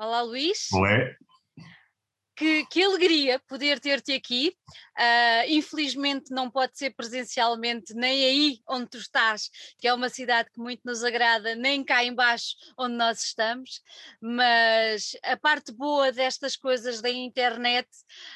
Olá, 0.00 0.22
Luís. 0.22 0.68
Olé. 0.72 1.16
Que, 2.36 2.64
que 2.66 2.84
alegria 2.84 3.40
poder 3.48 3.80
ter-te 3.80 4.12
aqui. 4.12 4.54
Uh, 4.96 5.48
infelizmente 5.48 6.30
não 6.30 6.48
pode 6.48 6.78
ser 6.78 6.90
presencialmente 6.90 7.92
nem 7.94 8.24
aí 8.24 8.60
onde 8.68 8.90
tu 8.90 8.98
estás, 8.98 9.50
que 9.76 9.88
é 9.88 9.92
uma 9.92 10.08
cidade 10.08 10.50
que 10.52 10.60
muito 10.60 10.82
nos 10.84 11.02
agrada, 11.02 11.56
nem 11.56 11.82
cá 11.82 12.04
embaixo 12.04 12.54
onde 12.78 12.94
nós 12.94 13.24
estamos, 13.24 13.82
mas 14.20 15.16
a 15.24 15.36
parte 15.36 15.72
boa 15.72 16.12
destas 16.12 16.56
coisas 16.56 17.00
da 17.00 17.10
internet 17.10 17.88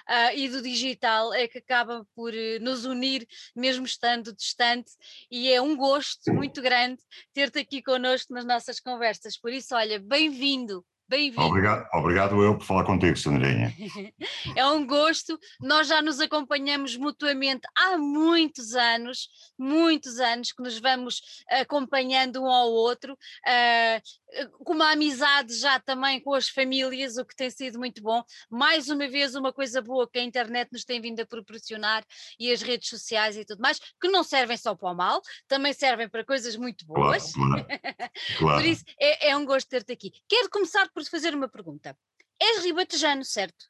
uh, 0.09 0.37
e 0.37 0.49
do 0.49 0.63
digital 0.63 1.33
é 1.33 1.47
que 1.47 1.59
acaba 1.59 2.05
por 2.17 2.35
uh, 2.35 2.61
nos 2.61 2.85
unir, 2.85 3.25
mesmo 3.55 3.87
estando 3.87 4.35
distante, 4.35 4.91
e 5.31 5.49
é 5.49 5.63
um 5.63 5.77
gosto 5.77 6.33
muito 6.33 6.61
grande 6.61 7.01
ter-te 7.33 7.61
aqui 7.61 7.81
connosco 7.81 8.35
nas 8.35 8.45
nossas 8.45 8.81
conversas. 8.81 9.39
Por 9.39 9.53
isso, 9.53 9.77
olha, 9.77 10.01
bem-vindo 10.01 10.85
Bem-vindo. 11.09 11.43
Obrigado, 11.43 11.89
obrigado 11.93 12.43
eu 12.43 12.57
por 12.57 12.65
falar 12.65 12.85
contigo, 12.85 13.17
Sandrinha. 13.17 13.75
é 14.57 14.67
um 14.67 14.87
gosto. 14.87 15.39
Nós 15.61 15.87
já 15.87 16.01
nos 16.01 16.21
acompanhamos 16.21 16.97
mutuamente 16.97 17.67
há 17.77 17.99
muitos 17.99 18.75
anos, 18.75 19.29
muitos 19.59 20.19
anos 20.19 20.53
que 20.53 20.63
nos 20.63 20.79
vamos 20.79 21.21
acompanhando 21.51 22.43
um 22.43 22.47
ao 22.47 22.71
outro, 22.71 23.13
uh, 23.13 24.65
com 24.65 24.73
uma 24.73 24.93
amizade 24.93 25.55
já 25.55 25.79
também 25.79 26.21
com 26.21 26.35
as 26.35 26.49
famílias, 26.49 27.17
o 27.17 27.25
que 27.25 27.37
tem 27.37 27.51
sido 27.51 27.79
muito 27.79 28.03
bom. 28.03 28.23
Mais 28.51 28.89
uma 28.89 29.07
vez, 29.09 29.35
uma 29.35 29.53
coisa 29.53 29.83
boa 29.83 30.09
que 30.09 30.19
a 30.19 30.23
internet 30.23 30.71
nos 30.73 30.85
tem 30.85 31.01
vindo 31.01 31.21
a 31.21 31.27
proporcionar 31.27 32.05
e 32.39 32.51
as 32.51 32.63
redes 32.63 32.89
sociais 32.89 33.37
e 33.37 33.45
tudo 33.45 33.61
mais, 33.61 33.79
que 34.01 34.09
não 34.09 34.25
servem 34.25 34.57
só 34.57 34.75
para 34.75 34.91
o 34.91 34.95
mal, 34.95 35.21
também 35.47 35.73
servem 35.73 36.09
para 36.09 36.25
coisas 36.25 36.57
muito 36.57 36.87
boas. 36.87 37.33
Claro, 37.33 37.67
claro. 37.67 38.11
claro. 38.39 38.63
por 38.63 38.67
isso, 38.67 38.85
é, 38.99 39.31
é 39.31 39.37
um 39.37 39.45
gosto 39.45 39.69
ter-te 39.69 39.93
aqui. 39.93 40.13
Quero 40.29 40.49
começar 40.49 40.89
por 40.95 41.03
te 41.03 41.11
fazer 41.11 41.35
uma 41.35 41.49
pergunta. 41.49 41.97
És 42.41 42.65
ribatejano, 42.65 43.25
certo? 43.25 43.67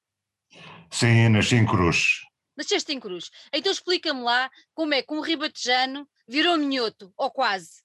Sim, 0.91 1.29
nasci 1.29 1.57
em 1.57 1.67
Cruz. 1.67 2.23
Nasceste 2.57 2.93
em 2.93 3.01
Cruz. 3.01 3.31
Então 3.53 3.73
explica-me 3.73 4.23
lá 4.23 4.51
como 4.75 4.95
é 4.95 5.03
que 5.03 5.13
um 5.15 5.21
ribatejano 5.21 6.07
virou 6.29 6.59
minhoto, 6.59 7.13
ou 7.17 7.31
quase. 7.31 7.83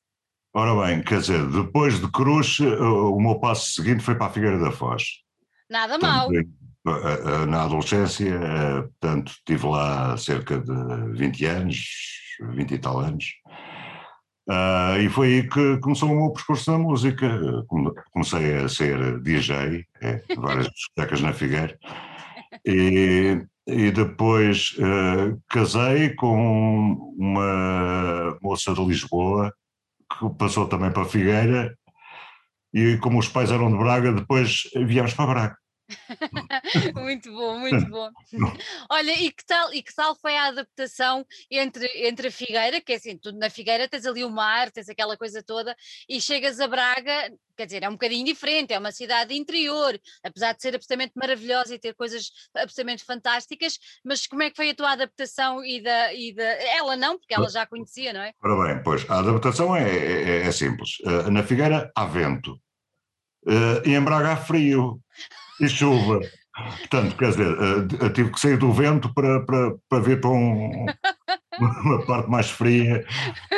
Ora 0.53 0.87
bem, 0.87 1.03
quer 1.03 1.19
dizer, 1.19 1.45
depois 1.49 1.99
de 1.99 2.11
Cruz, 2.11 2.59
o 2.59 3.19
meu 3.19 3.39
passo 3.39 3.71
seguinte 3.71 4.03
foi 4.03 4.15
para 4.15 4.27
a 4.27 4.31
Figueira 4.31 4.59
da 4.59 4.71
Foz. 4.71 5.03
Nada 5.69 5.97
mal. 5.97 6.29
Na 7.47 7.63
adolescência, 7.63 8.39
portanto, 8.99 9.31
estive 9.31 9.67
lá 9.67 10.17
cerca 10.17 10.59
de 10.59 11.11
20 11.17 11.45
anos, 11.45 11.77
20 12.39 12.73
e 12.73 12.79
tal 12.79 12.99
anos. 12.99 13.25
Uh, 14.49 15.01
e 15.01 15.09
foi 15.09 15.27
aí 15.27 15.49
que 15.49 15.77
começou 15.79 16.09
o 16.09 16.15
meu 16.15 16.31
percurso 16.31 16.71
na 16.71 16.77
música. 16.77 17.27
Comecei 18.11 18.55
a 18.55 18.69
ser 18.69 19.19
DJ, 19.19 19.85
é, 20.01 20.21
várias 20.37 20.69
discotecas 20.69 21.21
na 21.21 21.33
Figueira, 21.33 21.77
e, 22.65 23.41
e 23.67 23.91
depois 23.91 24.73
uh, 24.77 25.37
casei 25.49 26.11
com 26.11 26.93
uma 27.17 28.37
moça 28.41 28.73
de 28.73 28.85
Lisboa 28.85 29.53
que 30.17 30.29
passou 30.37 30.65
também 30.65 30.91
para 30.91 31.03
Figueira, 31.03 31.77
e 32.73 32.97
como 32.97 33.19
os 33.19 33.27
pais 33.27 33.51
eram 33.51 33.69
de 33.69 33.77
Braga, 33.77 34.13
depois 34.13 34.63
viemos 34.85 35.13
para 35.13 35.27
Braga. 35.27 35.57
muito 36.95 37.31
bom, 37.31 37.59
muito 37.59 37.89
bom. 37.89 38.09
Olha, 38.89 39.11
e 39.11 39.31
que 39.31 39.45
tal, 39.45 39.73
e 39.73 39.81
que 39.81 39.93
tal 39.93 40.15
foi 40.15 40.35
a 40.35 40.47
adaptação 40.47 41.25
entre, 41.49 41.87
entre 42.07 42.27
a 42.27 42.31
Figueira, 42.31 42.81
que 42.81 42.93
é 42.93 42.95
assim, 42.95 43.17
tu 43.17 43.31
na 43.31 43.49
Figueira 43.49 43.87
tens 43.87 44.05
ali 44.05 44.23
o 44.23 44.29
mar, 44.29 44.71
tens 44.71 44.89
aquela 44.89 45.17
coisa 45.17 45.41
toda, 45.41 45.75
e 46.09 46.19
chegas 46.19 46.59
a 46.59 46.67
Braga, 46.67 47.31
quer 47.55 47.65
dizer, 47.65 47.83
é 47.83 47.89
um 47.89 47.93
bocadinho 47.93 48.25
diferente, 48.25 48.73
é 48.73 48.79
uma 48.79 48.91
cidade 48.91 49.33
interior, 49.33 49.99
apesar 50.23 50.53
de 50.53 50.61
ser 50.61 50.75
absolutamente 50.75 51.13
maravilhosa 51.15 51.73
e 51.73 51.79
ter 51.79 51.93
coisas 51.95 52.29
absolutamente 52.55 53.03
fantásticas, 53.05 53.77
mas 54.03 54.27
como 54.27 54.43
é 54.43 54.49
que 54.49 54.55
foi 54.57 54.69
a 54.69 54.75
tua 54.75 54.91
adaptação 54.91 55.63
e 55.63 55.81
da, 55.81 56.13
e 56.13 56.33
da 56.33 56.43
ela 56.43 56.95
não, 56.95 57.17
porque 57.17 57.33
ela 57.33 57.49
já 57.49 57.63
a 57.63 57.67
conhecia, 57.67 58.13
não 58.13 58.21
é? 58.21 58.33
Ora 58.43 58.73
bem, 58.73 58.83
pois, 58.83 59.09
a 59.09 59.19
adaptação 59.19 59.75
é, 59.75 59.89
é, 59.89 60.41
é 60.47 60.51
simples, 60.51 60.99
uh, 61.05 61.31
na 61.31 61.43
Figueira 61.43 61.91
há 61.95 62.05
vento, 62.05 62.53
uh, 63.47 63.81
e 63.85 63.95
em 63.95 64.01
Braga 64.01 64.33
há 64.33 64.37
frio, 64.37 65.01
e 65.59 65.67
chuva. 65.67 66.19
Portanto, 66.79 67.15
quer 67.15 67.29
dizer, 67.29 67.51
uh, 67.51 68.09
tive 68.13 68.31
que 68.31 68.39
sair 68.39 68.57
do 68.57 68.71
vento 68.71 69.13
para, 69.13 69.45
para, 69.45 69.75
para 69.87 69.99
vir 69.99 70.19
para 70.19 70.31
um, 70.31 70.85
uma 71.59 72.05
parte 72.05 72.29
mais 72.29 72.49
fria, 72.49 73.05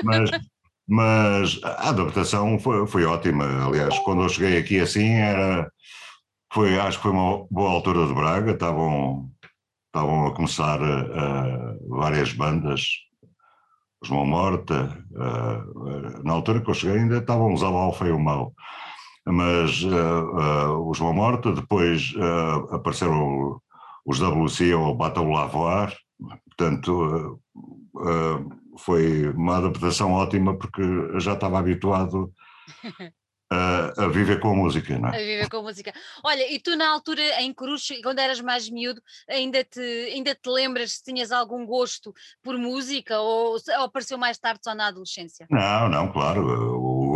mas, 0.04 0.30
mas 0.88 1.60
a 1.64 1.90
adaptação 1.90 2.60
foi, 2.60 2.86
foi 2.88 3.06
ótima. 3.06 3.66
Aliás, 3.66 3.98
quando 4.00 4.24
eu 4.24 4.30
cheguei 4.30 4.58
aqui 4.58 4.80
assim, 4.80 5.14
era, 5.14 5.72
foi, 6.54 6.78
acho 6.78 6.98
que 6.98 7.04
foi 7.04 7.12
uma 7.12 7.46
boa 7.50 7.72
altura 7.72 8.06
de 8.06 8.14
Braga, 8.14 8.52
estavam, 8.52 9.30
estavam 9.88 10.28
a 10.28 10.36
começar 10.36 10.82
uh, 10.82 11.90
várias 11.90 12.34
bandas, 12.34 12.82
os 14.02 14.10
Mão 14.10 14.26
Morta, 14.26 14.98
uh, 15.12 16.24
na 16.24 16.34
altura 16.34 16.60
que 16.60 16.70
eu 16.70 16.74
cheguei 16.74 16.98
ainda 16.98 17.20
estavam 17.20 17.54
os 17.54 17.64
Alfa 17.64 18.08
e 18.08 18.12
o 18.12 18.20
Mal 18.20 18.54
mas 19.32 19.84
uh, 19.84 19.90
uh, 19.90 20.90
o 20.90 20.94
João 20.94 21.14
Morta, 21.14 21.52
depois 21.52 22.14
uh, 22.16 22.76
apareceram 22.76 23.62
os 24.06 24.20
WC 24.20 24.74
ou 24.74 24.96
Battle 24.96 25.30
Lavoir, 25.30 25.96
portanto 26.46 27.40
foi 28.78 29.30
uma 29.30 29.58
adaptação 29.58 30.14
ótima 30.14 30.58
porque 30.58 30.82
já 31.20 31.34
estava 31.34 31.60
habituado 31.60 32.34
a, 33.52 34.06
a, 34.06 34.08
viver 34.08 34.40
com 34.40 34.52
a 34.52 34.56
música, 34.56 34.98
não 34.98 35.10
é? 35.10 35.18
A 35.18 35.20
viver 35.20 35.50
com 35.50 35.58
a 35.58 35.62
música. 35.64 35.94
Olha, 36.24 36.52
e 36.52 36.60
tu 36.60 36.76
na 36.76 36.90
altura 36.90 37.42
em 37.42 37.54
Cruz, 37.54 37.88
quando 38.04 38.20
eras 38.20 38.40
mais 38.40 38.70
miúdo, 38.70 39.02
ainda 39.28 39.64
te, 39.64 39.80
ainda 39.80 40.36
te 40.36 40.50
lembras 40.50 40.94
se 40.94 41.04
tinhas 41.04 41.32
algum 41.32 41.66
gosto 41.66 42.14
por 42.44 42.58
música 42.58 43.20
ou, 43.20 43.54
ou 43.54 43.84
apareceu 43.84 44.18
mais 44.18 44.38
tarde 44.38 44.62
só 44.64 44.76
na 44.76 44.88
adolescência? 44.88 45.48
Não, 45.50 45.90
não, 45.90 46.12
claro, 46.12 46.42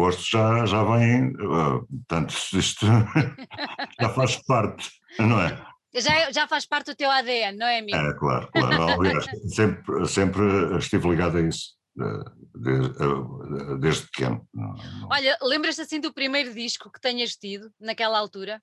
o 0.04 0.06
gosto 0.06 0.24
já, 0.30 0.66
já 0.66 0.84
vem, 0.84 1.34
portanto, 1.34 2.36
isto 2.54 2.86
já 4.00 4.10
faz 4.10 4.36
parte, 4.46 4.92
não 5.20 5.40
é? 5.40 5.66
Já, 5.96 6.32
já 6.32 6.48
faz 6.48 6.66
parte 6.66 6.88
do 6.88 6.96
teu 6.96 7.10
ADN, 7.10 7.58
não 7.58 7.68
é, 7.68 7.80
amigo? 7.80 7.98
É, 7.98 8.14
claro, 8.18 8.50
claro. 8.52 9.02
Aliás, 9.02 9.26
sempre, 9.54 10.08
sempre 10.08 10.78
estive 10.78 11.10
ligado 11.10 11.38
a 11.38 11.42
isso 11.42 11.76
desde, 12.56 13.80
desde 13.80 14.06
pequeno. 14.08 14.48
Olha, 15.10 15.38
lembras-te 15.42 15.82
assim 15.82 16.00
do 16.00 16.14
primeiro 16.14 16.54
disco 16.54 16.92
que 16.92 17.00
tenhas 17.00 17.36
tido 17.36 17.72
naquela 17.80 18.18
altura? 18.18 18.62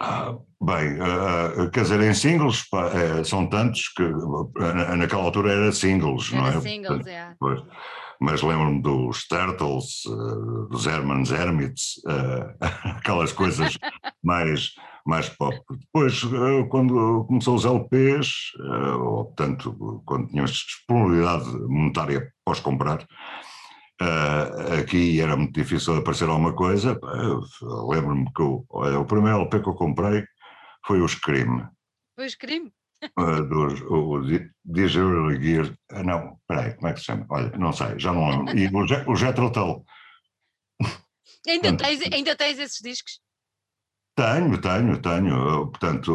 Ah, 0.00 0.36
bem, 0.62 0.96
uh, 1.00 1.68
quer 1.72 1.82
dizer, 1.82 2.00
em 2.00 2.14
singles 2.14 2.62
pá, 2.68 2.88
é, 2.88 3.24
são 3.24 3.48
tantos 3.48 3.88
que 3.88 4.04
naquela 4.96 5.24
altura 5.24 5.52
era 5.52 5.72
singles, 5.72 6.32
era 6.32 6.40
não 6.40 6.46
é? 6.46 6.60
Singles, 6.60 7.06
é. 7.08 7.34
Pois, 7.40 7.60
mas 8.20 8.42
lembro-me 8.42 8.82
dos 8.82 9.26
Turtles, 9.26 10.04
uh, 10.06 10.68
dos 10.68 10.86
Herman's 10.86 11.30
Hermits, 11.30 11.98
uh, 12.06 12.54
aquelas 12.98 13.32
coisas 13.32 13.78
mais 14.22 14.72
mais 15.08 15.30
pop. 15.30 15.58
Depois, 15.70 16.22
eh, 16.22 16.68
quando 16.68 17.24
começou 17.24 17.54
os 17.54 17.64
LPs, 17.64 18.52
ou 19.00 19.24
portanto, 19.24 20.02
quando 20.04 20.28
tínhamos 20.28 20.50
disponibilidade 20.50 21.48
monetária 21.66 22.30
pós 22.44 22.60
comprar, 22.60 23.06
eh, 24.00 24.80
aqui 24.80 25.18
era 25.18 25.34
muito 25.34 25.54
difícil 25.54 25.96
aparecer 25.96 26.28
alguma 26.28 26.54
coisa. 26.54 27.00
Lembro-me 27.88 28.30
que 28.34 28.42
o, 28.42 28.66
o 28.68 29.04
primeiro 29.06 29.38
LP 29.38 29.60
que 29.60 29.68
eu 29.70 29.74
comprei 29.74 30.24
foi 30.86 31.00
o 31.00 31.08
Scream. 31.08 31.66
Foi 32.14 32.26
o 32.26 32.30
Scream? 32.30 32.70
Dos, 33.48 33.80
o 33.82 34.20
Digital 34.64 35.30
Gear, 35.40 35.74
não, 36.04 36.38
peraí, 36.46 36.74
como 36.74 36.88
é 36.88 36.92
que 36.92 37.00
se 37.00 37.06
chama? 37.06 37.26
Olha, 37.30 37.50
não 37.56 37.72
sei, 37.72 37.98
já 37.98 38.12
não 38.12 38.28
lembro. 38.28 38.58
E 38.58 38.66
o, 38.66 39.12
o 39.12 39.16
Jethro 39.16 39.52
Tull. 39.52 39.84
Ainda 41.46 41.76
tens, 41.76 42.00
ainda 42.12 42.36
tens 42.36 42.58
esses 42.58 42.80
discos? 42.80 43.20
Tenho, 44.16 44.60
tenho, 44.60 45.00
tenho. 45.00 45.68
Portanto, 45.68 46.12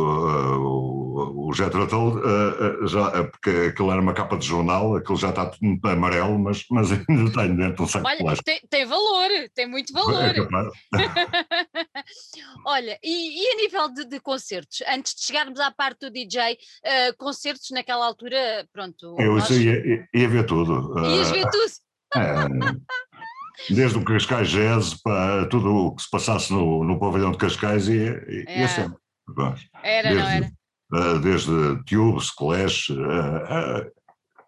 o 1.13 1.53
Jet 1.53 1.75
Rattle, 1.75 2.17
uh, 2.17 2.87
já, 2.87 3.23
porque 3.25 3.49
aquilo 3.69 3.91
era 3.91 4.01
uma 4.01 4.13
capa 4.13 4.37
de 4.37 4.45
jornal, 4.45 4.95
aquilo 4.95 5.17
já 5.17 5.29
está 5.29 5.45
tudo 5.45 5.79
amarelo, 5.87 6.39
mas, 6.39 6.65
mas 6.69 6.91
ainda 7.09 7.31
tenho 7.31 7.57
dentro 7.57 7.75
de 7.75 7.81
um 7.81 7.87
saco 7.87 8.07
Olha, 8.07 8.17
de 8.17 8.23
plástico. 8.23 8.45
Tem, 8.45 8.61
tem 8.69 8.85
valor, 8.85 9.29
tem 9.53 9.67
muito 9.67 9.93
valor. 9.93 10.23
É. 10.23 10.35
Olha, 12.65 12.99
e, 13.03 13.43
e, 13.43 13.47
a 13.53 13.55
nível 13.57 13.89
de, 13.93 14.05
de, 14.05 14.19
concertos, 14.19 14.81
antes 14.87 15.15
de 15.15 15.25
chegarmos 15.25 15.59
à 15.59 15.71
parte 15.71 16.01
do 16.01 16.11
DJ, 16.11 16.53
uh, 16.53 17.17
concertos 17.17 17.69
naquela 17.71 18.05
altura, 18.05 18.67
pronto. 18.71 19.15
Eu 19.19 19.35
nós... 19.35 19.49
ia, 19.49 20.07
ia, 20.13 20.29
ver 20.29 20.45
tudo. 20.45 20.97
Ias 20.99 21.31
ver 21.31 21.49
tudo? 21.49 21.73
É, 22.15 23.73
Desde 23.73 23.97
o 23.97 24.03
Cascais 24.03 24.49
Jazz 24.49 24.93
para 25.01 25.47
tudo 25.47 25.73
o 25.73 25.95
que 25.95 26.03
se 26.03 26.09
passasse 26.11 26.53
no, 26.53 26.83
no 26.83 26.99
pavilhão 26.99 27.31
de 27.31 27.39
Cascais 27.39 27.87
ia, 27.87 28.23
ia 28.29 28.65
é. 28.65 28.67
sempre. 28.67 28.97
Era, 29.81 30.09
desde, 30.09 30.21
não 30.21 30.29
era? 30.29 30.51
Uh, 30.93 31.17
desde 31.19 31.83
Tubes, 31.85 32.29
Clash, 32.29 32.89
uh, 32.89 32.93
uh, 32.93 33.91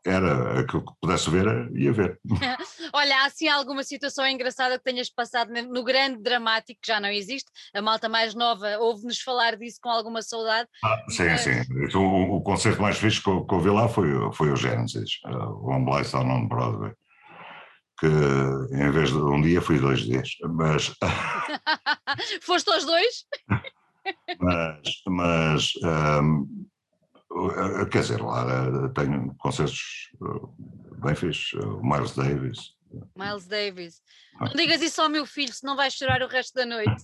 era 0.06 0.60
aquilo 0.60 0.86
que 0.86 0.94
pudesse 1.02 1.28
ver, 1.32 1.48
ia 1.74 1.92
ver. 1.92 2.20
Olha, 2.94 3.22
há 3.22 3.26
assim 3.26 3.48
alguma 3.48 3.84
situação 3.84 4.28
engraçada 4.28 4.78
que 4.78 4.84
tenhas 4.84 5.10
passado 5.10 5.52
no 5.52 5.84
grande 5.84 6.22
dramático, 6.22 6.80
que 6.80 6.88
já 6.88 7.00
não 7.00 7.10
existe, 7.10 7.50
a 7.74 7.82
malta 7.82 8.08
mais 8.08 8.36
nova 8.36 8.78
ouve-nos 8.78 9.20
falar 9.20 9.56
disso 9.56 9.80
com 9.82 9.90
alguma 9.90 10.22
saudade. 10.22 10.70
Ah, 10.84 11.02
sim, 11.10 11.26
mas... 11.26 11.42
sim. 11.42 11.98
O, 11.98 12.36
o, 12.38 12.42
concerto 12.44 12.80
mais 12.80 12.98
fixe 12.98 13.24
que 13.24 13.30
eu, 13.30 13.44
que 13.44 13.56
eu 13.56 13.60
vi 13.60 13.72
lá 13.72 13.88
foi, 13.88 14.08
foi 14.34 14.52
o 14.52 14.56
Genesis, 14.56 15.20
o 15.26 15.72
One 15.72 15.84
Blind 15.84 16.06
Sound 16.06 16.30
on 16.30 16.48
Broadway 16.48 16.94
que 17.98 18.08
em 18.08 18.92
vez 18.92 19.10
de 19.10 19.18
um 19.18 19.42
dia 19.42 19.62
fui 19.62 19.80
dois 19.80 20.02
dias, 20.02 20.30
mas... 20.54 20.94
Foste 22.44 22.70
aos 22.70 22.86
dois? 22.86 23.26
mas, 24.40 25.02
mas 25.08 25.72
um, 25.84 26.66
quer 27.92 28.02
dizer, 28.02 28.22
lá 28.22 28.90
tenho 28.94 29.36
concertos 29.38 30.10
uh, 30.22 30.54
bem 31.04 31.16
fixos, 31.16 31.54
o 31.64 31.82
Miles 31.82 32.16
Davis. 32.16 32.76
Miles 33.16 33.48
Davis. 33.48 34.02
Não 34.40 34.54
digas 34.54 34.82
isso 34.82 35.02
ao 35.02 35.10
meu 35.10 35.26
filho, 35.26 35.54
senão 35.54 35.76
vais 35.76 35.94
chorar 35.94 36.22
o 36.22 36.28
resto 36.28 36.54
da 36.54 36.66
noite. 36.66 37.04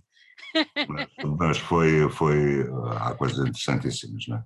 Mas, 0.88 1.08
mas 1.38 1.58
foi, 1.58 2.10
foi, 2.10 2.66
há 2.98 3.14
coisas 3.16 3.40
interessantíssimas, 3.40 4.26
não 4.28 4.38
é? 4.38 4.44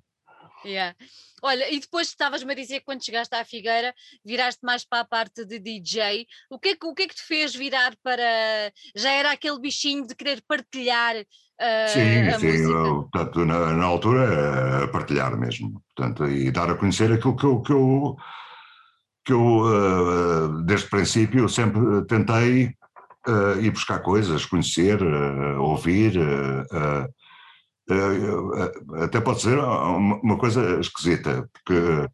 Yeah. 0.65 0.95
Olha, 1.44 1.71
e 1.71 1.79
depois 1.79 2.07
estavas-me 2.07 2.51
a 2.51 2.56
dizer 2.56 2.79
que 2.79 2.85
quando 2.85 3.06
chegaste 3.06 3.35
à 3.35 3.45
Figueira 3.45 3.94
viraste 4.25 4.62
mais 4.63 4.83
para 4.83 5.01
a 5.01 5.06
parte 5.06 5.45
de 5.45 5.59
DJ. 5.59 6.25
O 6.50 6.57
que, 6.57 6.69
é 6.69 6.75
que, 6.75 6.85
o 6.85 6.94
que 6.94 7.03
é 7.03 7.07
que 7.07 7.15
te 7.15 7.23
fez 7.23 7.56
virar 7.56 7.94
para. 8.03 8.71
Já 8.95 9.12
era 9.12 9.31
aquele 9.31 9.59
bichinho 9.59 10.07
de 10.07 10.15
querer 10.15 10.41
partilhar 10.47 11.15
uh, 11.15 11.89
sim, 11.89 12.27
a 12.27 12.39
sim, 12.39 12.47
música? 12.47 12.69
Eu, 12.69 13.09
portanto, 13.12 13.45
na, 13.45 13.73
na 13.73 13.85
altura, 13.85 14.88
partilhar 14.91 15.38
mesmo. 15.38 15.81
Portanto, 15.95 16.25
e 16.27 16.51
dar 16.51 16.69
a 16.69 16.75
conhecer 16.75 17.12
aquilo 17.12 17.35
que 17.35 17.45
eu. 17.45 17.62
Que 17.62 17.73
eu 17.73 18.15
que 19.25 19.33
eu, 19.33 19.41
uh, 19.41 20.62
desde 20.65 20.85
o 20.85 20.89
princípio, 20.91 21.50
sempre 21.50 22.06
tentei 22.06 22.75
uh, 23.27 23.59
ir 23.59 23.71
buscar 23.71 24.00
coisas, 24.00 24.45
conhecer, 24.45 25.01
uh, 25.01 25.62
ouvir, 25.62 26.15
eh, 26.17 26.65
eh, 26.71 27.07
até 29.03 29.21
pode 29.21 29.41
ser 29.41 29.59
uma 29.59 30.37
coisa 30.37 30.79
esquisita, 30.79 31.47
porque, 31.53 32.09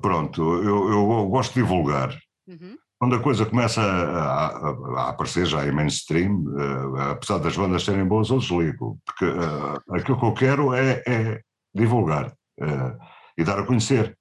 pronto, 0.00 0.42
eu, 0.62 0.90
eu 0.90 1.26
gosto 1.28 1.54
de 1.54 1.62
divulgar. 1.62 2.16
Uhum. 2.46 2.76
Quando 3.00 3.16
a 3.16 3.20
coisa 3.20 3.46
começa 3.46 3.80
a, 3.80 4.46
a, 4.46 4.70
a, 4.98 5.08
aparecer 5.08 5.46
já 5.46 5.66
em 5.66 5.72
mainstream, 5.72 6.44
uh, 6.44 6.96
apesar 7.12 7.38
das 7.38 7.56
bandas 7.56 7.82
serem 7.82 8.04
boas, 8.04 8.28
eu 8.28 8.38
desligo, 8.38 8.98
porque 9.06 9.24
uh, 9.24 9.94
aquilo 9.94 10.18
que 10.18 10.26
eu 10.26 10.34
quero 10.34 10.74
é, 10.74 11.02
é 11.06 11.40
divulgar 11.74 12.26
uh, 12.60 12.98
e 13.38 13.42
dar 13.42 13.58
a 13.58 13.64
conhecer. 13.64 14.18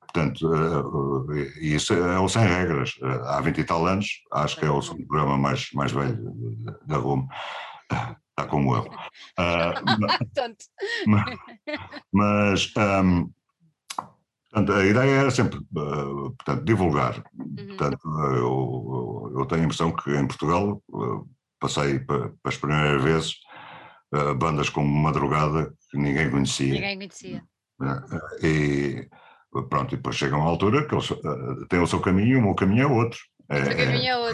Portanto, 0.00 1.26
isso 1.60 1.94
é 1.94 2.18
o 2.18 2.28
Sem 2.28 2.46
Regras. 2.46 2.92
há 3.24 3.40
20 3.40 3.58
e 3.58 3.64
tal 3.64 3.86
anos, 3.86 4.06
acho 4.32 4.58
que 4.58 4.64
é 4.66 4.70
o 4.70 4.80
programa 4.80 5.38
mais, 5.38 5.70
mais 5.72 5.90
velho 5.90 6.18
da 6.86 6.98
RUM 6.98 7.26
está 8.32 8.46
como 8.48 8.74
eu. 8.74 8.86
Uh, 9.38 9.72
mas, 11.06 11.32
mas 12.12 12.74
um, 12.76 13.30
portanto, 14.50 14.72
a 14.72 14.84
ideia 14.84 15.10
era 15.10 15.30
sempre 15.30 15.58
uh, 15.58 16.34
portanto, 16.36 16.64
divulgar. 16.64 17.24
Uhum. 17.34 17.66
Portanto, 17.68 18.08
eu, 18.34 19.32
eu, 19.38 19.46
tenho 19.46 19.62
a 19.62 19.64
impressão 19.64 19.90
que 19.90 20.10
em 20.14 20.26
Portugal 20.26 20.82
uh, 20.90 21.26
passei 21.58 21.98
para, 22.00 22.30
as 22.44 22.56
primeiras 22.58 23.02
vezes 23.02 23.36
bandas 24.38 24.68
como 24.68 24.86
Madrugada 24.86 25.72
que 25.90 25.96
ninguém 25.96 26.30
conhecia. 26.30 26.74
Ninguém 26.74 26.96
conhecia. 26.96 27.42
E 28.42 29.08
pronto, 29.70 29.94
e 29.94 29.96
depois 29.96 30.16
chega 30.16 30.36
uma 30.36 30.44
altura 30.44 30.86
que 30.86 30.94
eles 30.94 31.08
têm 31.70 31.80
o 31.80 31.86
seu 31.86 32.00
caminho, 32.00 32.38
o 32.38 32.42
meu 32.42 32.54
caminho 32.54 32.82
é 32.82 32.86
outro. 32.86 33.18
É, 33.52 33.58
é. 33.58 34.06
É, 34.06 34.32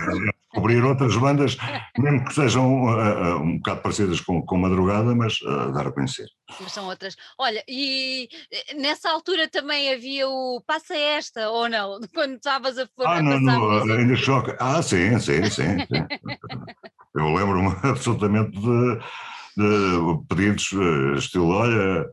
descobrir 0.53 0.83
outras 0.85 1.17
bandas, 1.17 1.57
mesmo 1.99 2.25
que 2.25 2.35
sejam 2.35 2.85
uh, 2.85 3.37
um 3.43 3.57
bocado 3.57 3.83
parecidas 3.83 4.21
com, 4.21 4.41
com 4.43 4.57
Madrugada, 4.57 5.15
mas 5.15 5.41
uh, 5.43 5.73
dar 5.73 5.89
a 5.89 5.93
conhecer. 5.93 6.29
Mas 6.61 6.73
são 6.73 6.87
outras. 6.87 7.17
Olha, 7.37 7.63
e 7.69 8.29
nessa 8.77 9.11
altura 9.11 9.49
também 9.49 9.93
havia 9.93 10.29
o 10.29 10.63
Passa 10.65 10.97
Esta, 10.97 11.51
ou 11.51 11.69
não? 11.69 11.99
Quando 12.15 12.37
estavas 12.37 12.79
a, 12.79 12.89
ah, 13.01 13.21
não, 13.21 13.41
não, 13.41 13.83
ainda 13.83 14.15
choca. 14.15 14.57
Ah, 14.61 14.81
sim, 14.83 15.19
sim, 15.19 15.45
sim. 15.51 15.79
sim. 15.81 15.87
Eu 17.15 17.35
lembro-me 17.35 17.75
absolutamente 17.83 18.53
de, 18.53 18.99
de 19.57 20.27
pedidos, 20.29 20.71
estilo, 21.17 21.49
olha, 21.49 22.07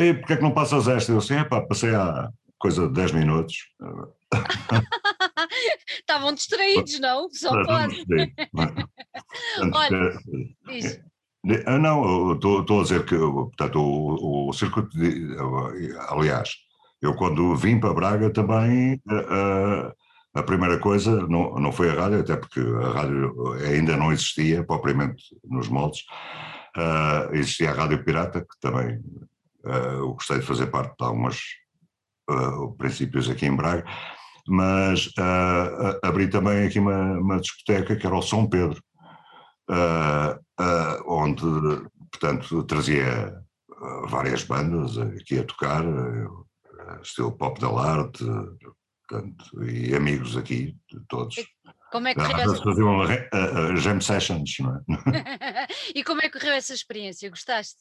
e 0.00 0.14
porquê 0.14 0.32
é 0.32 0.36
que 0.36 0.42
não 0.42 0.50
passas 0.50 0.88
esta? 0.88 1.12
Eu 1.12 1.18
assim, 1.18 1.44
pá, 1.44 1.60
passei 1.60 1.94
há 1.94 2.28
coisa 2.58 2.88
de 2.88 2.94
10 2.94 3.12
minutos. 3.12 3.68
Estavam 6.00 6.32
distraídos, 6.32 6.98
não? 7.00 7.28
Só 7.30 7.50
pode. 7.64 8.04
Olha, 9.72 10.18
diz. 10.66 11.00
Ah, 11.66 11.78
não, 11.78 12.34
estou 12.34 12.80
a 12.80 12.82
dizer 12.82 13.04
que 13.04 13.16
portanto, 13.16 13.80
o, 13.80 14.48
o 14.48 14.52
circuito, 14.52 14.90
de, 14.90 15.34
aliás, 16.08 16.50
eu 17.00 17.14
quando 17.14 17.54
vim 17.56 17.78
para 17.78 17.94
Braga 17.94 18.30
também, 18.30 19.00
a, 19.08 19.92
a, 20.34 20.42
primeira 20.42 20.78
coisa 20.78 21.26
não, 21.28 21.54
não 21.54 21.72
foi 21.72 21.90
a 21.90 21.94
rádio, 21.94 22.20
até 22.20 22.36
porque 22.36 22.60
a 22.60 22.90
rádio 22.90 23.52
ainda 23.64 23.96
não 23.96 24.12
existia 24.12 24.64
propriamente 24.64 25.24
nos 25.44 25.68
moldes, 25.68 26.00
uh, 26.76 27.34
existia 27.34 27.70
a 27.70 27.74
Rádio 27.74 28.04
Pirata, 28.04 28.40
que 28.40 28.60
também 28.60 28.96
uh, 29.64 29.98
eu 29.98 30.12
gostei 30.14 30.40
de 30.40 30.46
fazer 30.46 30.66
parte 30.66 30.96
de 30.98 31.04
algumas 31.04 31.40
uh, 32.30 32.74
princípios 32.76 33.30
aqui 33.30 33.46
em 33.46 33.54
Braga, 33.54 33.84
mas 34.48 35.06
uh, 35.18 35.98
abri 36.02 36.28
também 36.28 36.66
aqui 36.66 36.78
uma, 36.78 37.18
uma, 37.18 37.40
discoteca 37.40 37.96
que 37.96 38.06
era 38.06 38.16
o 38.16 38.22
São 38.22 38.48
Pedro, 38.48 38.82
uh, 39.70 40.38
onde, 41.06 41.42
portanto, 42.10 42.64
trazia 42.64 43.34
várias 44.08 44.42
bandas 44.42 44.98
aqui 44.98 45.38
a 45.38 45.44
tocar, 45.44 45.84
estilo 47.02 47.32
pop 47.32 47.60
da 47.60 47.68
arte, 47.68 48.24
portanto, 49.08 49.64
e 49.64 49.94
amigos 49.94 50.36
aqui, 50.36 50.76
todos. 51.08 51.36
Como 51.90 52.08
é 52.08 52.14
que 52.14 52.20
correu 52.20 52.52
essa... 52.52 52.62
Faziam 52.62 53.00
uh, 53.00 53.76
jam 53.76 54.00
sessions, 54.00 54.56
não 54.60 54.76
é? 54.76 55.66
e 55.94 56.04
como 56.04 56.20
é 56.20 56.28
que 56.28 56.38
correu 56.38 56.54
essa 56.54 56.74
experiência? 56.74 57.30
Gostaste? 57.30 57.78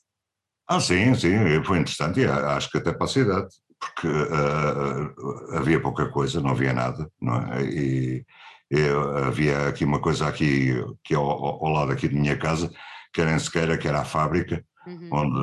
Ah, 0.68 0.80
sim, 0.80 1.16
sim, 1.16 1.64
foi 1.64 1.80
interessante 1.80 2.20
e 2.20 2.26
acho 2.26 2.70
que 2.70 2.78
até 2.78 2.92
para 2.94 3.06
a 3.06 3.10
cidade 3.10 3.48
porque 3.80 4.08
uh, 4.08 5.58
havia 5.58 5.80
pouca 5.80 6.10
coisa, 6.10 6.42
não 6.42 6.52
havia 6.52 6.74
nada, 6.74 7.10
não 7.22 7.36
é? 7.36 7.64
E, 7.64 8.26
e 8.72 8.80
havia 9.26 9.68
aqui 9.68 9.86
uma 9.86 10.00
coisa 10.00 10.28
aqui, 10.28 10.74
que 11.04 11.14
é 11.14 11.18
ao, 11.18 11.30
ao, 11.30 11.70
lado 11.72 11.92
aqui 11.92 12.08
de 12.08 12.16
minha 12.16 12.38
casa, 12.38 12.72
que 13.14 13.22
era 13.22 13.32
em 13.32 13.40
Sequeira, 13.40 13.78
que 13.78 13.88
era 13.88 14.02
a 14.02 14.06
fábrica, 14.06 14.64
uhum. 14.86 15.10
onde 15.12 15.40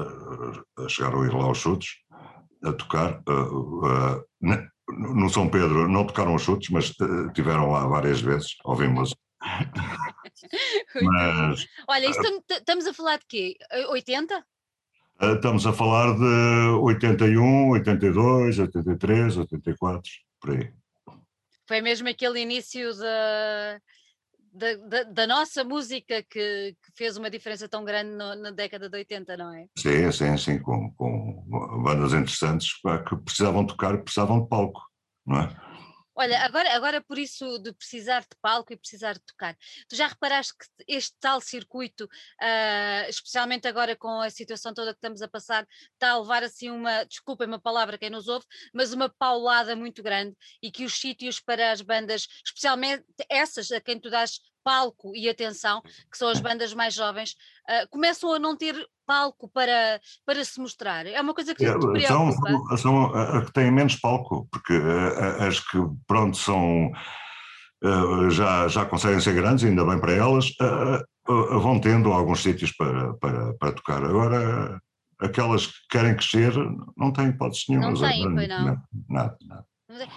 uh, 0.00 0.88
chegaram 0.88 1.22
a 1.22 1.26
ir 1.26 1.34
lá 1.34 1.50
os 1.50 1.58
chutes, 1.58 1.96
a 2.64 2.72
tocar. 2.72 3.20
no 4.88 5.28
São 5.28 5.48
Pedro 5.48 5.88
não 5.88 6.06
tocaram 6.06 6.34
os 6.34 6.42
chutes, 6.42 6.70
mas 6.70 6.92
tiveram 7.34 7.70
lá 7.70 7.86
várias 7.86 8.20
vezes, 8.20 8.56
ouvimos. 8.64 9.14
mas, 11.02 11.66
Olha, 11.88 12.06
estamos 12.08 12.86
a 12.86 12.94
falar 12.94 13.18
de 13.18 13.26
quê? 13.28 13.56
80? 13.90 14.42
Eh, 15.20 15.32
estamos 15.34 15.66
a 15.66 15.72
falar 15.72 16.14
de 16.16 16.78
81, 16.80 17.70
82, 17.70 18.58
83, 18.58 19.36
84, 19.36 20.10
por 20.40 20.50
aí. 20.50 20.72
Foi 21.66 21.80
mesmo 21.80 22.08
aquele 22.08 22.40
início 22.40 22.94
da, 22.96 23.80
da, 24.52 24.76
da, 24.76 25.02
da 25.04 25.26
nossa 25.26 25.64
música 25.64 26.22
que, 26.22 26.76
que, 26.82 26.92
fez 26.94 27.16
uma 27.16 27.30
diferença 27.30 27.68
tão 27.68 27.84
grande 27.84 28.10
no, 28.10 28.34
na 28.34 28.50
década 28.50 28.88
de 28.88 28.96
80, 28.98 29.36
não 29.36 29.54
é? 29.54 29.66
Sim, 29.78 30.12
sim, 30.12 30.36
sim, 30.36 30.58
com, 30.58 30.92
com 30.92 31.44
bandas 31.82 32.12
interessantes 32.12 32.68
que 33.08 33.16
precisavam 33.16 33.66
tocar, 33.66 33.96
precisavam 34.02 34.42
de 34.42 34.48
palco, 34.48 34.82
não 35.26 35.40
é? 35.40 35.73
Olha, 36.16 36.40
agora, 36.44 36.72
agora 36.76 37.00
por 37.02 37.18
isso 37.18 37.58
de 37.58 37.72
precisar 37.72 38.20
de 38.20 38.36
palco 38.40 38.72
e 38.72 38.76
precisar 38.76 39.14
de 39.14 39.20
tocar, 39.20 39.56
tu 39.88 39.96
já 39.96 40.06
reparaste 40.06 40.54
que 40.56 40.66
este 40.86 41.16
tal 41.18 41.40
circuito, 41.40 42.04
uh, 42.04 43.08
especialmente 43.08 43.66
agora 43.66 43.96
com 43.96 44.20
a 44.20 44.30
situação 44.30 44.72
toda 44.72 44.92
que 44.92 44.98
estamos 44.98 45.22
a 45.22 45.28
passar, 45.28 45.66
está 45.92 46.10
a 46.10 46.18
levar 46.18 46.44
assim 46.44 46.70
uma, 46.70 47.02
desculpem 47.04 47.48
uma 47.48 47.60
palavra 47.60 47.98
quem 47.98 48.10
nos 48.10 48.28
ouve, 48.28 48.46
mas 48.72 48.92
uma 48.92 49.08
paulada 49.08 49.74
muito 49.74 50.04
grande 50.04 50.36
e 50.62 50.70
que 50.70 50.84
os 50.84 50.94
sítios 50.94 51.40
para 51.40 51.72
as 51.72 51.80
bandas, 51.80 52.28
especialmente 52.46 53.04
essas 53.28 53.72
a 53.72 53.80
quem 53.80 53.98
tu 53.98 54.08
dás 54.08 54.40
palco 54.64 55.14
e 55.14 55.28
atenção, 55.28 55.82
que 56.10 56.18
são 56.18 56.28
as 56.28 56.40
bandas 56.40 56.74
mais 56.74 56.94
jovens, 56.94 57.36
uh, 57.68 57.88
começam 57.90 58.32
a 58.32 58.38
não 58.38 58.56
ter 58.56 58.74
palco 59.06 59.48
para, 59.48 60.00
para 60.24 60.44
se 60.44 60.58
mostrar? 60.58 61.06
É 61.06 61.20
uma 61.20 61.34
coisa 61.34 61.54
que 61.54 61.64
é, 61.64 61.72
te 61.72 61.78
preocupa? 61.78 62.08
São, 62.08 62.76
são 62.78 63.04
a 63.14 63.44
que 63.44 63.52
têm 63.52 63.70
menos 63.70 63.96
palco, 63.96 64.48
porque 64.50 64.72
as 65.46 65.60
que, 65.60 65.78
pronto, 66.06 66.36
são... 66.36 66.90
Já, 68.30 68.66
já 68.66 68.86
conseguem 68.86 69.20
ser 69.20 69.34
grandes, 69.34 69.62
ainda 69.62 69.84
bem 69.84 70.00
para 70.00 70.14
elas, 70.14 70.46
vão 71.26 71.78
tendo 71.78 72.10
alguns 72.10 72.42
sítios 72.42 72.72
para, 72.72 73.12
para, 73.18 73.52
para 73.58 73.72
tocar. 73.72 74.02
Agora, 74.02 74.80
aquelas 75.20 75.66
que 75.66 75.74
querem 75.90 76.16
crescer 76.16 76.54
não 76.96 77.12
têm 77.12 77.28
hipótese 77.28 77.66
nenhuma. 77.68 77.90
Não 77.90 78.00
têm, 78.00 78.22
foi 78.22 78.46
não. 78.46 78.82
Nada, 79.06 79.36
nada. 79.46 79.66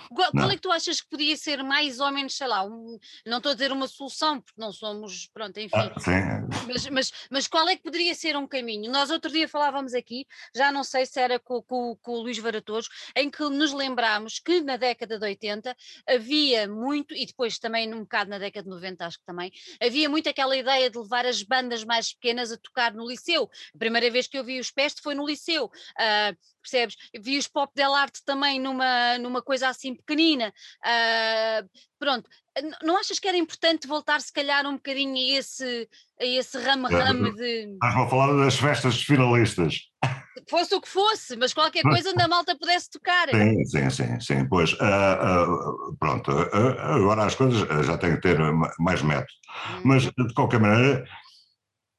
Qual, 0.10 0.31
qual, 0.31 0.51
é 0.51 0.55
que 0.55 0.62
tu 0.62 0.72
achas 0.72 1.01
que 1.01 1.10
podia 1.10 1.36
ser 1.36 1.63
mais 1.63 2.00
ou 2.00 2.12
menos, 2.12 2.36
sei 2.36 2.48
lá, 2.48 2.63
um, 2.63 2.98
não 3.25 3.38
estou 3.38 3.51
a 3.51 3.55
dizer 3.55 3.72
uma 3.72 3.88
solução, 3.88 4.41
porque 4.41 4.60
não 4.60 4.72
somos, 4.72 5.27
pronto, 5.34 5.57
enfim. 5.60 5.72
Ah, 5.75 5.93
mas, 6.67 6.88
mas, 6.89 7.13
mas, 7.29 7.48
qual 7.48 7.67
é 7.67 7.75
que 7.75 7.84
poderia 7.84 8.13
ser 8.15 8.36
um 8.36 8.48
caminho? 8.48 8.91
Nós 8.91 9.10
outro 9.10 9.31
dia 9.31 9.48
falávamos 9.48 9.93
aqui, 9.93 10.25
já 10.55 10.72
não 10.72 10.84
sei 10.84 11.05
se 11.05 11.19
era 11.19 11.39
com, 11.39 11.62
com, 11.62 11.96
com 12.01 12.12
o 12.13 12.22
Luís 12.22 12.38
Varatoso, 12.38 12.89
em 13.15 13.29
que 13.29 13.43
nos 13.43 13.74
lembrámos 13.74 14.39
que 14.39 14.62
na 14.62 14.77
década 14.77 15.17
de 15.17 15.25
80 15.25 15.75
havia 16.07 16.67
muito, 16.67 17.13
e 17.13 17.25
depois 17.25 17.57
também 17.60 17.93
um 17.93 18.01
bocado 18.01 18.29
na 18.29 18.38
década 18.38 18.63
de 18.63 18.69
90 18.69 19.05
acho 19.05 19.19
que 19.19 19.25
também, 19.25 19.51
havia 19.81 20.10
muito 20.10 20.29
aquela 20.29 20.55
ideia 20.55 20.89
de 20.89 20.98
levar 20.98 21.25
as 21.25 21.41
bandas 21.43 21.84
mais 21.84 22.13
pequenas 22.13 22.51
a 22.51 22.57
tocar 22.57 22.93
no 22.93 23.07
liceu. 23.07 23.50
A 23.74 23.77
primeira 23.77 24.10
vez 24.10 24.27
que 24.27 24.38
eu 24.38 24.43
vi 24.43 24.60
os 24.60 24.72
Peste 24.72 25.01
foi 25.01 25.15
no 25.15 25.25
liceu. 25.25 25.65
Uh, 25.65 26.38
percebes? 26.69 26.95
Vi 27.19 27.38
os 27.38 27.47
Pop 27.47 27.71
Del 27.75 27.93
Arte 27.93 28.24
também 28.25 28.59
numa, 28.59 29.17
numa 29.17 29.41
coisa 29.41 29.69
assim 29.69 29.95
pequenina. 29.95 30.53
Uh, 30.83 31.69
pronto, 32.00 32.29
não 32.83 32.97
achas 32.97 33.19
que 33.19 33.27
era 33.27 33.38
importante 33.38 33.88
voltar 33.88 34.19
se 34.21 34.31
calhar 34.31 34.65
um 34.65 34.74
bocadinho 34.74 35.15
a 35.15 35.39
esse, 35.39 35.89
a 36.19 36.25
esse 36.25 36.57
ramo-ramo 36.57 37.33
de... 37.33 37.74
Estás 37.74 37.95
a 37.95 38.07
falar 38.07 38.33
das 38.33 38.55
festas 38.55 39.01
finalistas. 39.01 39.79
Fosse 40.50 40.75
o 40.75 40.79
que 40.79 40.88
fosse, 40.88 41.36
mas 41.36 41.53
qualquer 41.53 41.81
coisa 41.83 42.12
onde 42.12 42.21
a 42.21 42.27
malta 42.27 42.55
pudesse 42.55 42.89
tocar. 42.89 43.27
Sim, 43.29 43.65
sim, 43.65 43.89
sim, 43.89 44.19
sim. 44.19 44.47
Pois, 44.47 44.71
uh, 44.74 44.77
uh, 44.77 45.97
pronto, 45.97 46.31
uh, 46.31 46.79
agora 46.79 47.25
as 47.25 47.36
coisas 47.36 47.67
já 47.86 47.97
têm 47.97 48.15
que 48.15 48.21
ter 48.21 48.38
mais 48.79 49.01
método. 49.01 49.27
Hum. 49.71 49.81
Mas, 49.83 50.03
de 50.03 50.33
qualquer 50.36 50.59
maneira, 50.59 51.05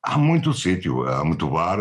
Há 0.02 0.16
muito 0.16 0.54
sítio, 0.54 1.06
há 1.08 1.24
muito 1.24 1.48
bar 1.50 1.78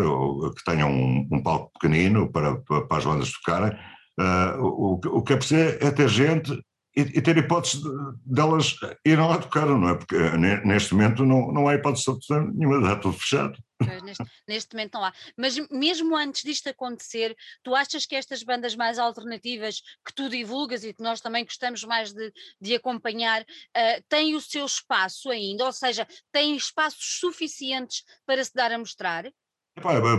que 0.56 0.64
tenha 0.64 0.86
um, 0.86 1.26
um 1.30 1.42
palco 1.42 1.70
pequenino 1.72 2.30
para, 2.30 2.56
para, 2.56 2.98
as 2.98 3.04
bandas 3.04 3.32
tocarem. 3.32 3.78
Uh, 4.18 4.60
o, 4.60 5.00
o, 5.18 5.22
que 5.22 5.32
é 5.32 5.36
preciso 5.36 5.78
é 5.80 5.90
ter 5.92 6.08
gente 6.08 6.52
e, 7.00 7.22
ter 7.22 7.36
hipótese 7.36 7.82
delas 8.24 8.74
irem 9.04 9.26
lá 9.26 9.38
tocar, 9.38 9.66
não 9.66 9.88
é? 9.88 9.94
Porque 9.94 10.16
neste 10.64 10.94
momento 10.94 11.24
não, 11.24 11.52
não 11.52 11.68
há 11.68 11.74
hipótese 11.74 12.10
nenhuma, 12.54 12.78
está 12.78 12.96
tudo 12.96 13.18
fechado. 13.18 13.58
Neste, 14.02 14.24
neste, 14.48 14.74
momento 14.74 14.94
não 14.94 15.04
há. 15.04 15.12
Mas 15.36 15.56
mesmo 15.70 16.16
antes 16.16 16.42
disto 16.42 16.68
acontecer, 16.68 17.36
tu 17.62 17.74
achas 17.74 18.04
que 18.04 18.16
estas 18.16 18.42
bandas 18.42 18.74
mais 18.74 18.98
alternativas 18.98 19.80
que 20.04 20.12
tu 20.12 20.28
divulgas 20.28 20.82
e 20.82 20.92
que 20.92 21.02
nós 21.02 21.20
também 21.20 21.44
gostamos 21.44 21.84
mais 21.84 22.12
de, 22.12 22.32
de 22.60 22.74
acompanhar 22.74 23.42
uh, 23.42 24.04
têm 24.08 24.34
o 24.34 24.40
seu 24.40 24.66
espaço 24.66 25.30
ainda? 25.30 25.64
Ou 25.64 25.72
seja, 25.72 26.06
têm 26.32 26.56
espaços 26.56 27.18
suficientes 27.20 28.02
para 28.26 28.44
se 28.44 28.52
dar 28.52 28.72
a 28.72 28.78
mostrar? 28.78 29.30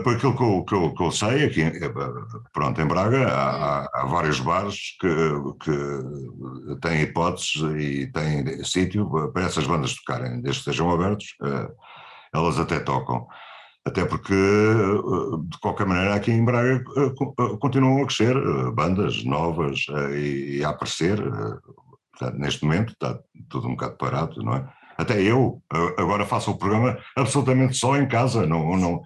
Por 0.04 0.16
aquilo 0.16 0.36
que 0.36 0.44
eu, 0.44 0.64
que, 0.64 0.76
eu, 0.76 0.94
que 0.94 1.04
eu, 1.04 1.12
sei, 1.12 1.46
aqui 1.46 1.64
pronto, 2.54 2.82
em 2.82 2.88
Braga 2.88 3.28
há, 3.28 3.82
hum. 3.82 3.88
há, 3.94 4.02
há 4.02 4.06
vários 4.06 4.40
bares 4.40 4.98
que, 5.00 5.10
que, 5.64 6.80
têm 6.82 7.02
hipóteses 7.02 7.56
e 7.78 8.08
têm 8.08 8.64
sítio 8.64 9.10
para 9.34 9.46
essas 9.46 9.66
bandas 9.66 9.96
tocarem, 9.96 10.42
desde 10.42 10.64
que 10.64 10.70
estejam 10.70 10.92
abertos, 10.92 11.36
eh, 11.44 11.70
elas 12.34 12.60
até 12.60 12.80
tocam 12.80 13.28
até 13.86 14.06
porque, 14.06 14.34
eh, 14.34 15.38
de 15.48 15.60
qualquer 15.60 15.88
maneira, 15.88 16.16
aqui 16.16 16.32
em 16.32 16.44
Braga 16.46 16.84
eh, 16.98 17.58
continuam 17.60 18.04
a 18.04 18.06
crescer 18.06 18.36
bandas 18.74 19.24
novas 19.24 19.86
e 20.16 20.64
a 20.64 20.70
aparecer. 20.70 21.20
Neste 22.34 22.66
momento 22.66 22.92
está 22.92 23.18
tudo 23.50 23.68
um 23.68 23.72
bocado 23.72 23.98
parado, 23.98 24.44
não 24.44 24.54
é? 24.54 24.68
Até 24.98 25.22
eu 25.22 25.62
agora 25.98 26.26
faço 26.26 26.52
o 26.52 26.58
programa 26.58 26.98
absolutamente 27.16 27.78
só 27.78 27.96
em 27.96 28.06
casa, 28.06 28.46
não, 28.46 28.76
não, 28.76 29.02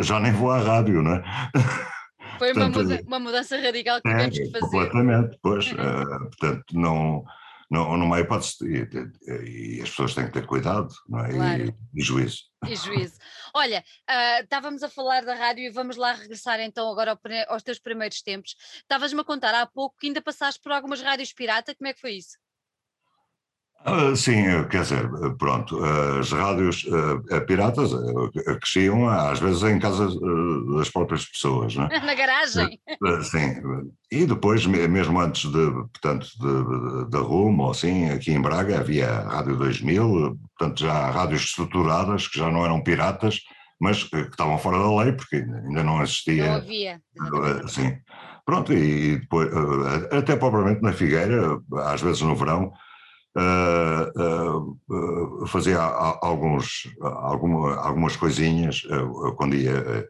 já 0.00 0.20
nem 0.20 0.32
vou 0.32 0.50
à 0.50 0.58
rádio, 0.58 1.02
não 1.02 1.14
é? 1.14 1.24
Foi 2.38 2.52
uma, 2.52 2.70
portanto, 2.70 2.82
muda, 2.82 3.02
uma 3.06 3.18
mudança 3.18 3.56
radical 3.58 4.00
que 4.02 4.10
tivemos 4.10 4.38
que 4.38 4.50
fazer. 4.50 4.60
Completamente, 4.60 5.38
pois. 5.42 5.72
portanto, 5.72 6.64
não 6.74 7.24
não, 7.70 7.96
não 7.96 8.14
há 8.14 8.20
hipótese, 8.20 8.56
e, 8.62 9.78
e, 9.78 9.82
as 9.82 9.90
pessoas 9.90 10.14
têm 10.14 10.26
que 10.26 10.32
ter 10.32 10.46
cuidado 10.46 10.88
não 11.08 11.24
é? 11.24 11.32
Claro. 11.32 11.64
e, 11.64 12.00
e 12.00 12.02
juízo. 12.02 12.44
E 12.66 12.76
juízo. 12.76 13.16
Olha, 13.54 13.84
uh, 14.08 14.42
estávamos 14.42 14.82
a 14.82 14.88
falar 14.88 15.24
da 15.24 15.34
rádio 15.34 15.64
e 15.64 15.70
vamos 15.70 15.96
lá 15.96 16.12
regressar 16.12 16.60
então 16.60 16.90
agora 16.90 17.12
ao, 17.12 17.18
aos 17.52 17.62
teus 17.62 17.78
primeiros 17.78 18.22
tempos. 18.22 18.54
Estavas-me 18.76 19.20
a 19.20 19.24
contar 19.24 19.54
há 19.54 19.66
pouco 19.66 19.96
que 19.98 20.06
ainda 20.06 20.22
passaste 20.22 20.60
por 20.60 20.72
algumas 20.72 21.02
rádios 21.02 21.32
pirata, 21.32 21.74
como 21.74 21.88
é 21.88 21.92
que 21.92 22.00
foi 22.00 22.12
isso? 22.12 22.38
Uh, 23.84 24.16
sim, 24.16 24.42
quer 24.68 24.82
dizer, 24.82 25.08
pronto, 25.38 25.78
as 26.18 26.32
rádios 26.32 26.84
uh, 26.84 27.46
piratas 27.46 27.90
cresciam 28.60 29.08
às 29.08 29.38
vezes 29.38 29.62
em 29.62 29.78
casa 29.78 30.08
das 30.76 30.90
próprias 30.90 31.24
pessoas, 31.24 31.76
né? 31.76 31.88
Na 32.04 32.14
garagem. 32.14 32.80
sim, 33.22 33.62
e 34.10 34.26
depois, 34.26 34.66
mesmo 34.66 35.20
antes 35.20 35.48
de, 35.50 35.70
portanto, 35.70 36.26
da 37.08 37.20
Rumo, 37.20 37.70
assim, 37.70 38.10
aqui 38.10 38.32
em 38.32 38.42
Braga 38.42 38.80
havia 38.80 39.08
a 39.08 39.36
Rádio 39.36 39.56
2000, 39.56 40.36
portanto 40.58 40.80
já 40.80 41.10
rádios 41.10 41.42
estruturadas 41.42 42.26
que 42.26 42.40
já 42.40 42.50
não 42.50 42.64
eram 42.64 42.82
piratas, 42.82 43.40
mas 43.80 44.02
que 44.02 44.16
estavam 44.16 44.58
fora 44.58 44.78
da 44.78 45.02
lei 45.04 45.12
porque 45.12 45.36
ainda 45.36 45.84
não 45.84 46.02
existia. 46.02 46.46
Não 46.48 46.54
havia. 46.56 47.00
Sim, 47.68 47.96
pronto, 48.44 48.72
e 48.72 49.18
depois, 49.18 49.48
até 50.10 50.34
propriamente 50.34 50.82
na 50.82 50.92
Figueira, 50.92 51.56
às 51.84 52.00
vezes 52.02 52.22
no 52.22 52.34
verão, 52.34 52.72
uh, 53.36 54.80
uh, 54.88 55.46
fazia 55.46 55.78
alguns, 55.80 56.88
alguma, 57.00 57.76
algumas 57.76 58.16
coisinhas 58.16 58.82
quando 59.36 59.54
ia 59.54 60.08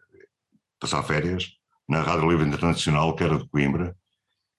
passar 0.81 1.03
férias 1.03 1.51
na 1.89 2.03
Rádio 2.03 2.31
Livre 2.31 2.47
Internacional, 2.47 3.15
que 3.15 3.25
era 3.25 3.39
de 3.39 3.49
Coimbra, 3.49 3.97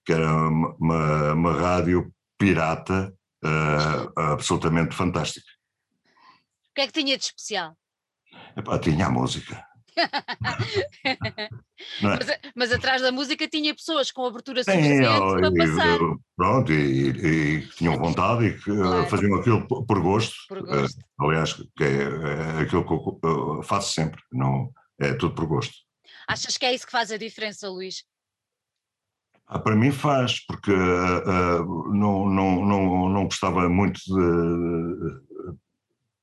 que 0.04 0.12
era 0.12 0.30
uma, 0.48 1.32
uma 1.32 1.52
rádio 1.52 2.12
pirata 2.38 3.12
absolutamente 4.16 4.94
fantástica. 4.94 5.46
O 6.70 6.74
que 6.74 6.80
é 6.82 6.86
que 6.86 6.92
tinha 6.92 7.16
de 7.16 7.24
especial? 7.24 7.76
Epá, 8.56 8.78
tinha 8.78 9.06
a 9.06 9.10
música. 9.10 9.62
é? 11.04 11.48
mas, 12.02 12.26
mas, 12.54 12.72
atrás 12.72 13.02
da 13.02 13.12
música 13.12 13.46
tinha 13.48 13.74
pessoas 13.74 14.10
com 14.10 14.26
abertura 14.26 14.62
suficiente 14.62 15.06
Sim, 15.06 15.40
para 15.40 15.52
passar. 15.52 15.98
Pronto, 16.36 16.72
e, 16.72 17.08
e, 17.10 17.66
tinham 17.68 17.96
vontade 17.98 18.46
e 18.46 18.54
que 18.58 18.74
claro. 18.74 19.08
faziam 19.08 19.34
aquilo 19.36 19.66
por 19.66 20.00
gosto. 20.00 20.34
Por 20.48 20.62
gosto. 20.62 20.98
Uh, 20.98 21.26
aliás, 21.26 21.52
que 21.54 21.84
é, 21.84 22.02
é, 22.02 22.60
aquilo 22.62 22.84
que 22.86 23.26
eu 23.26 23.62
faço 23.62 23.92
sempre, 23.92 24.20
não, 24.32 24.70
é 25.00 25.14
tudo 25.14 25.34
por 25.34 25.46
gosto. 25.46 25.74
Achas 26.26 26.56
que 26.56 26.66
é 26.66 26.74
isso 26.74 26.86
que 26.86 26.92
faz 26.92 27.10
a 27.10 27.16
diferença, 27.16 27.68
Luís? 27.68 28.04
Ah, 29.46 29.58
para 29.58 29.74
mim 29.74 29.90
faz, 29.90 30.44
porque 30.44 30.70
uh, 30.70 31.92
não, 31.94 32.28
não, 32.28 32.66
não, 32.66 33.08
não 33.08 33.24
gostava 33.24 33.66
muito 33.66 33.98
de 33.98 35.28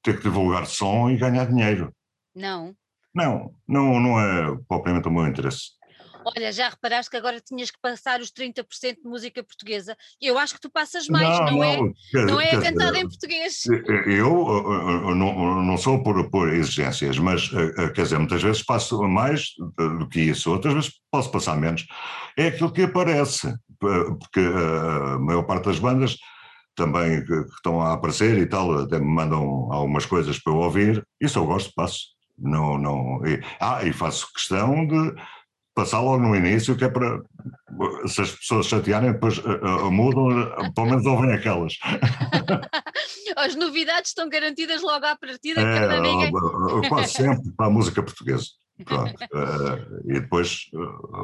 ter 0.03 0.17
que 0.17 0.23
divulgar 0.23 0.67
som 0.67 1.09
e 1.09 1.17
ganhar 1.17 1.47
dinheiro. 1.47 1.91
Não. 2.35 2.75
Não, 3.15 3.53
não, 3.67 3.99
não 3.99 4.19
é 4.19 4.57
propriamente 4.67 5.07
o 5.07 5.11
meu 5.11 5.25
interesse. 5.25 5.75
Olha, 6.25 6.51
já 6.51 6.69
reparaste 6.69 7.11
que 7.11 7.17
agora 7.17 7.39
tinhas 7.39 7.69
que 7.69 7.79
passar 7.79 8.19
os 8.19 8.31
30% 8.31 8.95
de 8.95 9.07
música 9.07 9.43
portuguesa? 9.43 9.95
Eu 10.19 10.39
acho 10.39 10.55
que 10.55 10.59
tu 10.59 10.71
passas 10.71 11.07
mais, 11.07 11.39
não, 11.39 11.45
não, 11.45 11.63
é? 11.63 11.77
Não 12.25 12.41
é 12.41 12.49
cantada 12.59 12.97
em 12.97 13.07
português. 13.07 13.61
Eu, 14.07 14.47
eu 15.07 15.15
não, 15.15 15.63
não 15.63 15.77
sou 15.77 16.01
por, 16.01 16.29
por 16.31 16.51
exigências, 16.51 17.19
mas 17.19 17.47
quer 17.93 18.01
dizer, 18.01 18.17
muitas 18.17 18.41
vezes 18.41 18.63
passo 18.63 18.99
mais 19.03 19.49
do 19.77 20.09
que 20.09 20.19
isso, 20.19 20.51
outras 20.51 20.73
vezes 20.73 20.93
posso 21.11 21.29
passar 21.31 21.55
menos. 21.57 21.85
É 22.35 22.47
aquilo 22.47 22.73
que 22.73 22.81
aparece, 22.81 23.53
porque 23.79 24.39
a 24.39 25.19
maior 25.19 25.43
parte 25.43 25.65
das 25.65 25.77
bandas 25.77 26.17
também 26.75 27.23
que 27.23 27.33
estão 27.33 27.79
a 27.79 27.93
aparecer 27.93 28.37
e 28.39 28.47
tal, 28.47 28.79
até 28.79 28.99
me 28.99 29.05
mandam 29.05 29.71
algumas 29.71 30.07
coisas 30.07 30.39
para 30.39 30.51
eu 30.51 30.57
ouvir, 30.57 31.07
isso 31.21 31.37
eu 31.37 31.45
gosto, 31.45 31.71
passo. 31.75 32.14
Não, 32.37 32.77
não. 32.77 33.25
E, 33.25 33.41
ah, 33.59 33.83
e 33.83 33.93
faço 33.93 34.31
questão 34.33 34.85
de 34.85 35.15
passar 35.75 35.99
logo 35.99 36.23
no 36.23 36.35
início, 36.35 36.75
que 36.77 36.85
é 36.85 36.89
para. 36.89 37.21
Se 38.07 38.21
as 38.21 38.31
pessoas 38.31 38.67
chatearem, 38.67 39.11
depois 39.11 39.37
uh, 39.39 39.87
uh, 39.87 39.91
mudam, 39.91 40.29
uh, 40.29 40.73
pelo 40.73 40.87
menos 40.87 41.05
ouvem 41.05 41.33
aquelas. 41.33 41.77
as 43.35 43.55
novidades 43.55 44.11
estão 44.11 44.29
garantidas 44.29 44.81
logo 44.81 45.05
à 45.05 45.15
partida, 45.17 45.61
é, 45.61 45.99
ninguém. 45.99 46.31
Quase 46.87 47.13
sempre 47.13 47.51
para 47.51 47.67
a 47.67 47.69
música 47.69 48.01
portuguesa. 48.01 48.45
Pronto. 48.83 49.13
e 50.07 50.13
depois 50.19 50.69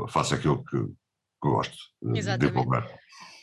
faço 0.09 0.35
aquilo 0.35 0.63
que, 0.65 0.77
que 0.77 1.49
gosto 1.49 1.77
Exatamente. 2.13 2.39
de 2.39 2.47
divulgar. 2.47 2.87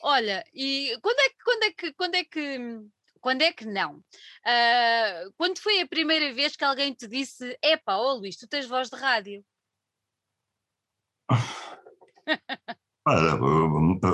Olha, 0.03 0.45
e 0.55 0.97
quando 1.03 1.19
é 1.19 1.29
que, 1.29 1.45
quando 1.45 1.63
é 1.63 1.73
que, 1.73 1.93
quando 1.95 2.15
é 2.15 2.25
que 2.25 2.81
quando 3.21 3.43
é 3.43 3.53
que 3.53 3.67
não? 3.67 3.97
Uh, 3.97 5.33
quando 5.37 5.59
foi 5.59 5.81
a 5.81 5.89
primeira 5.89 6.33
vez 6.33 6.57
que 6.57 6.65
alguém 6.65 6.93
te 6.93 7.07
disse: 7.07 7.57
Epá, 7.63 7.97
ó 7.97 8.15
oh, 8.15 8.19
Luís, 8.19 8.37
tu 8.37 8.49
tens 8.49 8.67
voz 8.67 8.89
de 8.89 8.97
rádio? 8.97 9.45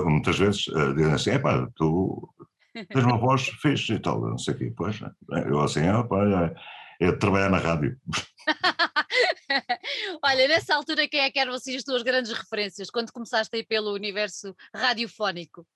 muitas 0.04 0.38
vezes 0.38 0.66
uh, 0.68 0.94
dizem 0.94 1.12
assim: 1.12 1.30
Epá, 1.30 1.68
tu 1.76 2.28
tens 2.74 3.04
uma 3.04 3.18
voz 3.18 3.48
fixe 3.60 3.94
e 3.94 4.00
tal, 4.00 4.20
não 4.20 4.38
sei 4.38 4.54
o 4.54 4.58
quê. 4.58 4.72
Pois, 4.76 5.00
eu 5.48 5.60
assim, 5.60 5.80
epá, 5.80 6.54
é, 7.00 7.06
é 7.06 7.12
trabalhar 7.12 7.50
na 7.50 7.58
rádio. 7.58 7.98
Olha, 10.22 10.48
nessa 10.48 10.74
altura, 10.74 11.08
quem 11.08 11.20
é 11.20 11.30
que 11.30 11.38
eram 11.38 11.54
assim, 11.54 11.76
as 11.76 11.84
tuas 11.84 12.02
grandes 12.02 12.32
referências 12.32 12.90
quando 12.90 13.12
começaste 13.12 13.54
a 13.54 13.58
ir 13.58 13.64
pelo 13.64 13.92
universo 13.92 14.54
radiofónico? 14.74 15.66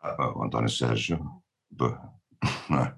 Ah, 0.00 0.32
o 0.36 0.44
António 0.44 0.68
Sérgio, 0.68 1.18
é? 2.80 2.96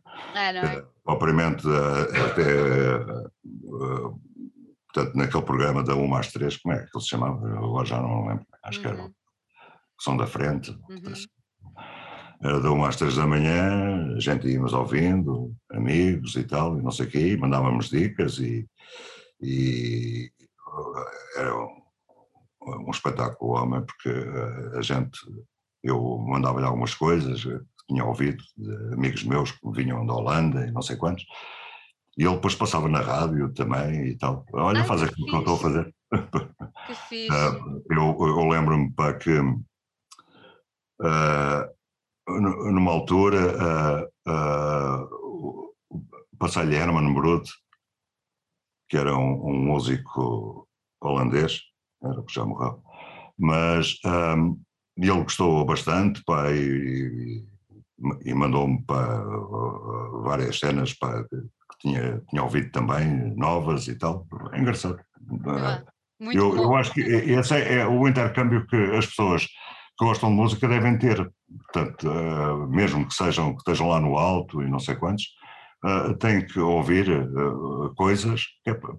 Não 0.52 0.62
é? 0.62 0.84
Propriamente 1.04 1.66
até, 1.68 3.04
portanto, 4.92 5.16
naquele 5.16 5.42
programa 5.44 5.82
da 5.82 5.94
1 5.94 6.14
às 6.14 6.32
3, 6.32 6.56
como 6.58 6.74
é 6.74 6.78
que 6.78 6.90
ele 6.94 7.02
se 7.02 7.08
chamava? 7.08 7.46
agora 7.48 7.86
já 7.86 8.00
não 8.00 8.26
lembro, 8.26 8.46
acho 8.64 8.78
uhum. 8.78 8.82
que 8.82 8.88
era 8.90 9.02
uhum. 9.02 9.08
o 9.08 10.02
Som 10.02 10.16
da 10.16 10.26
Frente. 10.26 10.70
Uhum. 10.70 11.12
Era 12.42 12.60
da 12.60 12.70
1 12.70 12.84
às 12.84 12.96
3 12.96 13.16
da 13.16 13.26
manhã, 13.26 14.14
a 14.16 14.20
gente 14.20 14.48
íamos 14.48 14.72
ouvindo, 14.72 15.54
amigos 15.72 16.36
e 16.36 16.44
tal, 16.44 16.78
e 16.78 16.82
não 16.82 16.90
sei 16.90 17.06
o 17.06 17.10
quê, 17.10 17.36
mandávamos 17.36 17.90
dicas 17.90 18.38
e, 18.38 18.66
e 19.42 20.30
era 21.36 21.54
um, 21.56 21.82
um 22.86 22.90
espetáculo 22.90 23.52
homem, 23.52 23.84
porque 23.84 24.10
a 24.76 24.82
gente 24.82 25.18
eu 25.82 26.18
mandava-lhe 26.18 26.66
algumas 26.66 26.94
coisas 26.94 27.44
tinha 27.90 28.04
ouvido 28.04 28.42
de 28.56 28.94
amigos 28.94 29.24
meus 29.24 29.50
que 29.50 29.70
vinham 29.72 30.06
da 30.06 30.14
Holanda 30.14 30.64
e 30.64 30.70
não 30.70 30.80
sei 30.80 30.96
quantos, 30.96 31.26
e 32.16 32.24
ele 32.24 32.36
depois 32.36 32.54
passava 32.54 32.88
na 32.88 33.00
rádio 33.00 33.52
também 33.52 34.08
e 34.08 34.16
tal. 34.16 34.46
Olha, 34.52 34.80
Ai, 34.80 34.86
faz 34.86 35.02
aquilo 35.02 35.26
que, 35.26 35.34
eu 35.34 35.40
estou 35.40 35.54
a 35.56 35.58
fazer. 35.58 35.94
Que 36.86 36.94
fixe. 37.08 37.28
Uh, 37.30 37.82
eu, 37.90 38.16
eu 38.20 38.48
lembro-me 38.48 38.92
para 38.92 39.14
que 39.18 39.38
uh, 39.38 39.64
numa 42.28 42.92
altura 42.92 44.06
uh, 44.28 45.72
passei-lhe 46.38 46.76
Herman 46.76 47.12
Brood, 47.12 47.50
que 48.88 48.96
era 48.96 49.16
um, 49.16 49.50
um 49.50 49.64
músico 49.64 50.68
holandês, 51.02 51.60
era 52.02 52.22
que 52.22 52.32
já 52.32 52.44
morreu, 52.44 52.82
mas 53.38 53.98
um, 54.04 54.60
ele 54.96 55.22
gostou 55.22 55.64
bastante, 55.64 56.22
pá, 56.24 56.50
e, 56.52 56.58
e 56.58 57.50
mandou-me 58.34 58.82
para 58.84 59.20
uh, 59.26 60.22
várias 60.22 60.58
cenas 60.58 60.94
pá, 60.94 61.22
que 61.24 61.78
tinha, 61.80 62.22
tinha 62.28 62.42
ouvido 62.42 62.70
também, 62.70 63.34
novas 63.36 63.88
e 63.88 63.96
tal. 63.96 64.26
É 64.52 64.58
engraçado. 64.58 64.98
Ah, 65.46 65.82
eu, 66.20 66.56
eu, 66.56 66.76
acho 66.76 66.92
que 66.92 67.00
esse 67.00 67.54
é, 67.54 67.78
é, 67.78 67.86
o 67.86 68.06
intercâmbio 68.06 68.66
que 68.66 68.76
as 68.76 69.06
pessoas 69.06 69.46
que 69.46 70.04
gostam 70.04 70.30
de 70.30 70.36
música 70.36 70.68
devem 70.68 70.98
ter. 70.98 71.30
Portanto, 71.64 72.08
uh, 72.08 72.68
mesmo 72.68 73.06
que 73.06 73.14
sejam 73.14 73.52
que 73.52 73.58
estejam 73.58 73.88
lá 73.88 74.00
no 74.00 74.16
alto 74.16 74.62
e 74.62 74.68
não 74.68 74.78
sei 74.78 74.96
quantos, 74.96 75.24
uh, 75.84 76.14
têm 76.16 76.46
que 76.46 76.60
ouvir 76.60 77.08
uh, 77.10 77.94
coisas 77.96 78.44
é 78.66 78.74
para, 78.74 78.94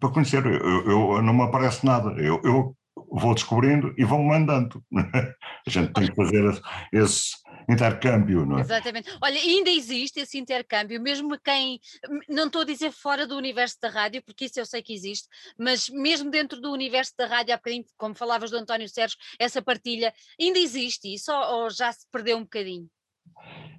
para 0.00 0.10
conhecer. 0.10 0.44
Eu, 0.46 0.90
eu, 0.90 1.22
não 1.22 1.34
me 1.34 1.42
aparece 1.42 1.84
nada. 1.84 2.10
Eu, 2.20 2.40
eu 2.44 2.76
vou 3.10 3.34
descobrindo 3.34 3.94
e 3.96 4.04
vão 4.04 4.22
mandando. 4.22 4.82
A 5.66 5.70
gente 5.70 5.92
tem 5.92 6.08
que 6.08 6.16
fazer 6.16 6.60
esse 6.92 7.32
intercâmbio, 7.68 8.44
não 8.44 8.58
é? 8.58 8.60
Exatamente. 8.60 9.10
Olha, 9.20 9.38
ainda 9.38 9.70
existe 9.70 10.20
esse 10.20 10.38
intercâmbio, 10.38 11.00
mesmo 11.00 11.38
quem, 11.42 11.80
não 12.28 12.46
estou 12.46 12.62
a 12.62 12.64
dizer 12.64 12.92
fora 12.92 13.26
do 13.26 13.36
universo 13.36 13.76
da 13.80 13.88
rádio, 13.88 14.22
porque 14.24 14.46
isso 14.46 14.60
eu 14.60 14.66
sei 14.66 14.82
que 14.82 14.92
existe, 14.92 15.28
mas 15.58 15.88
mesmo 15.88 16.30
dentro 16.30 16.60
do 16.60 16.72
universo 16.72 17.12
da 17.18 17.26
rádio, 17.26 17.54
há 17.54 17.56
bocadinho, 17.56 17.84
como 17.96 18.14
falavas 18.14 18.50
do 18.50 18.56
António 18.56 18.88
Sérgio, 18.88 19.16
essa 19.38 19.62
partilha, 19.62 20.12
ainda 20.40 20.58
existe 20.58 21.12
isso 21.12 21.32
ou, 21.32 21.62
ou 21.62 21.70
já 21.70 21.92
se 21.92 22.06
perdeu 22.10 22.36
um 22.36 22.42
bocadinho? 22.42 22.86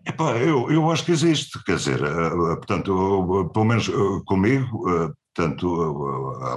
Epá, 0.05 0.37
eu, 0.37 0.71
eu 0.71 0.91
acho 0.91 1.03
que 1.03 1.11
existe, 1.11 1.63
quer 1.63 1.77
dizer, 1.77 2.01
uh, 2.01 2.55
portanto, 2.57 2.91
uh, 2.91 3.49
pelo 3.49 3.65
menos 3.65 3.87
uh, 3.87 4.23
comigo, 4.25 5.13
Portanto, 5.35 5.67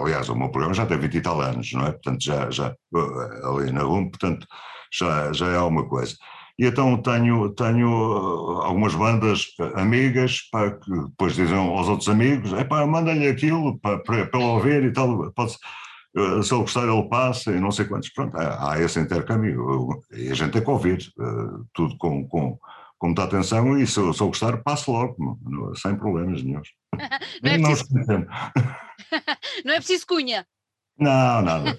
aliás, 0.01 0.29
o 0.29 0.37
meu 0.37 0.51
programa 0.51 0.73
já 0.73 0.87
tem 0.87 0.97
20 0.97 1.17
e 1.17 1.21
tal 1.21 1.41
anos, 1.41 1.73
não 1.73 1.85
é? 1.85 1.91
Portanto, 1.91 2.23
já, 2.23 2.49
já 2.49 2.73
ali 3.43 3.73
na 3.73 3.83
RUM, 3.83 4.09
portanto, 4.09 4.47
já, 4.93 5.33
já 5.33 5.49
é 5.49 5.57
alguma 5.57 5.89
coisa. 5.89 6.15
E 6.59 6.67
então 6.67 7.01
tenho, 7.01 7.51
tenho 7.51 7.89
algumas 8.63 8.95
bandas 8.95 9.47
amigas 9.75 10.41
para 10.51 10.73
que 10.73 10.91
depois 10.91 11.35
dizem 11.35 11.57
aos 11.57 11.89
outros 11.89 12.09
amigos: 12.09 12.53
é 12.53 12.65
pá, 12.65 12.85
manda-lhe 12.85 13.29
aquilo 13.29 13.79
para, 13.79 13.99
para, 13.99 14.27
para 14.27 14.41
ele 14.41 14.49
ouvir 14.49 14.85
e 14.85 14.93
tal. 14.93 15.31
Pode, 15.33 15.53
se 15.53 16.53
ele 16.53 16.63
gostar, 16.63 16.89
ele 16.89 17.09
passa 17.09 17.53
e 17.53 17.61
não 17.61 17.71
sei 17.71 17.85
quantos. 17.85 18.11
Pronto, 18.11 18.37
há, 18.37 18.73
há 18.73 18.81
esse 18.81 18.99
intercâmbio 18.99 20.03
e 20.13 20.31
a 20.31 20.35
gente 20.35 20.53
tem 20.53 20.63
que 20.63 20.71
ouvir 20.71 20.99
tudo 21.73 21.97
com, 21.97 22.27
com, 22.27 22.59
com 22.99 23.07
muita 23.07 23.25
atenção 23.25 23.79
e 23.79 23.87
se 23.87 24.01
eu, 24.01 24.13
se 24.13 24.21
eu 24.21 24.27
gostar, 24.27 24.61
passo 24.63 24.91
logo, 24.91 25.39
sem 25.77 25.95
problemas 25.97 26.43
nenhum. 26.43 26.61
não, 27.41 27.51
é 27.51 27.59
preciso... 27.59 27.95
não 29.65 29.75
é 29.75 29.77
preciso 29.77 30.07
cunha. 30.07 30.45
Não, 30.99 31.43
nada. 31.43 31.79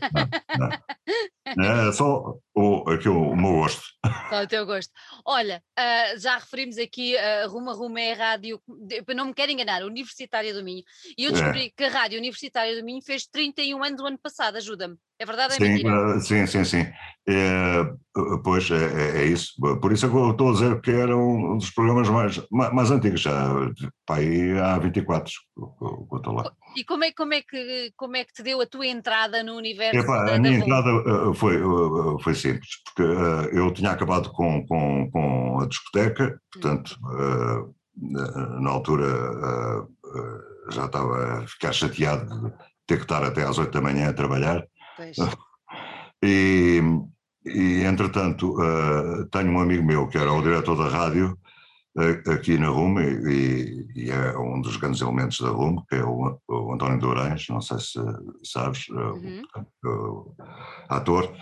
Não, 0.58 0.68
não. 0.68 0.70
É 1.58 1.92
só 1.92 2.36
o, 2.56 2.90
aqui 2.90 3.08
o, 3.10 3.32
o 3.32 3.36
meu 3.36 3.54
gosto. 3.54 3.82
Só 4.30 4.44
o 4.44 4.48
teu 4.48 4.66
gosto. 4.66 4.92
Olha, 5.26 5.62
uh, 5.78 6.20
já 6.20 6.38
referimos 6.38 6.78
aqui 6.78 7.18
a 7.18 7.46
uh, 7.46 7.50
Ruma 7.50 7.74
Ruma 7.74 8.00
é 8.00 8.14
a 8.14 8.16
rádio, 8.16 8.62
não 9.16 9.26
me 9.26 9.34
quero 9.34 9.52
enganar, 9.52 9.84
Universitária 9.84 10.54
do 10.54 10.64
Minho. 10.64 10.84
E 11.18 11.26
eu 11.26 11.32
descobri 11.32 11.66
é. 11.66 11.70
que 11.70 11.84
a 11.84 11.90
Rádio 11.90 12.20
Universitária 12.20 12.76
do 12.76 12.86
Minho 12.86 13.02
fez 13.02 13.26
31 13.28 13.84
anos 13.84 14.02
o 14.02 14.06
ano 14.06 14.20
passado, 14.20 14.58
ajuda-me. 14.58 14.96
É 15.22 15.26
verdade 15.26 15.56
ou 15.60 15.68
é 15.68 15.78
sim, 15.78 15.86
uh, 15.86 16.22
sim, 16.22 16.48
sim, 16.48 16.64
sim. 16.64 16.88
É, 17.28 17.84
pois 18.42 18.72
é, 18.72 18.76
é, 18.76 19.22
é, 19.22 19.26
isso. 19.26 19.54
Por 19.82 19.92
isso 19.92 20.06
é 20.06 20.10
que 20.10 20.16
eu 20.16 20.32
estou 20.32 20.50
a 20.50 20.54
dizer 20.54 20.82
que 20.82 20.92
era 20.92 21.16
um 21.16 21.58
dos 21.58 21.70
programas 21.72 22.08
mais, 22.08 22.42
mais, 22.50 22.74
mais 22.74 22.90
antigos, 22.90 23.20
já 23.20 23.32
pá, 24.06 24.16
aí 24.16 24.58
há 24.58 24.80
24 24.80 25.30
que 25.30 25.62
eu 25.62 26.18
estou 26.18 26.34
lá. 26.34 26.52
E 26.78 26.86
como 26.86 27.04
é, 27.04 27.12
como, 27.12 27.34
é 27.34 27.42
que, 27.42 27.92
como 27.98 28.16
é 28.16 28.24
que 28.24 28.32
te 28.32 28.44
deu 28.44 28.62
a 28.62 28.66
tua 28.66 28.88
entrada 28.88 29.44
no 29.44 29.58
universo? 29.58 30.00
Epá, 30.00 30.24
da, 30.24 30.36
a 30.36 30.40
minha 30.40 30.58
entrada 30.58 30.90
foi, 31.40 31.58
foi 32.22 32.36
simples, 32.36 32.70
porque 32.86 33.04
eu 33.56 33.72
tinha 33.74 33.92
acabado 33.92 34.30
com, 34.32 34.66
com, 34.68 35.10
com 35.12 35.60
a 35.60 35.66
discoteca, 35.66 36.40
portanto, 36.52 36.98
hum. 37.04 37.74
na 38.62 38.70
altura 38.70 39.08
já 40.72 40.86
estava 40.86 41.40
a 41.40 41.48
ficar 41.48 41.74
chateado 41.74 42.26
de 42.26 42.54
ter 42.86 42.98
que 42.98 43.04
estar 43.04 43.24
até 43.24 43.44
às 43.44 43.58
8 43.58 43.72
da 43.72 43.82
manhã 43.82 44.10
a 44.10 44.14
trabalhar. 44.14 44.64
Pois. 44.96 45.18
E, 46.22 46.82
e 47.46 47.84
entretanto, 47.86 48.54
tenho 49.32 49.52
um 49.54 49.60
amigo 49.62 49.86
meu 49.86 50.06
que 50.10 50.18
era 50.18 50.34
o 50.34 50.42
diretor 50.42 50.76
da 50.76 50.90
rádio 50.90 51.40
aqui 52.32 52.58
na 52.58 52.70
RUM 52.70 53.00
e, 53.00 53.88
e, 53.96 54.10
é 54.10 54.38
um 54.38 54.62
dos 54.62 54.78
grandes 54.78 55.02
elementos 55.02 55.40
da 55.40 55.50
RUM, 55.50 55.84
que 55.88 55.96
é 55.96 56.04
o, 56.04 56.40
o 56.48 56.74
António 56.74 57.00
Dourães, 57.00 57.48
não 57.50 57.62
sei 57.62 57.80
se 57.80 58.00
sabes, 58.44 58.88
uhum. 58.90 59.42
o, 59.84 60.36
ator. 60.88 61.34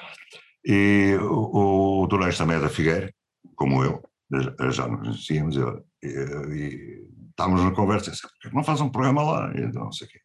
E 0.65 1.17
o, 1.21 2.03
o 2.03 2.07
Dourães 2.07 2.37
também 2.37 2.57
é 2.57 2.59
da 2.59 2.69
Figueira, 2.69 3.13
como 3.55 3.83
eu, 3.83 4.01
já 4.71 4.87
nos 4.87 5.01
conhecíamos, 5.01 5.55
e, 5.55 6.07
e, 6.07 7.07
estávamos 7.29 7.63
na 7.63 7.71
conversa, 7.71 8.11
disse, 8.11 8.27
não 8.51 8.63
faz 8.63 8.81
um 8.81 8.89
programa 8.89 9.21
lá? 9.23 9.51
E 9.55 9.71
não 9.71 9.91
sei 9.91 10.07
o 10.07 10.09
quê. 10.09 10.19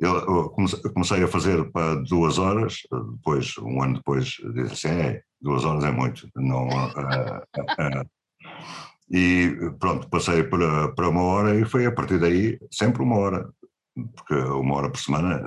Eu 0.00 0.50
comecei 0.94 1.22
a 1.22 1.28
fazer 1.28 1.70
para 1.72 1.96
duas 2.02 2.38
horas, 2.38 2.78
depois, 3.16 3.56
um 3.58 3.82
ano 3.82 3.96
depois, 3.96 4.36
disse 4.54 4.88
assim, 4.88 4.98
é, 4.98 5.22
duas 5.40 5.64
horas 5.64 5.84
é 5.84 5.90
muito, 5.90 6.28
não... 6.36 6.68
Uh, 6.68 6.86
uh, 6.86 8.02
uh, 8.02 8.10
e 9.10 9.56
pronto, 9.78 10.08
passei 10.08 10.44
para, 10.44 10.92
para 10.94 11.08
uma 11.08 11.22
hora 11.22 11.58
e 11.58 11.64
foi 11.64 11.86
a 11.86 11.92
partir 11.92 12.18
daí 12.18 12.58
sempre 12.70 13.02
uma 13.02 13.16
hora, 13.16 13.48
porque 14.14 14.34
uma 14.34 14.76
hora 14.76 14.90
por 14.90 14.98
semana, 14.98 15.42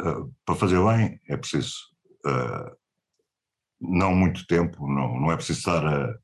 para 0.45 0.55
fazer 0.55 0.83
bem, 0.83 1.19
é 1.29 1.37
preciso 1.37 1.73
não 3.79 4.15
muito 4.15 4.45
tempo, 4.47 4.87
não, 4.87 5.19
não 5.19 5.31
é 5.31 5.35
preciso 5.35 5.59
estar 5.59 5.85
a, 5.85 6.15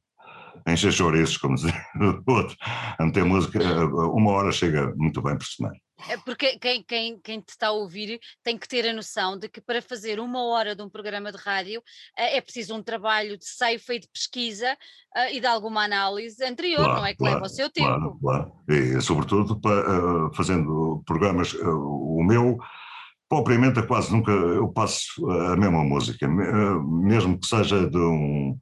encher 0.72 0.92
chouriços, 0.92 1.38
como 1.38 1.56
dizia 1.56 1.74
o 1.96 2.32
outro, 2.32 2.56
a 2.98 3.06
meter 3.06 3.24
música, 3.26 3.60
uma 3.86 4.32
hora 4.32 4.52
chega 4.52 4.94
muito 4.96 5.22
bem 5.22 5.38
por 5.38 5.46
semana. 5.46 5.76
É 6.08 6.18
porque 6.18 6.58
quem, 6.58 6.84
quem, 6.84 7.20
quem 7.20 7.42
te 7.42 7.50
está 7.50 7.68
a 7.68 7.72
ouvir 7.72 8.20
tem 8.44 8.58
que 8.58 8.68
ter 8.68 8.88
a 8.88 8.94
noção 8.94 9.38
de 9.38 9.50
que 9.50 9.60
para 9.60 9.82
fazer 9.82 10.20
uma 10.20 10.44
hora 10.46 10.76
de 10.76 10.82
um 10.82 10.90
programa 10.90 11.32
de 11.32 11.38
rádio 11.38 11.84
eh, 12.18 12.38
é 12.38 12.42
preciso 12.42 12.76
um 12.76 12.82
trabalho 12.82 13.38
de 13.38 13.46
ceifa 13.46 13.94
e 13.94 14.00
de 14.00 14.08
pesquisa 14.08 14.78
uh, 15.16 15.34
e 15.34 15.40
de 15.40 15.48
alguma 15.48 15.84
análise 15.84 16.44
anterior, 16.44 16.86
claro, 16.86 17.00
não 17.00 17.06
é? 17.06 17.12
Que 17.12 17.18
claro, 17.18 17.34
leva 17.36 17.46
o 17.46 17.50
seu 17.50 17.70
tempo. 17.70 17.88
Claro, 17.88 18.18
claro. 18.22 18.52
E 18.70 19.02
sobretudo 19.02 19.60
para, 19.60 20.28
uh, 20.28 20.34
fazendo 20.34 21.04
programas, 21.06 21.54
o 21.54 22.24
meu, 22.24 22.58
propriamente 23.28 23.82
quase 23.84 24.12
nunca 24.12 24.32
eu 24.32 24.70
passo 24.70 25.30
a 25.30 25.58
mesma 25.58 25.84
música, 25.84 26.28
mesmo 26.28 27.38
que 27.40 27.48
seja 27.48 27.90
de 27.90 27.98
um 27.98 28.58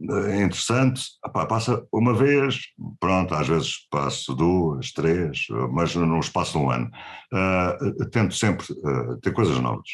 interessante, 0.00 1.02
Epá, 1.24 1.46
passa 1.46 1.84
uma 1.92 2.14
vez, 2.14 2.60
pronto, 3.00 3.34
às 3.34 3.48
vezes 3.48 3.88
passo 3.90 4.34
duas, 4.34 4.92
três, 4.92 5.46
mas 5.72 5.94
no 5.94 6.20
espaço 6.20 6.52
de 6.52 6.58
um 6.58 6.70
ano. 6.70 6.90
Uh, 7.32 8.08
tento 8.10 8.34
sempre 8.34 8.64
uh, 8.72 9.16
ter 9.20 9.32
coisas 9.32 9.58
novas. 9.58 9.88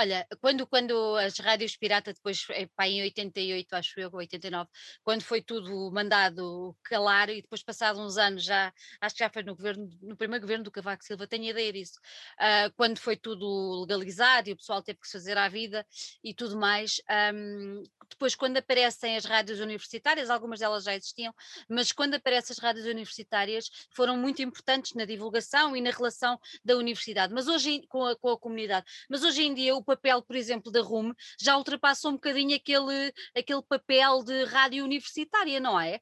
Olha, 0.00 0.24
quando, 0.40 0.64
quando 0.64 1.16
as 1.16 1.40
rádios 1.40 1.76
pirata, 1.76 2.12
depois, 2.12 2.46
pá, 2.76 2.86
em 2.86 3.02
88, 3.02 3.74
acho 3.74 3.98
eu, 3.98 4.08
89, 4.12 4.70
quando 5.02 5.22
foi 5.24 5.42
tudo 5.42 5.90
mandado 5.90 6.72
calar 6.84 7.28
e 7.30 7.42
depois, 7.42 7.64
passados 7.64 8.00
uns 8.00 8.16
anos, 8.16 8.44
já, 8.44 8.72
acho 9.00 9.16
que 9.16 9.24
já 9.24 9.28
foi 9.28 9.42
no 9.42 9.56
governo, 9.56 9.90
no 10.00 10.16
primeiro 10.16 10.42
governo 10.42 10.62
do 10.62 10.70
Cavaco 10.70 11.02
Silva, 11.02 11.26
tenho 11.26 11.46
ideia 11.46 11.72
disso, 11.72 11.98
uh, 12.38 12.72
quando 12.76 12.98
foi 12.98 13.16
tudo 13.16 13.80
legalizado 13.80 14.48
e 14.48 14.52
o 14.52 14.56
pessoal 14.56 14.80
teve 14.80 15.00
que 15.00 15.08
se 15.08 15.14
fazer 15.14 15.36
à 15.36 15.48
vida 15.48 15.84
e 16.22 16.32
tudo 16.32 16.56
mais, 16.56 17.02
um, 17.34 17.82
depois 18.08 18.36
quando 18.36 18.56
aparecem 18.56 19.16
as 19.16 19.24
rádios 19.24 19.58
universitárias, 19.58 20.30
algumas 20.30 20.60
delas 20.60 20.84
já 20.84 20.94
existiam, 20.94 21.34
mas 21.68 21.90
quando 21.90 22.14
aparecem 22.14 22.54
as 22.54 22.58
rádios 22.58 22.86
universitárias 22.86 23.68
foram 23.90 24.16
muito 24.16 24.40
importantes 24.42 24.94
na 24.94 25.04
divulgação 25.04 25.76
e 25.76 25.80
na 25.80 25.90
relação 25.90 26.38
da 26.64 26.76
universidade, 26.76 27.34
mas 27.34 27.48
hoje 27.48 27.84
com 27.88 28.04
a, 28.04 28.16
com 28.16 28.28
a 28.30 28.38
comunidade, 28.38 28.86
mas 29.10 29.24
hoje 29.24 29.42
em 29.42 29.52
dia 29.52 29.74
o 29.74 29.87
papel, 29.88 30.22
por 30.22 30.36
exemplo, 30.36 30.70
da 30.70 30.82
RUM 30.82 31.12
já 31.40 31.56
ultrapassou 31.56 32.10
um 32.10 32.14
bocadinho 32.14 32.54
aquele, 32.54 33.12
aquele 33.36 33.62
papel 33.62 34.22
de 34.22 34.44
rádio 34.44 34.84
universitária, 34.84 35.58
não 35.58 35.80
é? 35.80 35.98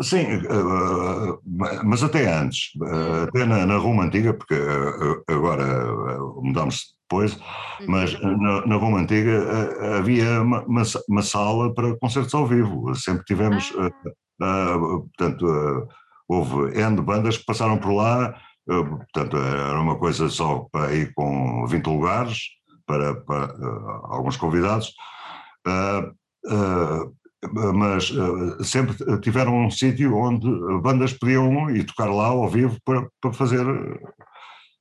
Sim, 0.00 0.18
eh, 0.18 1.82
mas 1.84 2.02
até 2.04 2.32
antes, 2.32 2.70
eh, 2.76 2.84
hum. 2.84 3.22
até 3.24 3.44
na, 3.44 3.66
na 3.66 3.76
Roma 3.76 4.04
Antiga, 4.04 4.32
porque 4.32 4.54
eh, 4.54 5.32
agora 5.34 5.64
mudamos 6.40 6.94
depois, 7.02 7.34
uhum. 7.34 7.86
mas 7.88 8.20
na, 8.20 8.66
na 8.66 8.76
Roma 8.76 9.00
Antiga 9.00 9.98
havia 9.98 10.40
uma, 10.40 10.64
uma, 11.08 11.22
sala 11.22 11.74
para 11.74 11.96
concertos 11.98 12.34
ao 12.34 12.46
vivo, 12.46 12.94
sempre 12.94 13.24
tivemos, 13.24 13.72
ah. 14.40 14.78
portanto, 14.78 15.88
houve 16.28 16.78
N 16.80 17.00
bandas 17.02 17.36
que 17.36 17.44
passaram 17.44 17.78
por 17.78 17.92
lá, 17.92 18.34
uh, 18.68 18.96
portanto, 18.96 19.36
era 19.36 19.80
uma 19.80 19.98
coisa 19.98 20.28
só 20.28 20.66
para 20.70 20.94
ir 20.94 21.12
com 21.14 21.66
20 21.66 21.86
lugares, 21.86 22.38
para, 22.86 23.14
para 23.14 23.54
alguns 24.04 24.36
convidados, 24.36 24.92
mas 27.74 28.10
uh, 28.10 28.64
sempre 28.64 29.20
tiveram 29.20 29.66
um 29.66 29.70
sítio 29.70 30.16
onde 30.16 30.46
bandas 30.82 31.12
podiam 31.12 31.70
ir 31.70 31.84
tocar 31.84 32.10
lá 32.10 32.26
ao 32.26 32.48
vivo 32.48 32.78
para, 32.84 33.08
para 33.20 33.32
fazer 33.32 33.66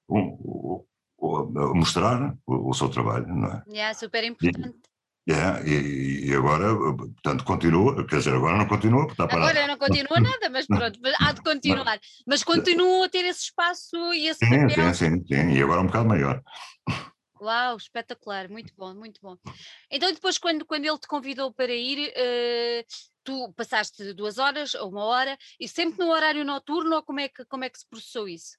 um, 0.10 0.84
um, 1.22 1.76
mostrar 1.76 2.36
o, 2.46 2.70
o, 2.70 2.74
seu 2.74 2.90
trabalho, 2.90 3.28
não 3.28 3.48
é? 3.48 3.64
É 3.80 3.94
super 3.94 4.24
importante. 4.24 4.93
E, 5.26 5.32
yeah, 5.32 5.62
e, 5.66 6.28
e, 6.28 6.36
agora, 6.36 6.76
portanto, 6.76 7.46
continua, 7.46 8.06
quer 8.06 8.18
dizer, 8.18 8.34
agora 8.34 8.58
não 8.58 8.68
continua, 8.68 9.08
porque 9.08 9.14
está 9.14 9.26
parado. 9.26 9.52
Agora 9.52 9.68
não 9.68 9.78
continua 9.78 10.20
nada, 10.20 10.50
mas 10.50 10.68
pronto, 10.68 11.00
há 11.22 11.32
de 11.32 11.42
continuar. 11.44 12.00
Mas 12.28 12.44
continuam 12.44 13.04
a 13.04 13.10
ter 13.10 13.24
esse 13.26 13.44
espaço 13.44 13.96
e 14.14 14.28
esse 14.28 14.46
sim, 14.46 14.68
papel. 14.68 14.94
Sim, 14.94 15.10
sim, 15.10 15.26
sim, 15.26 15.52
e 15.54 15.64
agora 15.64 15.80
um 15.80 15.86
bocado 15.86 16.10
maior. 16.10 16.44
Uau, 17.42 17.78
espetacular, 17.78 18.50
muito 18.50 18.74
bom, 18.76 18.94
muito 18.94 19.20
bom. 19.22 19.38
Então 19.90 20.12
depois 20.12 20.38
quando, 20.38 20.66
quando 20.66 20.86
ele 20.86 20.98
te 20.98 21.08
convidou 21.08 21.54
para 21.54 21.74
ir, 21.74 22.10
uh, 22.10 22.86
tu 23.24 23.54
passaste 23.54 24.14
duas 24.14 24.38
horas 24.38 24.74
ou 24.76 24.90
uma 24.90 25.04
hora 25.04 25.38
e 25.60 25.68
sempre 25.68 26.00
no 26.00 26.12
horário 26.12 26.46
noturno 26.46 26.96
ou 26.96 27.04
como 27.04 27.20
é 27.20 27.28
que, 27.28 27.46
como 27.46 27.64
é 27.64 27.70
que 27.70 27.80
se 27.80 27.88
processou 27.90 28.28
isso? 28.28 28.58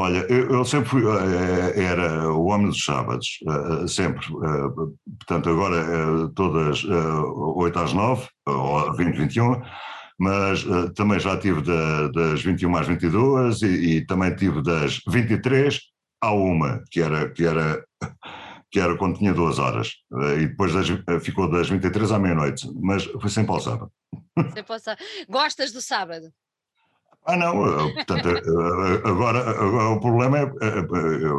Olha, 0.00 0.26
eu, 0.28 0.50
eu 0.50 0.64
sempre 0.64 0.88
fui, 0.88 1.02
eh, 1.04 1.82
era 1.82 2.32
o 2.32 2.46
homem 2.46 2.68
dos 2.68 2.84
sábados, 2.84 3.38
eh, 3.46 3.86
sempre, 3.86 4.26
portanto 5.18 5.50
agora 5.50 6.28
todas 6.34 6.84
8 6.84 7.78
às 7.78 7.92
9, 7.92 8.26
ou 8.46 8.92
20, 8.94 9.16
21, 9.16 9.60
mas 10.18 10.64
também 10.94 11.18
já 11.18 11.36
tive 11.38 11.62
das 12.12 12.42
21 12.42 12.76
às 12.76 12.86
22 12.86 13.62
e, 13.62 13.66
e 13.66 14.06
também 14.06 14.34
tive 14.34 14.62
das 14.62 15.00
23 15.06 15.78
à 16.20 16.32
uma, 16.32 16.82
que 16.90 17.00
era, 17.00 17.30
que 17.30 17.44
era, 17.44 17.82
que 18.70 18.78
era 18.78 18.96
quando 18.96 19.18
tinha 19.18 19.34
duas 19.34 19.58
horas, 19.58 19.94
eh, 20.12 20.42
e 20.42 20.46
depois 20.48 20.72
das, 20.72 20.88
eh, 20.90 21.20
ficou 21.20 21.50
das 21.50 21.68
23 21.68 22.12
à 22.12 22.18
meia-noite, 22.18 22.70
mas 22.80 23.04
foi 23.04 23.30
sempre 23.30 23.52
ao 23.52 23.60
sábado. 23.60 23.90
Sempre 24.54 24.72
ao 24.72 24.78
sábado. 24.78 25.04
Gostas 25.28 25.72
do 25.72 25.80
sábado? 25.80 26.32
Ah, 27.26 27.36
não, 27.36 27.66
eh, 27.66 27.92
portanto, 27.94 28.28
agora, 29.04 29.50
agora, 29.50 29.88
o 29.90 30.00
problema 30.00 30.38
é, 30.38 30.50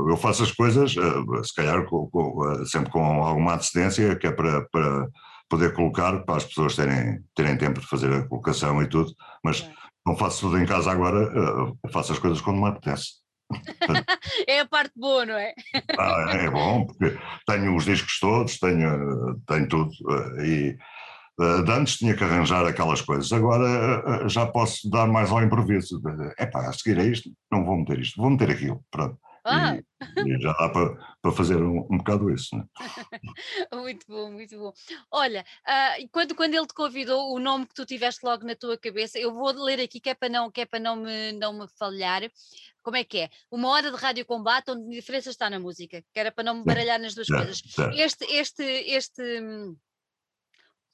eu 0.09 0.15
faço 0.17 0.43
as 0.43 0.51
coisas, 0.51 0.93
se 0.93 1.55
calhar 1.55 1.85
com, 1.85 2.07
com, 2.09 2.65
sempre 2.65 2.91
com 2.91 3.03
alguma 3.23 3.55
antecedência, 3.55 4.15
que 4.15 4.27
é 4.27 4.31
para, 4.31 4.61
para 4.69 5.07
poder 5.49 5.73
colocar, 5.73 6.23
para 6.23 6.37
as 6.37 6.45
pessoas 6.45 6.75
terem, 6.75 7.19
terem 7.35 7.57
tempo 7.57 7.79
de 7.79 7.87
fazer 7.87 8.13
a 8.13 8.27
colocação 8.27 8.81
e 8.81 8.87
tudo, 8.87 9.11
mas 9.43 9.67
não 10.05 10.15
faço 10.15 10.41
tudo 10.41 10.59
em 10.59 10.65
casa 10.65 10.91
agora, 10.91 11.31
faço 11.91 12.13
as 12.13 12.19
coisas 12.19 12.41
quando 12.41 12.61
me 12.61 12.67
apetece 12.67 13.21
é 14.47 14.59
a 14.59 14.65
parte 14.65 14.93
boa, 14.95 15.25
não 15.25 15.35
é? 15.35 15.53
Ah, 15.97 16.31
é 16.31 16.49
bom, 16.49 16.85
porque 16.85 17.17
tenho 17.45 17.75
os 17.75 17.85
discos 17.85 18.19
todos, 18.19 18.57
tenho, 18.59 19.39
tenho 19.47 19.67
tudo. 19.67 19.91
Eh, 20.09 20.45
e 20.45 20.69
eh, 20.69 20.77
de 21.63 21.71
antes 21.71 21.97
tinha 21.97 22.15
que 22.15 22.23
arranjar 22.23 22.65
aquelas 22.65 23.01
coisas, 23.01 23.31
agora 23.31 24.23
eh, 24.23 24.29
já 24.29 24.45
posso 24.45 24.89
dar 24.89 25.07
mais 25.07 25.31
ao 25.31 25.41
improviso. 25.41 26.01
É 26.37 26.45
pá, 26.45 26.67
a 26.67 26.73
seguir 26.73 26.99
a 26.99 27.03
isto, 27.03 27.31
não 27.51 27.65
vou 27.65 27.77
meter 27.77 27.99
isto, 27.99 28.21
vou 28.21 28.29
meter 28.29 28.51
aquilo, 28.51 28.83
pronto. 28.91 29.17
Ah. 29.43 29.75
E, 29.75 30.35
e, 30.35 30.39
já 30.39 30.53
dá 30.53 30.69
para, 30.69 30.95
para 31.19 31.31
fazer 31.31 31.57
um, 31.57 31.79
um 31.89 31.97
bocado 31.97 32.31
isso. 32.31 32.55
Né? 32.55 32.63
muito 33.73 34.05
bom, 34.07 34.31
muito 34.31 34.57
bom. 34.57 34.71
Olha, 35.11 35.43
uh, 35.67 36.09
quando, 36.11 36.35
quando 36.35 36.53
ele 36.53 36.67
te 36.67 36.73
convidou, 36.73 37.33
o 37.33 37.39
nome 37.39 37.65
que 37.65 37.73
tu 37.73 37.85
tiveste 37.85 38.23
logo 38.23 38.45
na 38.45 38.55
tua 38.55 38.77
cabeça, 38.77 39.17
eu 39.17 39.33
vou 39.33 39.51
ler 39.63 39.79
aqui 39.79 39.99
que 39.99 40.09
é 40.09 40.13
para 40.13 40.29
não, 40.29 40.51
que 40.51 40.61
é 40.61 40.65
para 40.65 40.79
não, 40.79 40.95
me, 40.95 41.31
não 41.33 41.53
me 41.53 41.67
falhar. 41.79 42.21
Como 42.83 42.97
é 42.97 43.03
que 43.03 43.19
é? 43.19 43.29
Uma 43.49 43.69
hora 43.69 43.91
de 43.91 43.97
rádio 43.97 44.25
combate 44.25 44.71
onde 44.71 44.85
a 44.85 44.99
diferença 44.99 45.29
está 45.29 45.49
na 45.49 45.59
música, 45.59 46.03
que 46.13 46.19
era 46.19 46.31
para 46.31 46.43
não 46.43 46.59
me 46.59 46.63
baralhar 46.63 46.99
nas 46.99 47.15
duas 47.15 47.27
coisas. 47.27 47.61
Este, 47.95 48.25
este, 48.25 48.63
este 48.63 49.23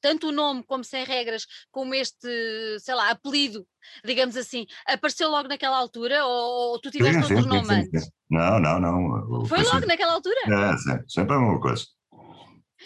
tanto 0.07 0.29
o 0.29 0.31
nome 0.31 0.63
como 0.63 0.85
sem 0.85 1.03
regras, 1.03 1.45
como 1.69 1.93
este, 1.93 2.79
sei 2.79 2.95
lá, 2.95 3.11
apelido, 3.11 3.67
digamos 4.05 4.37
assim, 4.37 4.65
apareceu 4.87 5.29
logo 5.29 5.49
naquela 5.49 5.77
altura 5.77 6.25
ou, 6.25 6.71
ou 6.71 6.79
tu 6.79 6.89
tiveste 6.89 7.25
sim, 7.25 7.33
outro 7.33 7.49
nome 7.49 7.73
antes? 7.73 8.09
Não, 8.29 8.57
não, 8.57 8.79
não. 8.79 9.45
Foi 9.45 9.61
logo 9.63 9.85
naquela 9.85 10.13
altura? 10.13 10.39
É, 10.45 10.77
sempre, 10.77 11.03
sempre 11.09 11.35
a 11.35 11.39
mesma 11.39 11.59
coisa. 11.59 11.83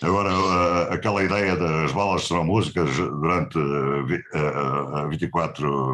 Agora, 0.02 0.34
uh, 0.34 0.94
aquela 0.94 1.24
ideia 1.24 1.56
das 1.56 1.92
balas 1.92 2.24
serão 2.24 2.44
músicas 2.44 2.90
durante 2.96 3.60
uh, 3.60 5.06
uh, 5.06 5.10
24, 5.10 5.94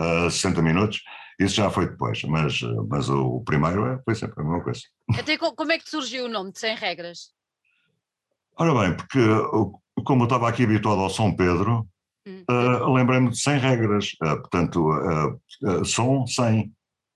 uh, 0.00 0.30
60 0.30 0.62
minutos, 0.62 1.02
isso 1.38 1.56
já 1.56 1.68
foi 1.68 1.90
depois, 1.90 2.22
mas, 2.22 2.58
mas 2.88 3.10
o 3.10 3.42
primeiro 3.44 3.84
é, 3.86 4.00
foi 4.02 4.14
sempre 4.14 4.40
a 4.40 4.44
mesma 4.44 4.62
coisa. 4.62 4.80
Até 5.18 5.36
como 5.36 5.72
é 5.72 5.78
que 5.78 5.90
surgiu 5.90 6.24
o 6.24 6.28
nome 6.28 6.52
de 6.52 6.60
Sem 6.60 6.74
Regras? 6.74 7.34
Ora 8.56 8.72
bem, 8.72 8.96
porque 8.96 9.18
como 10.02 10.22
eu 10.22 10.24
estava 10.24 10.48
aqui 10.48 10.64
habituado 10.64 11.00
ao 11.00 11.10
São 11.10 11.34
Pedro, 11.34 11.86
hum. 12.26 12.44
uh, 12.50 12.92
lembrei-me 12.92 13.30
de 13.30 13.38
100 13.38 13.58
regras, 13.58 14.12
uh, 14.22 14.40
portanto, 14.40 14.90
uh, 14.90 15.84
som 15.84 16.26
100. 16.26 16.72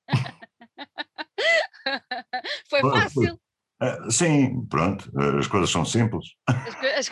Foi 2.68 2.80
fácil. 2.80 3.40
Uh, 3.80 4.10
sim, 4.10 4.66
pronto, 4.66 5.08
as 5.38 5.46
coisas 5.46 5.70
são 5.70 5.84
simples. 5.84 6.34
As, 6.96 7.08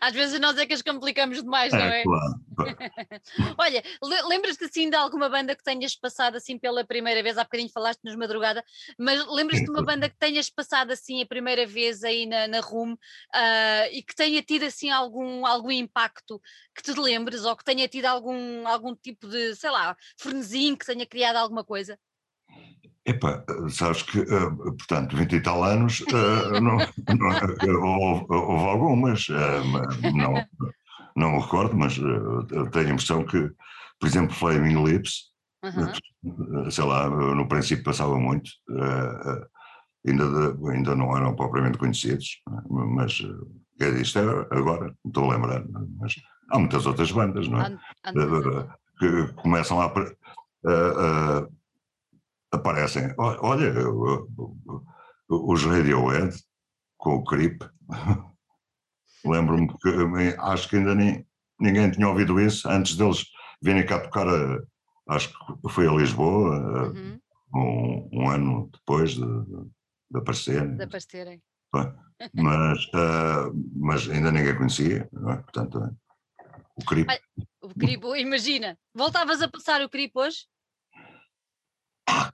às 0.00 0.12
vezes 0.12 0.38
nós 0.38 0.56
é 0.56 0.64
que 0.64 0.72
as 0.72 0.80
complicamos 0.80 1.42
demais, 1.42 1.72
é, 1.72 1.76
não 1.76 1.86
é? 1.86 2.02
Claro. 2.04 2.34
Olha, 3.58 3.82
lembras-te 4.28 4.64
assim 4.64 4.88
de 4.88 4.94
alguma 4.94 5.28
banda 5.28 5.56
que 5.56 5.64
tenhas 5.64 5.96
passado 5.96 6.36
assim 6.36 6.56
pela 6.56 6.84
primeira 6.84 7.20
vez? 7.20 7.36
Há 7.36 7.42
bocadinho 7.42 7.68
falaste 7.68 8.00
nos 8.04 8.14
Madrugada, 8.14 8.64
mas 8.96 9.26
lembras-te 9.26 9.64
de 9.64 9.70
uma 9.70 9.82
banda 9.82 10.08
que 10.08 10.16
tenhas 10.16 10.48
passado 10.48 10.92
assim 10.92 11.20
a 11.20 11.26
primeira 11.26 11.66
vez 11.66 12.04
aí 12.04 12.26
na, 12.26 12.46
na 12.46 12.60
RUM 12.60 12.92
uh, 12.92 12.96
e 13.90 14.00
que 14.00 14.14
tenha 14.14 14.40
tido 14.40 14.66
assim 14.66 14.90
algum, 14.90 15.44
algum 15.44 15.72
impacto 15.72 16.40
que 16.76 16.82
te 16.82 16.92
lembres 16.92 17.44
ou 17.44 17.56
que 17.56 17.64
tenha 17.64 17.88
tido 17.88 18.06
algum, 18.06 18.68
algum 18.68 18.94
tipo 18.94 19.26
de, 19.26 19.56
sei 19.56 19.70
lá, 19.70 19.96
frenesim 20.16 20.76
que 20.76 20.86
tenha 20.86 21.06
criado 21.06 21.36
alguma 21.36 21.64
coisa? 21.64 21.98
Epá, 23.06 23.44
sabes 23.68 24.02
que, 24.02 24.20
uh, 24.20 24.56
portanto, 24.56 25.14
20 25.14 25.34
e 25.34 25.40
tal 25.40 25.62
anos, 25.62 26.00
uh, 26.00 26.58
não, 26.60 26.78
não, 27.18 27.82
houve, 27.82 28.24
houve, 28.30 28.64
algumas, 28.66 29.26
não, 30.14 30.42
não 31.14 31.32
me 31.32 31.40
recordo, 31.40 31.76
mas 31.76 31.96
tenho 31.96 32.88
a 32.88 32.90
impressão 32.90 33.22
que, 33.24 33.50
por 34.00 34.06
exemplo, 34.06 34.34
Flaming 34.34 34.82
Lips, 34.82 35.32
uhum. 35.62 36.70
sei 36.70 36.84
lá, 36.84 37.10
no 37.10 37.46
princípio 37.46 37.84
passava 37.84 38.18
muito, 38.18 38.50
ainda, 40.06 40.54
de, 40.54 40.70
ainda 40.70 40.96
não 40.96 41.14
eram 41.14 41.36
propriamente 41.36 41.76
conhecidos, 41.76 42.40
mas 42.70 43.20
isto 44.00 44.18
é 44.18 44.56
agora, 44.56 44.94
estou 45.04 45.30
a 45.30 45.34
lembrar, 45.34 45.62
mas 46.00 46.14
há 46.50 46.58
muitas 46.58 46.86
outras 46.86 47.12
bandas, 47.12 47.48
não 47.48 47.60
é? 47.60 47.78
Que 48.98 49.26
começam 49.34 49.78
a 49.82 49.92
aparecem. 52.54 53.14
Olha, 53.18 53.72
os 55.28 55.64
Radiohead 55.64 56.36
com 56.96 57.16
o 57.16 57.24
Creep. 57.24 57.62
Lembro-me 59.24 59.68
que 59.68 60.36
acho 60.38 60.68
que 60.68 60.76
ainda 60.76 60.94
nem, 60.94 61.26
ninguém 61.58 61.90
tinha 61.90 62.08
ouvido 62.08 62.40
isso 62.40 62.68
antes 62.68 62.96
deles 62.96 63.24
virem 63.62 63.86
cá 63.86 64.00
tocar. 64.00 64.28
A, 64.28 64.58
acho 65.08 65.30
que 65.30 65.68
foi 65.70 65.86
a 65.86 65.92
Lisboa, 65.92 66.90
uhum. 66.90 67.20
um, 67.54 68.08
um, 68.12 68.30
ano 68.30 68.70
depois 68.72 69.12
de, 69.14 69.20
de 69.20 70.18
aparecerem. 70.18 70.76
De 70.76 70.84
aparecerem. 70.84 71.42
mas, 72.34 72.84
uh, 72.86 73.52
mas 73.76 74.08
ainda 74.08 74.30
ninguém 74.30 74.56
conhecia, 74.56 75.08
não 75.12 75.32
é? 75.32 75.36
Portanto, 75.36 75.96
o 76.76 76.84
Cripo. 76.84 77.12
O 77.62 77.68
Cripo, 77.68 78.16
imagina, 78.16 78.78
voltavas 78.94 79.40
a 79.40 79.48
passar 79.48 79.80
o 79.82 79.88
Cripo 79.88 80.20
hoje? 80.20 80.46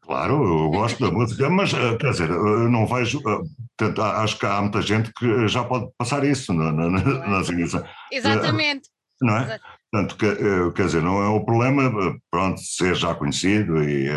Claro, 0.02 0.44
eu 0.44 0.70
gosto 0.70 0.98
da 0.98 1.10
música, 1.10 1.48
mas 1.50 1.72
uh, 1.72 1.96
quer 1.98 2.10
dizer, 2.10 2.30
eu 2.30 2.68
não 2.68 2.86
vejo. 2.86 3.18
Uh, 3.18 3.42
portanto, 3.76 4.02
acho 4.02 4.38
que 4.38 4.46
há 4.46 4.60
muita 4.60 4.82
gente 4.82 5.12
que 5.12 5.46
já 5.46 5.62
pode 5.62 5.88
passar 5.96 6.24
isso 6.24 6.52
na, 6.52 6.72
na, 6.72 6.88
nas 6.88 7.48
emissões. 7.48 7.84
Exatamente. 8.10 8.88
Não 9.20 9.36
é? 9.36 9.58
Portanto, 9.92 10.16
que, 10.16 10.72
quer 10.72 10.86
dizer, 10.86 11.02
não 11.02 11.22
é 11.22 11.28
o 11.28 11.44
problema, 11.44 12.16
pronto, 12.30 12.60
ser 12.60 12.94
já 12.94 13.14
conhecido 13.14 13.82
e. 13.82 14.08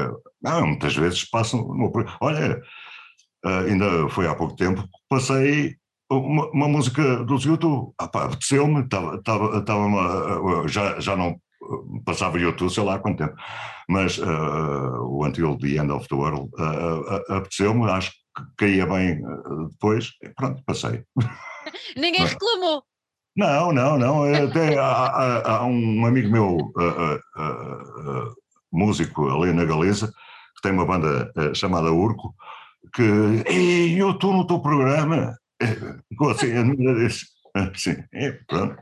Não, 0.41 0.67
muitas 0.67 0.96
vezes 0.96 1.26
passam. 1.30 1.67
Olha, 2.22 2.62
ainda 3.43 4.08
foi 4.10 4.28
há 4.28 4.34
pouco 4.34 4.56
tempo, 4.56 4.88
passei 5.10 5.76
uma, 6.10 6.50
uma 6.52 6.67
música 6.67 7.24
dos 7.24 7.43
YouTube. 7.43 7.93
Ah, 8.00 8.06
apeteceu-me, 8.06 8.82
estava, 8.82 9.15
estava, 9.15 9.58
estava 9.58 10.67
já, 10.67 11.00
já 11.00 11.15
não 11.15 11.38
passava 12.06 12.39
YouTube, 12.39 12.73
sei 12.73 12.84
lá 12.84 12.95
há 12.95 12.99
quanto 12.99 13.17
tempo, 13.17 13.36
mas 13.88 14.17
uh, 14.17 15.04
o 15.04 15.26
Until 15.26 15.58
the 15.58 15.78
End 15.78 15.91
of 15.91 16.08
the 16.08 16.15
World 16.15 16.49
uh, 16.58 17.02
uh, 17.02 17.34
apeteceu-me, 17.38 17.89
acho 17.89 18.12
que 18.12 18.43
caía 18.58 18.86
bem 18.86 19.21
depois, 19.69 20.12
pronto, 20.36 20.63
passei. 20.65 21.04
Ninguém 21.95 22.26
reclamou. 22.26 22.84
Não, 23.36 23.71
não, 23.71 23.97
não. 23.97 24.23
Até 24.23 24.78
há, 24.78 24.86
há, 24.86 25.58
há 25.58 25.65
um 25.65 26.06
amigo 26.06 26.30
meu, 26.30 26.58
músico 28.71 29.28
ali 29.30 29.54
na 29.54 29.65
Galiza, 29.65 30.08
que 30.08 30.62
tem 30.62 30.71
uma 30.71 30.86
banda 30.86 31.32
chamada 31.54 31.91
Urco, 31.91 32.36
que 32.93 33.04
Ei, 33.47 34.02
eu 34.02 34.12
estou 34.12 34.34
no 34.34 34.45
teu 34.45 34.60
programa. 34.60 35.36
Ficou 36.10 36.30
assim, 36.32 36.52
assim, 37.56 38.04
é, 38.13 38.32
pronto. 38.47 38.76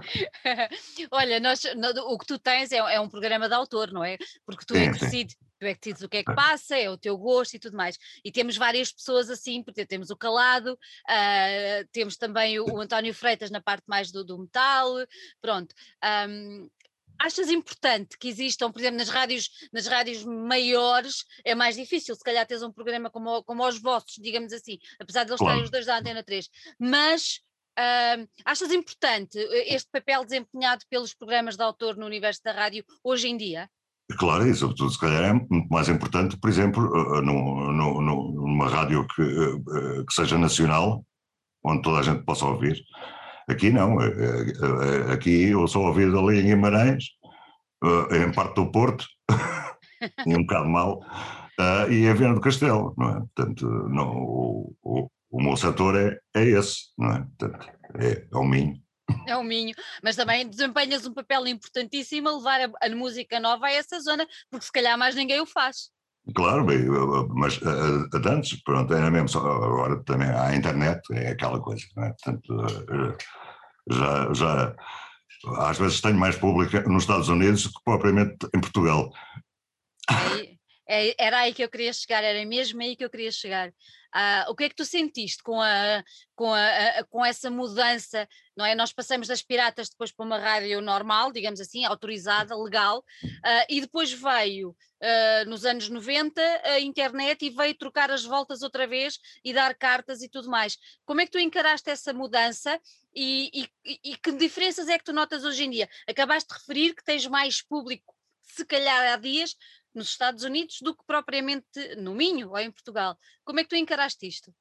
Olha, 1.10 1.40
nós, 1.40 1.62
o 2.06 2.18
que 2.18 2.26
tu 2.26 2.38
tens 2.38 2.72
é, 2.72 2.78
é, 2.78 3.00
um 3.00 3.08
programa 3.08 3.48
de 3.48 3.54
autor, 3.54 3.92
não 3.92 4.04
é? 4.04 4.16
Porque 4.44 4.64
tu 4.64 4.74
sim, 4.74 4.80
é 4.80 4.92
que 4.92 4.98
decides, 4.98 5.36
tu 5.58 5.64
é 5.64 5.74
que 5.74 5.80
decides 5.80 6.02
o 6.02 6.08
que 6.08 6.16
é 6.18 6.24
que 6.24 6.34
passa, 6.34 6.76
é 6.76 6.90
o 6.90 6.98
teu 6.98 7.16
gosto 7.16 7.54
e 7.54 7.58
tudo 7.58 7.76
mais. 7.76 7.98
E 8.24 8.32
temos 8.32 8.56
várias 8.56 8.92
pessoas 8.92 9.30
assim, 9.30 9.62
porque 9.62 9.86
temos 9.86 10.10
o 10.10 10.16
Calado, 10.16 10.72
uh, 10.72 11.88
temos 11.92 12.16
também 12.16 12.58
o, 12.58 12.64
o, 12.64 12.80
António 12.80 13.14
Freitas 13.14 13.50
na 13.50 13.60
parte 13.60 13.84
mais 13.86 14.10
do, 14.10 14.24
do 14.24 14.38
metal, 14.38 14.94
pronto. 15.40 15.74
Um, 16.28 16.68
achas 17.20 17.50
importante 17.50 18.16
que 18.18 18.28
existam, 18.28 18.72
por 18.72 18.80
exemplo, 18.80 18.98
nas 18.98 19.10
rádios, 19.10 19.50
nas 19.72 19.86
rádios 19.86 20.24
maiores 20.24 21.24
é 21.44 21.54
mais 21.54 21.76
difícil, 21.76 22.14
se 22.14 22.24
calhar 22.24 22.46
tens 22.46 22.62
um 22.62 22.72
programa 22.72 23.10
como, 23.10 23.42
como 23.44 23.66
os 23.66 23.78
vossos, 23.78 24.16
digamos 24.16 24.52
assim, 24.52 24.78
apesar 24.98 25.24
de 25.24 25.30
eles 25.30 25.38
claro. 25.38 25.52
estarem 25.52 25.64
os 25.64 25.70
dois 25.70 25.86
da 25.86 25.98
Antena 25.98 26.22
3, 26.22 26.48
mas 26.78 27.42
uh, 27.80 28.28
achas 28.44 28.70
importante 28.72 29.38
eh, 29.38 29.74
este 29.74 29.88
papel 29.90 30.24
desempenhado 30.24 30.84
pelos 30.90 31.14
programas 31.14 31.56
de 31.56 31.62
autor 31.62 31.96
no 31.96 32.06
universo 32.06 32.42
da 32.44 32.52
rádio 32.52 32.84
hoje 33.02 33.28
em 33.28 33.36
dia? 33.36 33.68
Claro, 34.18 34.46
e 34.46 34.54
sobretudo 34.54 34.90
se 34.90 34.98
calhar 34.98 35.24
é 35.24 35.32
muito 35.32 35.68
mais 35.70 35.88
importante, 35.88 36.36
por 36.36 36.50
exemplo, 36.50 36.84
uh, 36.84 37.22
no, 37.22 37.72
no, 37.72 38.00
numa 38.32 38.68
rádio 38.68 39.06
que, 39.14 39.22
uh, 39.22 40.04
que 40.06 40.12
seja 40.12 40.36
nacional, 40.36 41.04
onde 41.64 41.82
toda 41.82 42.00
a 42.00 42.02
gente 42.02 42.24
possa 42.24 42.46
ouvir, 42.46 42.82
Aqui 43.48 43.70
não, 43.70 43.98
aqui 45.12 45.46
eu 45.46 45.66
sou 45.66 45.86
ouvido 45.86 46.16
ali 46.20 46.38
em 46.38 46.44
Guimarães, 46.44 47.04
eh, 47.82 48.24
em 48.24 48.32
parte 48.32 48.54
do 48.56 48.70
Porto, 48.70 49.06
um 50.26 50.42
bocado 50.42 50.68
mal, 50.68 51.00
eh, 51.58 51.92
e 51.92 52.06
em 52.06 52.14
Viana 52.14 52.34
do 52.34 52.40
Castelo, 52.40 52.94
não 52.96 53.08
é? 53.08 53.20
Portanto, 53.34 53.66
não, 53.88 54.12
o, 54.82 55.10
o 55.30 55.42
meu 55.42 55.56
setor 55.56 55.96
é, 55.96 56.18
é 56.34 56.44
esse, 56.44 56.90
não 56.98 57.12
é? 57.12 57.26
Portanto, 57.38 57.68
é, 57.98 58.26
é 58.32 58.36
o 58.36 58.44
Minho. 58.44 58.80
É 59.26 59.36
o 59.36 59.42
Minho, 59.42 59.74
mas 60.02 60.16
também 60.16 60.48
desempenhas 60.48 61.06
um 61.06 61.14
papel 61.14 61.46
importantíssimo 61.46 62.28
a 62.28 62.36
levar 62.36 62.60
a, 62.60 62.86
a 62.86 62.96
música 62.96 63.38
nova 63.40 63.66
a 63.66 63.72
essa 63.72 64.00
zona, 64.00 64.26
porque 64.50 64.66
se 64.66 64.72
calhar 64.72 64.98
mais 64.98 65.14
ninguém 65.14 65.40
o 65.40 65.46
faz. 65.46 65.90
Claro, 66.34 66.66
mas 67.34 67.56
uh, 67.58 68.08
antes, 68.28 68.62
pronto, 68.62 68.92
era 68.92 69.10
mesmo 69.10 69.28
só, 69.28 69.40
agora 69.40 70.02
também 70.04 70.28
há 70.28 70.48
a 70.48 70.56
internet, 70.56 71.00
é 71.12 71.30
aquela 71.30 71.60
coisa, 71.60 71.84
não 71.96 72.04
é? 72.04 72.08
Portanto, 72.10 72.54
uh, 72.54 73.16
já, 73.90 74.32
já 74.32 74.76
às 75.58 75.78
vezes 75.78 76.00
tenho 76.00 76.18
mais 76.18 76.36
público 76.36 76.76
nos 76.88 77.04
Estados 77.04 77.28
Unidos 77.28 77.64
do 77.64 77.70
que 77.70 77.84
propriamente 77.84 78.36
em 78.54 78.60
Portugal. 78.60 79.10
É, 80.10 80.39
era 81.18 81.38
aí 81.40 81.54
que 81.54 81.62
eu 81.62 81.68
queria 81.68 81.92
chegar, 81.92 82.24
era 82.24 82.44
mesmo 82.44 82.80
aí 82.82 82.96
que 82.96 83.04
eu 83.04 83.10
queria 83.10 83.30
chegar. 83.30 83.72
Uh, 84.14 84.50
o 84.50 84.56
que 84.56 84.64
é 84.64 84.68
que 84.68 84.74
tu 84.74 84.84
sentiste 84.84 85.40
com, 85.40 85.60
a, 85.60 86.02
com, 86.34 86.52
a, 86.52 87.04
com 87.08 87.24
essa 87.24 87.48
mudança? 87.48 88.28
Não 88.56 88.66
é? 88.66 88.74
Nós 88.74 88.92
passamos 88.92 89.28
das 89.28 89.40
piratas 89.40 89.88
depois 89.88 90.10
para 90.10 90.26
uma 90.26 90.38
rádio 90.38 90.80
normal, 90.80 91.30
digamos 91.30 91.60
assim, 91.60 91.84
autorizada, 91.84 92.56
legal, 92.56 92.98
uh, 92.98 93.66
e 93.68 93.80
depois 93.80 94.12
veio 94.12 94.70
uh, 94.70 95.48
nos 95.48 95.64
anos 95.64 95.88
90 95.88 96.42
a 96.64 96.80
internet 96.80 97.44
e 97.44 97.50
veio 97.50 97.74
trocar 97.74 98.10
as 98.10 98.24
voltas 98.24 98.62
outra 98.62 98.84
vez 98.84 99.18
e 99.44 99.52
dar 99.52 99.76
cartas 99.76 100.22
e 100.22 100.28
tudo 100.28 100.50
mais. 100.50 100.76
Como 101.06 101.20
é 101.20 101.24
que 101.24 101.32
tu 101.32 101.38
encaraste 101.38 101.88
essa 101.88 102.12
mudança 102.12 102.80
e, 103.14 103.68
e, 103.84 104.00
e 104.12 104.16
que 104.16 104.32
diferenças 104.32 104.88
é 104.88 104.98
que 104.98 105.04
tu 105.04 105.12
notas 105.12 105.44
hoje 105.44 105.64
em 105.64 105.70
dia? 105.70 105.88
Acabaste 106.08 106.48
de 106.48 106.58
referir 106.58 106.94
que 106.96 107.04
tens 107.04 107.26
mais 107.26 107.62
público, 107.62 108.12
se 108.42 108.64
calhar 108.64 109.12
há 109.12 109.16
dias, 109.16 109.56
nos 109.94 110.08
Estados 110.08 110.44
Unidos 110.44 110.78
do 110.82 110.94
que 110.94 111.04
propriamente 111.06 111.96
no 111.96 112.14
Minho 112.14 112.50
ou 112.50 112.58
em 112.58 112.70
Portugal. 112.70 113.16
Como 113.44 113.60
é 113.60 113.62
que 113.62 113.70
tu 113.70 113.76
encaraste 113.76 114.26
isto? 114.26 114.52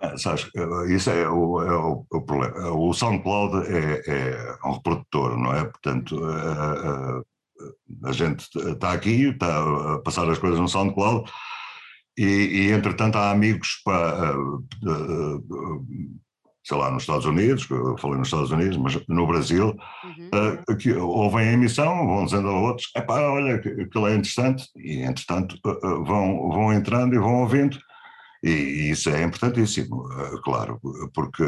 Ah, 0.00 0.16
sabes, 0.16 0.48
eh, 0.56 0.94
isso 0.94 1.10
é 1.10 1.28
o, 1.28 1.62
é 1.62 1.72
o, 1.72 2.06
o, 2.10 2.22
problema. 2.22 2.70
O 2.72 2.92
SoundCloud 2.94 3.66
é, 3.66 4.02
é, 4.06 4.58
um 4.64 4.72
reprodutor, 4.72 5.36
não 5.36 5.52
é? 5.52 5.64
Portanto, 5.64 6.24
a, 6.24 6.32
eh, 6.32 6.88
a, 6.88 7.20
eh, 7.20 8.08
a 8.08 8.12
gente 8.12 8.48
está 8.70 8.92
aqui, 8.92 9.28
está 9.28 9.94
a 9.94 9.98
passar 9.98 10.28
as 10.30 10.38
coisas 10.38 10.58
no 10.58 10.68
SoundCloud 10.68 11.30
e, 12.16 12.24
e 12.24 12.70
entretanto, 12.70 13.16
há 13.16 13.30
amigos 13.30 13.80
para 13.84 14.34
sei 16.70 16.78
lá, 16.78 16.88
nos 16.88 17.02
Estados 17.02 17.26
Unidos, 17.26 17.68
eu 17.68 17.98
falei 17.98 18.18
nos 18.18 18.28
Estados 18.28 18.52
Unidos, 18.52 18.76
mas 18.76 18.96
no 19.08 19.26
Brasil, 19.26 19.76
uhum. 20.04 20.30
uh, 20.72 20.76
que 20.76 20.92
ouvem 20.92 21.48
a 21.48 21.52
emissão, 21.52 22.06
vão 22.06 22.24
dizendo 22.24 22.46
a 22.46 22.60
outros, 22.60 22.92
epá, 22.94 23.20
olha, 23.22 23.56
aquilo 23.56 24.06
é 24.06 24.14
interessante, 24.14 24.68
e 24.76 25.02
entretanto 25.02 25.58
uh, 25.66 26.04
vão, 26.04 26.48
vão 26.48 26.72
entrando 26.72 27.12
e 27.12 27.18
vão 27.18 27.40
ouvindo, 27.40 27.76
e, 28.40 28.50
e 28.50 28.90
isso 28.90 29.10
é 29.10 29.20
importantíssimo, 29.24 30.06
uh, 30.06 30.40
claro, 30.42 30.80
porque, 31.12 31.42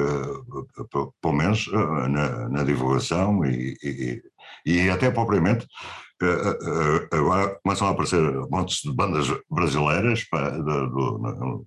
pelo 1.21 1.35
menos 1.35 1.71
na, 1.71 2.49
na, 2.49 2.65
divulgação 2.65 3.45
e, 3.45 3.77
e, 3.81 4.23
e, 4.67 4.91
até 4.91 5.09
propriamente, 5.09 5.69
agora 7.13 7.61
começam 7.63 7.87
a 7.87 7.91
aparecer 7.93 8.21
montes 8.51 8.83
de 8.83 8.93
bandas 8.93 9.27
brasileiras 9.49 10.25
pá, 10.25 10.51
do, 10.51 10.89
do, 10.89 11.67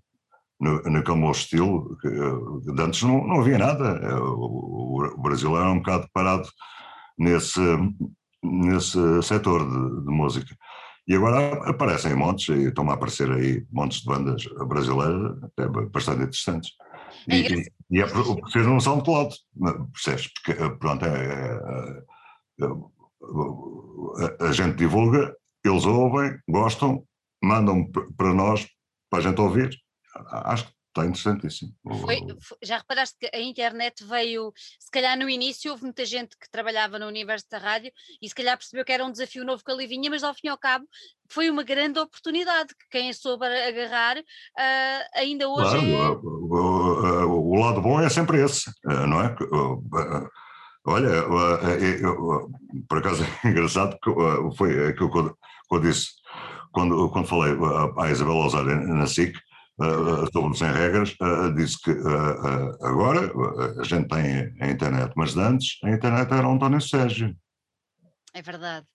no, 0.60 0.82
naquele 0.84 1.30
estilo, 1.32 1.98
que 2.02 2.10
de 2.10 2.82
antes 2.82 3.04
não, 3.04 3.26
não 3.28 3.42
havia 3.42 3.58
nada. 3.58 4.00
É, 4.04 4.16
o, 4.16 5.14
o 5.18 5.22
Brasil 5.22 5.56
era 5.58 5.72
um 5.72 5.78
bocado 5.78 6.08
parado 6.14 6.48
nesse, 7.18 7.60
nesse 8.44 9.22
setor 9.24 9.64
de, 9.64 10.06
de 10.06 10.12
música. 10.12 10.56
E 11.08 11.14
agora 11.16 11.70
aparecem 11.70 12.16
montes, 12.16 12.50
e 12.50 12.68
estão 12.68 12.90
a 12.90 12.94
aparecer 12.94 13.32
aí 13.32 13.64
montes 13.72 14.00
de 14.00 14.06
bandas 14.06 14.44
brasileiras 14.68 15.38
até 15.44 15.68
bastante 15.68 16.24
interessantes. 16.24 16.72
É 17.30 17.36
e, 17.38 17.72
e, 17.92 18.02
é 18.02 18.08
por 18.08 18.50
ser 18.50 18.68
um 18.68 18.80
SoundCloud, 18.80 19.36
percebes? 19.94 20.32
Porque, 20.34 20.64
eh, 20.64 20.70
pronto, 20.80 21.06
é, 21.06 21.60
é, 22.60 22.66
é, 22.66 24.48
a 24.48 24.52
gente 24.52 24.78
divulga, 24.78 25.36
eles 25.64 25.86
ouvem, 25.86 26.38
gostam, 26.50 27.04
mandam 27.44 27.88
para 28.18 28.34
nós, 28.34 28.68
para 29.10 29.20
a 29.20 29.22
gente 29.22 29.40
ouvir, 29.40 29.76
acho 30.32 30.66
que 30.66 30.76
está 30.96 31.06
interessantíssimo. 31.06 31.74
Foi, 32.02 32.22
já 32.64 32.78
reparaste 32.78 33.18
que 33.20 33.30
a 33.36 33.42
internet 33.42 34.04
veio, 34.06 34.54
se 34.80 34.90
calhar 34.90 35.18
no 35.18 35.30
início 35.30 35.72
houve 35.72 35.84
muita 35.84 36.06
gente 36.06 36.38
que 36.38 36.50
trabalhava 36.50 36.98
no 36.98 37.08
universo 37.08 37.46
da 37.52 37.58
rádio 37.58 37.92
e 38.22 38.30
se 38.30 38.34
calhar 38.34 38.58
percebeu 38.58 38.86
que 38.86 38.94
era 38.94 39.06
um 39.06 39.12
desafio 39.12 39.44
novo 39.44 39.64
que 39.64 39.72
ali 39.72 39.86
vinha, 39.86 40.10
mas 40.10 40.24
ao 40.24 40.34
fim 40.34 40.48
e 40.48 40.50
ao 40.50 40.58
cabo 40.58 40.86
foi 41.30 41.50
uma 41.50 41.64
grande 41.64 42.00
oportunidade 42.00 42.74
que 42.76 42.88
quem 42.90 43.12
soube 43.12 43.46
agarrar 43.46 44.18
uh, 44.18 45.04
ainda 45.16 45.50
hoje 45.50 45.70
claro, 45.72 45.86
é... 45.86 47.26
o, 47.26 47.30
o, 47.30 47.52
o, 47.52 47.60
lado 47.60 47.82
bom 47.82 48.00
é 48.00 48.10
sempre 48.10 48.42
esse, 48.42 48.70
eh, 48.88 49.06
não 49.06 49.22
é? 49.22 49.36
Olha, 50.88 51.24
por 52.88 53.00
acaso 53.00 53.24
é 53.44 53.48
engraçado 53.50 53.98
foi 54.56 54.90
aquilo 54.90 55.12
que 55.12 55.18
eu, 55.18 55.34
que 55.34 55.76
eu 55.76 55.80
disse 55.80 56.10
quando, 56.72 57.10
quando 57.10 57.28
falei 57.28 57.54
à 57.98 58.12
Isabel 58.12 58.36
Osório 58.36 58.76
na 58.94 59.08
SIC, 59.08 59.36
uh, 59.80 60.32
sobre 60.32 60.58
sem 60.58 60.72
regras, 60.72 61.16
uh, 61.22 61.54
disse 61.54 61.82
que 61.82 61.92
uh, 61.92 62.86
agora 62.86 63.32
a 63.80 63.84
gente 63.84 64.08
tem 64.08 64.54
a 64.62 64.70
internet, 64.70 65.14
mas 65.16 65.36
antes 65.38 65.78
a 65.84 65.90
internet 65.90 66.32
era 66.32 66.48
António 66.48 66.82
Sérgio. 66.82 67.36
É 68.34 68.42
verdade. 68.42 68.86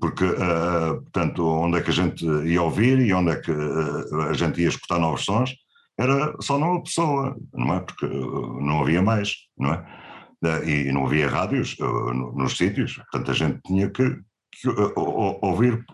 Porque, 0.00 0.24
portanto, 0.24 1.46
onde 1.46 1.76
é 1.76 1.82
que 1.82 1.90
a 1.90 1.92
gente 1.92 2.24
ia 2.24 2.62
ouvir 2.62 2.98
e 3.00 3.12
onde 3.12 3.32
é 3.32 3.36
que 3.36 3.52
a 4.30 4.32
gente 4.32 4.62
ia 4.62 4.68
escutar 4.68 4.98
novos 4.98 5.26
sons, 5.26 5.54
era 5.98 6.34
só 6.40 6.58
numa 6.58 6.82
pessoa, 6.82 7.36
não 7.52 7.74
é? 7.74 7.80
Porque 7.80 8.06
não 8.06 8.80
havia 8.80 9.02
mais, 9.02 9.34
não 9.58 9.74
é? 9.74 9.84
E 10.66 10.90
não 10.90 11.04
havia 11.04 11.28
rádios 11.28 11.76
nos 11.78 12.56
sítios, 12.56 12.94
portanto 12.94 13.30
a 13.30 13.34
gente 13.34 13.60
tinha 13.66 13.90
que, 13.90 14.08
que 14.52 14.68
ouvir 14.96 15.84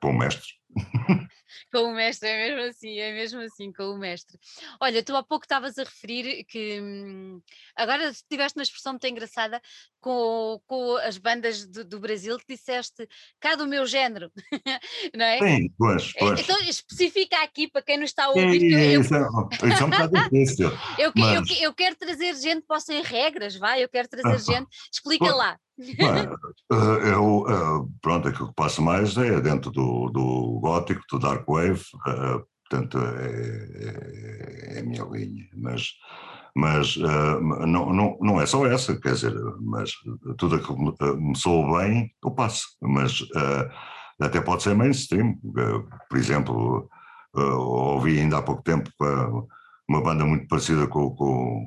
para 0.00 0.10
o 0.10 0.12
mestre. 0.12 0.48
com 1.72 1.80
o 1.80 1.94
mestre, 1.94 2.28
é 2.28 2.48
mesmo 2.48 2.70
assim, 2.70 2.98
é 2.98 3.12
mesmo 3.12 3.40
assim, 3.40 3.72
com 3.72 3.84
o 3.84 3.98
mestre. 3.98 4.38
Olha, 4.80 5.02
tu 5.02 5.16
há 5.16 5.22
pouco 5.22 5.44
estavas 5.44 5.78
a 5.78 5.84
referir 5.84 6.44
que 6.44 6.80
hum, 6.80 7.40
agora 7.76 8.12
tiveste 8.28 8.58
uma 8.58 8.62
expressão 8.62 8.92
muito 8.92 9.06
engraçada 9.06 9.60
com, 10.00 10.60
com 10.66 10.96
as 10.96 11.16
bandas 11.16 11.66
do, 11.66 11.84
do, 11.84 12.00
Brasil 12.00 12.36
que 12.38 12.54
disseste 12.54 13.08
cá 13.40 13.54
do 13.54 13.66
meu 13.66 13.86
género, 13.86 14.30
não 15.14 15.24
é? 15.24 15.38
Sim, 15.38 15.70
pois, 15.78 16.12
pois. 16.18 16.40
Então 16.40 16.58
especifica 16.62 17.42
aqui 17.42 17.68
para 17.68 17.82
quem 17.82 17.96
não 17.96 18.04
está 18.04 18.24
a 18.24 18.28
ouvir. 18.30 18.60
Sim, 18.60 18.74
eu, 18.74 19.00
isso, 19.00 19.14
é, 19.14 19.20
isso 19.20 19.82
é 19.82 19.84
um 19.84 19.90
bocado 19.90 20.22
difícil. 20.24 20.70
eu, 20.98 21.12
mas... 21.14 21.50
eu, 21.50 21.56
eu, 21.62 21.74
quero 21.74 21.96
trazer 21.96 22.34
gente 22.34 22.66
para 22.66 22.80
sem 22.80 23.02
regras, 23.02 23.56
vai, 23.56 23.82
eu 23.82 23.88
quero 23.88 24.08
trazer 24.08 24.38
gente, 24.40 24.66
explica 24.92 25.32
lá. 25.34 25.56
Eh, 26.70 27.12
eu, 27.12 27.44
eh, 27.48 27.88
pronto, 28.00 28.28
aquilo 28.28 28.48
que 28.48 28.54
passa 28.54 28.80
mais 28.80 29.16
é 29.16 29.40
dentro 29.40 29.70
do, 29.70 30.10
do 30.10 30.60
gótico, 30.60 31.02
do 31.10 31.18
dark 31.18 31.41
wave, 31.48 31.82
eh, 32.06 32.40
portanto 32.68 32.98
é, 32.98 34.74
é, 34.74 34.76
é 34.76 34.80
a 34.80 34.82
minha 34.82 35.04
linha, 35.04 35.44
mas, 35.56 35.90
mas 36.54 36.96
não, 36.96 37.92
não, 37.92 38.18
não 38.20 38.40
é 38.40 38.46
só 38.46 38.66
essa, 38.66 38.98
quer 38.98 39.12
dizer, 39.12 39.34
mas 39.60 39.92
tudo 40.38 40.58
que 40.58 40.72
me 41.20 41.36
soa 41.36 41.82
bem, 41.82 42.10
eu 42.24 42.30
passo, 42.30 42.64
mas 42.80 43.22
até 44.20 44.40
pode 44.40 44.62
ser 44.62 44.74
mainstream, 44.74 45.36
por 46.08 46.18
exemplo, 46.18 46.88
ouvi 47.34 48.20
ainda 48.20 48.38
há 48.38 48.42
pouco 48.42 48.62
tempo 48.62 48.90
uma 49.88 50.02
banda 50.02 50.24
muito 50.24 50.46
parecida 50.48 50.86
com, 50.86 51.10
com 51.14 51.66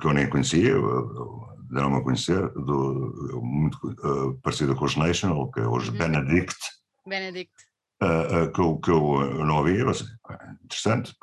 que 0.00 0.06
eu 0.06 0.12
nem 0.12 0.28
conhecia, 0.28 0.74
deram-me 1.70 1.98
a 1.98 2.00
conhecer, 2.02 2.48
do, 2.50 3.40
muito 3.42 3.78
uh, 3.88 4.34
parecida 4.42 4.74
com 4.74 4.84
os 4.84 4.96
National, 4.96 5.50
que 5.52 5.60
é 5.60 5.68
os 5.68 5.88
uhum. 5.88 5.96
Benedict. 5.96 6.58
Benedict. 7.06 7.52
Uh, 8.02 8.44
uh, 8.44 8.52
que, 8.52 8.60
eu, 8.60 8.78
que 8.78 8.90
eu 8.90 9.44
não 9.44 9.58
ouvi, 9.58 9.84
mas 9.84 10.02
interessante, 10.64 11.14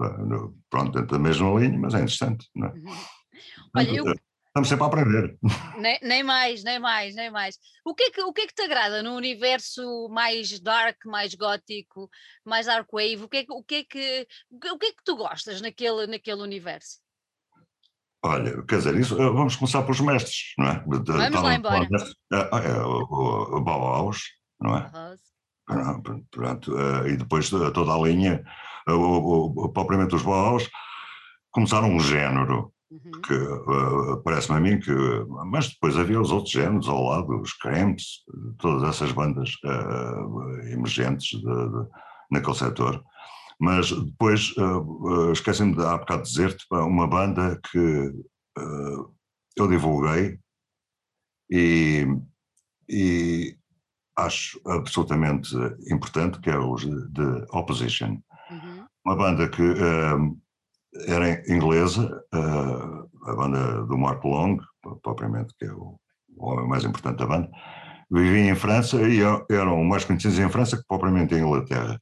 pronto, 0.70 0.92
dentro 0.92 1.08
da 1.08 1.20
mesma 1.20 1.60
linha, 1.60 1.78
mas 1.80 1.96
é 1.96 1.98
interessante. 1.98 2.48
Não 2.56 2.68
é? 2.68 2.72
Uhum. 2.72 2.96
Olha, 3.76 3.96
eu... 3.96 4.14
Estamos 4.58 4.70
sempre 4.70 4.84
a 4.86 4.88
aprender. 4.88 5.38
Nem, 5.78 6.00
nem, 6.02 6.24
mais, 6.24 6.64
nem 6.64 6.80
mais, 6.80 7.14
nem 7.14 7.30
mais. 7.30 7.60
O 7.86 7.94
que, 7.94 8.06
é 8.06 8.10
que, 8.10 8.22
o 8.24 8.34
que 8.34 8.42
é 8.42 8.48
que 8.48 8.56
te 8.56 8.64
agrada 8.64 9.04
no 9.04 9.16
universo 9.16 10.10
mais 10.10 10.60
dark, 10.60 10.98
mais 11.06 11.36
gótico, 11.36 12.10
mais 12.44 12.66
dark 12.66 12.92
wave? 12.92 13.24
O 13.24 13.30
que 13.30 13.38
é 13.38 13.44
que, 13.44 13.54
o 13.54 13.64
que, 13.64 13.76
é 13.76 13.84
que, 13.84 14.28
o 14.52 14.80
que, 14.80 14.86
é 14.88 14.92
que 14.94 15.04
tu 15.06 15.16
gostas 15.16 15.62
naquele, 15.62 16.08
naquele 16.08 16.42
universo? 16.42 16.98
Olha, 18.24 18.64
quer 18.66 18.78
dizer, 18.78 18.96
isso, 18.96 19.14
eh, 19.22 19.30
vamos 19.30 19.56
começar 19.56 19.84
pelos 19.84 20.00
mestres, 20.00 20.54
não 20.58 20.68
é? 20.68 20.80
Vamos 20.88 21.08
Estava 21.08 21.42
lá 21.42 21.54
embora. 21.54 21.88
É, 22.34 22.68
é, 22.68 22.82
o, 22.82 23.58
o 23.58 23.62
Bauhaus, 23.62 24.24
não 24.60 24.76
é? 24.76 24.90
Pronto, 24.90 25.22
pronto, 26.32 26.78
eh, 26.78 27.10
e 27.12 27.18
depois 27.18 27.50
toda 27.50 27.94
a 27.94 28.02
linha, 28.02 28.44
propriamente 29.74 30.16
os 30.16 30.24
Bauhaus, 30.24 30.70
começaram 31.52 31.90
um 31.90 32.00
género, 32.00 32.72
uhum. 32.92 33.22
que 33.22 33.34
uh, 33.34 34.22
parece-me 34.24 34.58
a 34.58 34.60
mim 34.62 34.80
que. 34.80 34.94
Mas 35.48 35.70
depois 35.70 35.98
havia 35.98 36.22
os 36.22 36.32
outros 36.32 36.52
géneros 36.52 36.88
ao 36.88 37.04
lado, 37.04 37.42
os 37.42 37.54
Cramps, 37.54 38.24
todas 38.60 38.88
essas 38.88 39.12
bandas 39.12 39.52
uh, 39.66 40.72
emergentes 40.72 41.30
de, 41.30 41.42
de, 41.42 41.88
naquele 42.32 42.56
setor. 42.56 43.04
Mas 43.60 43.92
depois 43.92 44.56
uh, 44.58 44.82
uh, 44.82 45.32
esqueci-me 45.32 45.76
de 45.76 45.84
há 45.84 45.98
bocado 45.98 46.24
dizer-te 46.24 46.64
uma 46.72 47.08
banda 47.08 47.60
que 47.72 48.14
eu 49.56 49.68
divulguei 49.68 50.40
e, 51.52 52.08
e 52.90 53.57
acho 54.18 54.60
absolutamente 54.66 55.56
importante, 55.92 56.40
que 56.40 56.50
é 56.50 56.58
os 56.58 56.82
de 56.82 57.46
Opposition. 57.52 58.18
Uhum. 58.50 58.86
Uma 59.06 59.16
banda 59.16 59.48
que 59.48 59.62
uh, 59.62 60.38
era 61.08 61.42
inglesa, 61.52 62.24
uh, 62.34 63.30
a 63.30 63.36
banda 63.36 63.86
do 63.86 63.98
Mark 63.98 64.24
Long, 64.24 64.58
propriamente, 65.04 65.54
que 65.58 65.66
é 65.66 65.72
o, 65.72 66.00
o, 66.36 66.52
homem 66.52 66.68
mais 66.68 66.84
importante 66.84 67.20
da 67.20 67.28
banda, 67.28 67.50
vivia 68.10 68.52
em 68.52 68.56
França 68.56 68.98
e 69.02 69.20
eram 69.52 69.84
mais 69.84 70.06
conhecidos 70.06 70.40
em 70.40 70.50
França 70.50 70.78
que 70.78 70.84
propriamente 70.88 71.36
em 71.36 71.40
Inglaterra 71.40 72.00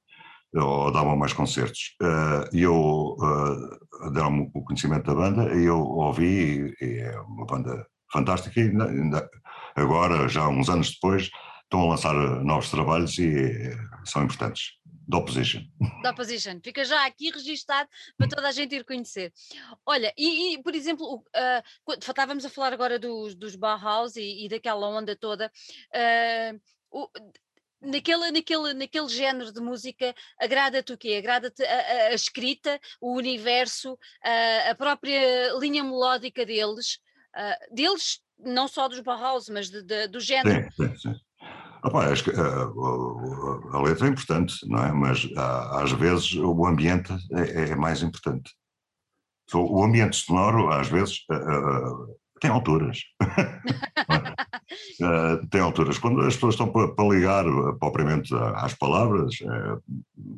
ou 0.53 0.91
davam 0.91 1.17
mais 1.17 1.33
concertos. 1.33 1.95
Uh, 2.01 2.55
e 2.55 2.61
eu 2.61 3.17
uh, 3.19 4.11
deram-me 4.11 4.49
o 4.53 4.63
conhecimento 4.63 5.05
da 5.05 5.15
banda 5.15 5.53
e 5.53 5.65
eu 5.65 5.79
ouvi, 5.79 6.73
e, 6.81 6.85
é 6.99 7.19
uma 7.21 7.45
banda 7.45 7.85
fantástica, 8.11 8.59
e 8.59 8.69
ainda, 8.69 9.29
agora, 9.75 10.27
já 10.29 10.47
uns 10.47 10.69
anos 10.69 10.91
depois, 10.91 11.29
estão 11.75 11.81
a 11.81 11.89
lançar 11.89 12.13
novos 12.43 12.69
trabalhos 12.69 13.17
e 13.17 13.27
uh, 13.27 14.05
são 14.05 14.23
importantes. 14.23 14.73
Da 15.07 15.17
Opposition. 15.19 15.61
Da 16.01 16.11
Opposition. 16.11 16.59
Fica 16.63 16.83
já 16.83 17.05
aqui 17.05 17.29
registado 17.29 17.87
para 18.17 18.27
toda 18.27 18.47
a 18.47 18.51
gente 18.51 18.75
ir 18.75 18.83
conhecer. 18.83 19.31
Olha, 19.85 20.11
e, 20.17 20.55
e 20.55 20.63
por 20.63 20.73
exemplo, 20.73 21.17
uh, 21.17 21.93
estávamos 21.99 22.43
a 22.43 22.49
falar 22.49 22.73
agora 22.73 22.97
dos, 22.97 23.35
dos 23.35 23.55
Bauhaus 23.55 24.15
e, 24.15 24.45
e 24.45 24.49
daquela 24.49 24.87
onda 24.87 25.15
toda. 25.15 25.51
Uh, 25.93 26.59
o, 26.89 27.07
naquele, 27.81 28.31
naquele, 28.31 28.73
naquele 28.73 29.09
género 29.09 29.53
de 29.53 29.61
música, 29.61 30.15
agrada-te 30.39 30.93
o 30.93 30.97
quê? 30.97 31.17
Agrada-te 31.19 31.63
a, 31.63 31.67
a, 31.67 32.07
a, 32.07 32.13
escrita, 32.13 32.79
o 32.99 33.15
universo, 33.15 33.99
a, 34.23 34.71
a 34.71 34.75
própria 34.75 35.53
linha 35.59 35.83
melódica 35.83 36.43
deles, 36.45 36.97
uh, 37.35 37.75
deles, 37.75 38.21
não 38.39 38.67
só 38.67 38.87
dos 38.87 39.01
Bauhaus, 39.01 39.49
mas 39.49 39.69
de, 39.69 39.83
de, 39.83 40.07
do 40.07 40.19
género. 40.19 40.67
Sim, 40.73 40.87
sim, 40.87 40.97
sim. 40.97 41.24
Opa, 41.85 42.11
acho 42.11 42.23
que 42.23 42.31
a, 42.31 42.43
a, 42.43 43.77
a, 43.77 43.81
letra 43.81 44.07
é 44.07 44.09
importante, 44.09 44.55
não 44.67 44.83
é? 44.83 44.91
Mas 44.91 45.29
às 45.35 45.91
vezes 45.91 46.33
o 46.33 46.65
ambiente 46.65 47.13
é, 47.31 47.69
é 47.69 47.75
mais 47.75 48.01
importante. 48.01 48.51
O 49.53 49.83
ambiente 49.83 50.15
sonoro, 50.15 50.71
às 50.71 50.87
vezes, 50.87 51.19
tem 52.39 52.49
alturas. 52.49 52.99
uh, 55.01 55.47
tem 55.49 55.61
alturas. 55.61 55.97
Quando 55.97 56.21
as 56.21 56.33
pessoas 56.35 56.55
estão 56.55 56.71
para, 56.71 56.93
para 56.93 57.09
ligar 57.09 57.47
uh, 57.47 57.77
propriamente 57.77 58.33
às 58.55 58.73
palavras, 58.73 59.35
uh, 59.41 59.81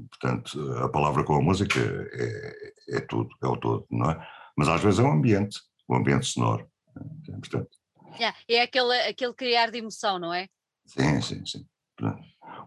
portanto, 0.10 0.74
a 0.84 0.90
palavra 0.90 1.24
com 1.24 1.36
a 1.36 1.42
música 1.42 1.80
é, 1.80 2.74
é, 2.98 3.00
tudo, 3.02 3.30
é 3.42 3.48
o 3.48 3.58
todo, 3.58 3.86
não 3.90 4.12
é? 4.12 4.28
Mas 4.56 4.68
às 4.68 4.82
vezes 4.82 5.00
é 5.00 5.04
o 5.04 5.12
ambiente, 5.12 5.60
o 5.88 5.96
ambiente 5.96 6.26
sonoro, 6.26 6.68
é 7.30 7.32
importante. 7.32 7.70
Yeah, 8.20 8.36
é 8.50 8.62
aquele, 8.62 9.00
aquele 9.02 9.34
criar 9.34 9.70
de 9.70 9.78
emoção, 9.78 10.18
não 10.18 10.34
é? 10.34 10.48
Sim, 10.88 11.22
sim, 11.22 11.46
sim. 11.46 11.66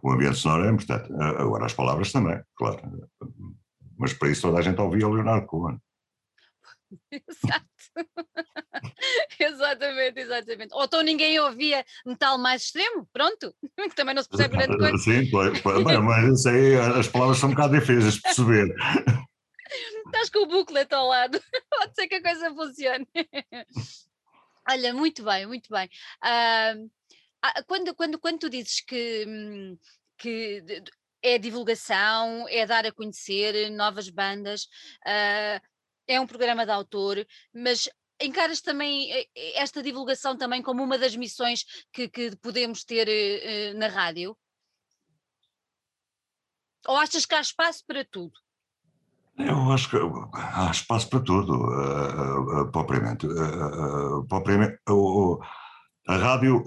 O 0.03 0.13
ambiente 0.13 0.37
sonoro 0.37 0.67
é 0.67 0.71
importante. 0.71 1.13
Agora 1.13 1.67
as 1.67 1.75
palavras 1.75 2.13
também, 2.13 2.41
claro. 2.55 2.81
Mas 3.99 4.13
para 4.13 4.31
isso 4.31 4.43
toda 4.43 4.59
a 4.59 4.63
gente 4.63 4.81
ouvia 4.81 5.09
Leonardo 5.09 5.47
Cohen. 5.47 5.79
Exato. 7.11 7.71
exatamente, 9.39 10.21
exatamente. 10.21 10.75
Ou 10.75 10.85
então 10.85 11.03
ninguém 11.03 11.39
ouvia 11.41 11.85
metal 12.05 12.39
mais 12.39 12.63
extremo, 12.63 13.09
pronto, 13.13 13.55
que 13.61 13.95
também 13.97 14.15
não 14.15 14.23
se 14.23 14.29
percebe 14.29 14.57
grande 14.57 14.77
coisa. 14.77 14.99
Sim, 14.99 15.31
pois, 15.31 15.63
mas 15.63 16.39
isso 16.41 16.49
aí, 16.49 16.77
as 16.77 17.09
palavras 17.09 17.39
são 17.39 17.51
um 17.51 17.53
bocado 17.53 17.79
difíceis 17.79 18.15
de 18.15 18.23
perceber. 18.23 18.75
Estás 20.07 20.31
com 20.31 20.41
o 20.41 20.47
booklet 20.47 20.93
ao 20.93 21.07
lado, 21.07 21.41
pode 21.71 21.95
ser 21.95 22.09
que 22.09 22.17
a 22.17 22.23
coisa 22.23 22.55
funcione. 22.55 23.07
Olha, 24.69 24.93
muito 24.93 25.25
bem, 25.25 25.47
muito 25.47 25.69
bem. 25.71 25.89
Uh, 26.23 26.91
quando, 27.66 27.94
quando, 27.94 28.18
quando 28.18 28.38
tu 28.38 28.50
dizes 28.50 28.81
que, 28.81 29.24
hum, 29.26 29.79
que 30.18 30.62
é 31.22 31.38
divulgação, 31.38 32.46
é 32.48 32.66
dar 32.66 32.87
a 32.87 32.92
conhecer 32.92 33.70
novas 33.70 34.09
bandas, 34.09 34.64
uh, 35.07 35.61
é 36.07 36.20
um 36.20 36.26
programa 36.26 36.64
de 36.64 36.72
autor, 36.72 37.24
mas 37.55 37.88
encaras 38.20 38.61
também 38.61 39.11
eh, 39.12 39.26
eh, 39.35 39.62
esta 39.62 39.83
divulgação 39.83 40.37
também 40.37 40.62
como 40.62 40.83
uma 40.83 40.98
das 40.98 41.16
missões 41.16 41.64
que, 41.92 42.09
que 42.09 42.37
podemos 42.37 42.85
ter 42.85 43.09
uh, 43.09 43.79
na 43.79 43.88
rádio? 43.88 44.37
Ou 46.87 46.96
achas 46.96 47.26
que 47.26 47.35
há 47.35 47.40
espaço 47.40 47.85
para 47.87 48.05
tudo? 48.05 48.33
Eu 49.38 49.72
acho 49.72 49.88
que 49.88 49.96
há 50.35 50.70
espaço 50.70 51.09
para 51.09 51.20
tudo, 51.20 51.55
uh, 51.55 52.70
propriamente. 52.70 53.26
Propriamente 54.29 54.79
a 56.11 56.16
rádio, 56.16 56.62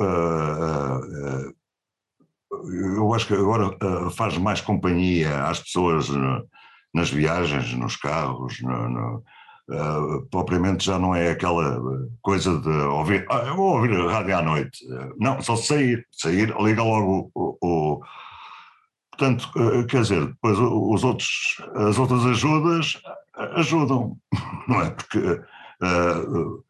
eu 2.95 3.13
acho 3.13 3.27
que 3.27 3.33
agora 3.33 3.77
faz 4.11 4.37
mais 4.37 4.61
companhia 4.61 5.43
às 5.45 5.59
pessoas 5.59 6.09
nas 6.93 7.09
viagens, 7.09 7.73
nos 7.73 7.95
carros, 7.95 8.61
no, 8.61 8.89
no, 8.89 9.23
uh, 9.69 10.25
propriamente 10.29 10.85
já 10.85 10.99
não 10.99 11.15
é 11.15 11.31
aquela 11.31 11.81
coisa 12.21 12.59
de 12.59 12.69
ouvir, 12.69 13.25
ah, 13.29 13.43
eu 13.47 13.55
vou 13.55 13.75
ouvir 13.75 13.99
a 13.99 14.11
rádio 14.11 14.37
à 14.37 14.41
noite. 14.41 14.85
Não, 15.17 15.41
só 15.41 15.55
sair, 15.55 16.05
sair, 16.11 16.53
liga 16.59 16.83
logo 16.83 17.31
o. 17.33 17.57
o 17.61 18.01
portanto, 19.11 19.49
uh, 19.55 19.85
quer 19.87 20.01
dizer, 20.01 20.25
depois 20.27 20.57
os 20.59 21.03
outros, 21.03 21.61
as 21.75 21.97
outras 21.97 22.25
ajudas 22.25 23.01
ajudam, 23.55 24.17
não 24.67 24.81
é? 24.81 24.91
Porque 24.91 25.19
uh, 25.19 26.39
uh, 26.39 26.63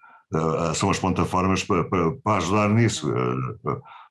são 0.76 0.90
as 0.90 1.00
plataformas 1.00 1.64
para, 1.64 1.84
para, 1.84 2.12
para 2.24 2.38
ajudar 2.38 2.70
nisso, 2.70 3.12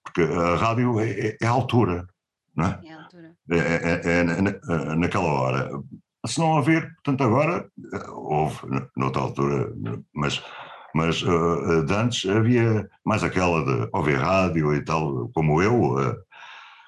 porque 0.04 0.22
a 0.22 0.56
rádio 0.56 1.00
é, 1.00 1.36
é, 1.40 1.46
a 1.46 1.50
altura, 1.50 2.06
não 2.56 2.66
é? 2.66 2.80
É 2.84 2.92
a 2.92 3.02
altura. 3.02 3.34
É, 3.50 3.56
é, 3.58 4.00
é, 4.04 4.20
é 4.20 4.94
naquela 4.96 5.28
hora. 5.28 5.70
Se 6.26 6.38
não 6.38 6.56
haver, 6.56 6.92
portanto, 6.94 7.24
agora 7.24 7.68
houve, 8.12 8.58
noutra 8.96 9.22
altura, 9.22 9.72
mas 10.14 10.42
mas 10.94 11.22
uh, 11.22 11.84
de 11.84 11.94
antes 11.94 12.28
havia 12.28 12.88
mais 13.04 13.24
aquela 13.24 13.64
de 13.64 13.88
ouvir 13.92 14.16
rádio 14.16 14.74
e 14.74 14.84
tal, 14.84 15.30
como 15.34 15.62
eu, 15.62 15.94
uh, 15.94 16.16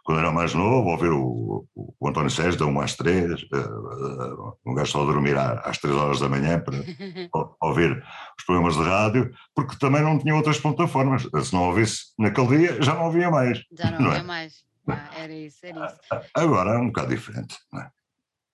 quando 0.05 0.21
era 0.21 0.31
mais 0.31 0.53
novo, 0.53 0.91
ouvir 0.91 1.11
o, 1.11 1.67
o 1.75 2.09
António 2.09 2.31
Sérgio 2.31 2.59
da 2.59 2.67
1 2.67 2.81
às 2.81 2.95
3, 2.95 3.43
uh, 3.45 4.59
um 4.67 4.75
gajo 4.75 4.93
só 4.93 5.03
a 5.03 5.07
dormir 5.07 5.37
às 5.37 5.79
3 5.79 5.97
horas 5.97 6.21
da 6.21 6.29
manhã 6.29 6.61
para 6.61 6.77
ouvir 7.63 8.05
os 8.39 8.45
programas 8.45 8.75
de 8.75 8.83
rádio, 8.83 9.35
porque 9.55 9.79
também 9.79 10.03
não 10.03 10.19
tinha 10.19 10.35
outras 10.35 10.61
plataformas. 10.61 11.23
Se 11.23 11.55
não 11.55 11.69
ouvisse 11.69 12.13
naquele 12.19 12.59
dia, 12.59 12.83
já 12.83 12.95
não 12.95 13.07
ouvia 13.07 13.31
mais. 13.31 13.63
Já 13.73 13.91
não, 13.93 14.01
não 14.01 14.07
ouvia 14.09 14.21
é? 14.21 14.23
mais. 14.23 14.65
Ah, 14.87 15.11
era 15.17 15.33
isso, 15.33 15.65
era 15.65 15.87
isso. 15.87 16.29
Agora 16.35 16.75
é 16.75 16.79
um 16.79 16.89
bocado 16.89 17.09
diferente, 17.09 17.57
não 17.73 17.81
é? 17.81 17.91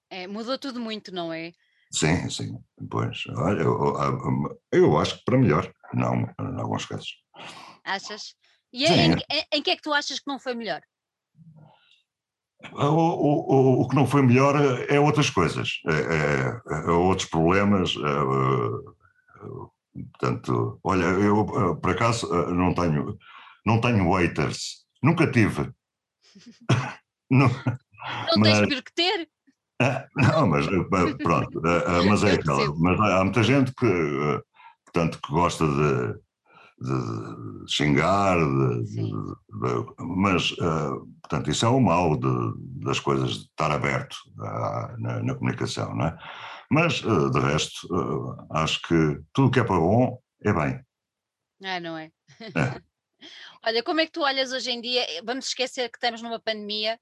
É, 0.08 0.26
mudou 0.28 0.56
tudo 0.56 0.78
muito, 0.78 1.12
não 1.12 1.32
é? 1.32 1.52
Sim, 1.92 2.30
sim. 2.30 2.56
Pois, 2.88 3.24
olha, 3.36 3.62
eu, 3.62 4.60
eu, 4.70 4.98
acho 4.98 5.18
que 5.18 5.24
para 5.24 5.38
melhor, 5.38 5.72
não, 5.92 6.14
em 6.14 6.60
alguns 6.60 6.86
casos. 6.86 7.08
Achas? 7.84 8.36
E 8.72 8.86
em, 8.86 9.14
em, 9.14 9.44
em, 9.52 9.62
que 9.62 9.72
é 9.72 9.76
que 9.76 9.82
tu 9.82 9.92
achas 9.92 10.20
que 10.20 10.28
não 10.28 10.38
foi 10.38 10.54
melhor? 10.54 10.80
O, 12.72 12.84
o, 12.84 13.82
o 13.82 13.88
que 13.88 13.96
não 13.96 14.06
foi 14.06 14.22
melhor 14.22 14.54
é, 14.56 14.96
é 14.96 15.00
outras 15.00 15.30
coisas, 15.30 15.80
é, 15.86 15.92
é, 15.92 16.60
é 16.88 16.90
outros 16.90 17.28
problemas. 17.28 17.94
É, 17.96 19.48
é, 19.48 20.04
portanto, 20.12 20.78
olha, 20.84 21.04
eu 21.04 21.46
por 21.76 21.90
acaso 21.90 22.28
não 22.52 22.74
tenho, 22.74 23.18
não 23.66 23.80
tenho 23.80 24.10
waiters, 24.10 24.84
nunca 25.02 25.30
tive. 25.30 25.72
não, 27.30 27.48
não 27.48 28.42
tens 28.42 28.60
mas, 28.60 28.80
que 28.80 28.92
ter? 28.94 29.28
Ah, 29.82 30.06
não, 30.14 30.46
mas 30.46 30.66
eh, 30.66 31.14
pronto, 31.22 31.66
eh, 31.66 31.84
eh, 31.86 32.02
mas 32.06 32.22
é 32.22 32.32
aquela. 32.32 32.74
Mas 32.76 33.00
há 33.00 33.24
muita 33.24 33.42
gente 33.42 33.72
que, 33.72 34.42
portanto, 34.84 35.18
que 35.24 35.32
gosta 35.32 35.66
de, 35.66 36.12
de 36.82 37.72
xingar, 37.72 38.36
de, 38.36 38.84
de, 38.84 39.12
mas, 39.98 40.54
portanto, 41.30 41.48
isso 41.48 41.64
é 41.64 41.68
o 41.68 41.80
mal 41.80 42.18
das 42.18 42.98
coisas 42.98 43.30
de 43.34 43.44
estar 43.44 43.70
aberto 43.70 44.16
na, 44.98 45.22
na, 45.22 45.34
comunicação, 45.36 45.94
não 45.94 46.06
é? 46.06 46.18
Mas, 46.68 46.94
de 46.94 47.38
resto, 47.38 48.36
acho 48.50 48.82
que 48.82 49.20
tudo 49.32 49.50
que 49.50 49.60
é 49.60 49.64
para 49.64 49.78
bom 49.78 50.20
é 50.44 50.52
bem. 50.52 50.84
Ah, 51.64 51.78
não 51.78 51.96
é? 51.96 52.10
é. 52.40 52.82
Olha, 53.64 53.82
como 53.82 54.00
é 54.00 54.06
que 54.06 54.12
tu 54.12 54.22
olhas 54.22 54.52
hoje 54.52 54.70
em 54.70 54.80
dia? 54.80 55.02
Eh, 55.02 55.22
vamos 55.22 55.48
esquecer 55.48 55.90
que 55.90 55.98
estamos 55.98 56.22
numa 56.22 56.40
pandemia, 56.40 56.98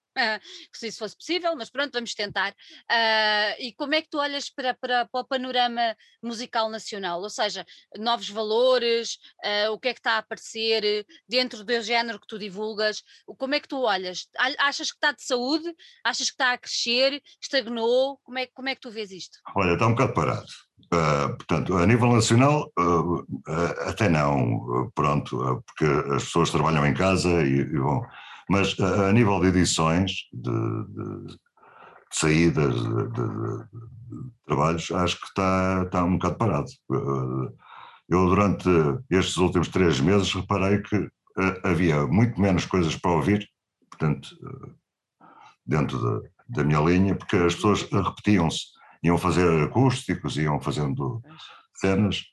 se 0.73 0.89
isso 0.89 0.99
fosse 0.99 1.17
possível, 1.17 1.55
mas 1.57 1.71
pronto, 1.71 1.93
vamos 1.93 2.15
tentar. 2.15 2.51
Uh, 2.91 3.55
e 3.61 3.73
como 3.77 3.95
é 3.95 4.03
que 4.03 4.09
tu 4.11 4.19
olhas 4.19 4.51
para, 4.51 4.75
para, 4.75 5.07
para, 5.07 5.21
o 5.21 5.25
panorama 5.25 5.97
musical 6.23 6.69
nacional? 6.69 7.23
Ou 7.23 7.31
seja, 7.31 7.65
novos 7.97 8.29
valores, 8.29 9.19
uh, 9.45 9.73
o 9.73 9.79
que 9.79 9.89
é 9.89 9.95
que 9.95 10.01
está 10.01 10.13
a 10.13 10.19
aparecer 10.19 11.07
dentro 11.29 11.65
do 11.65 11.83
género 11.83 12.21
que 12.21 12.27
tu 12.27 12.39
divulgas? 12.39 13.03
Como 13.39 13.55
é 13.55 13.61
que 13.61 13.69
tu 13.69 13.83
olhas? 13.83 14.27
Achas 14.59 14.91
que 14.91 14.97
está 14.97 15.13
de 15.13 15.23
saúde? 15.23 15.73
Achas 16.05 16.29
que 16.29 16.35
está 16.35 16.53
a 16.53 16.59
crescer? 16.59 17.23
Estagnou? 17.41 18.19
Como 18.25 18.39
é, 18.39 18.47
como 18.47 18.69
é 18.69 18.75
que 18.75 18.81
tu 18.81 18.91
vês 18.91 19.13
isto? 19.13 19.39
Olha, 19.55 19.75
está 19.75 19.87
um 19.87 19.93
bocado 19.93 20.15
parado. 20.15 20.69
Uh, 20.93 21.37
portanto, 21.37 21.77
a 21.77 21.87
nível 21.87 22.11
nacional, 22.15 22.73
uh, 22.79 23.21
uh, 23.21 23.27
até 23.89 24.09
não, 24.09 24.91
pronto, 24.95 25.63
porque 25.67 25.85
as 26.15 26.25
pessoas 26.25 26.48
trabalham 26.51 26.87
em 26.87 26.95
casa 26.95 27.29
e, 27.43 27.61
e 27.61 27.79
vão. 27.79 28.05
Mas 28.49 28.79
a 28.81 29.13
nível 29.13 29.41
de 29.41 29.49
edições, 29.49 30.13
de, 30.33 30.51
de, 30.51 31.27
de 31.27 31.39
saídas, 32.11 32.75
de, 32.75 33.09
de, 33.11 33.65
trabalhos, 34.47 34.91
acho 34.91 35.21
que 35.21 35.27
está, 35.27 35.83
está 35.85 36.05
um 36.05 36.15
bocado 36.15 36.37
parado. 36.37 36.71
eu, 38.09 38.27
durante 38.27 38.69
estes 39.11 39.37
últimos 39.37 39.69
três 39.69 40.01
meses, 40.01 40.33
reparei 40.33 40.81
que 40.81 41.09
havia 41.63 42.07
muito 42.07 42.41
menos 42.41 42.65
coisas 42.65 42.97
para 42.97 43.11
ouvir, 43.11 43.47
portanto, 43.91 44.29
dentro 45.67 46.01
da, 46.01 46.29
da 46.49 46.65
minha 46.65 46.81
linha, 46.81 47.15
porque 47.15 47.37
as 47.37 47.55
pessoas 47.55 47.83
repetiam-se 47.83 48.79
iam 49.03 49.19
fazer 49.19 49.65
acústicos, 49.65 50.37
iam 50.37 50.61
fazendo 50.61 51.23
cenas, 51.75 52.25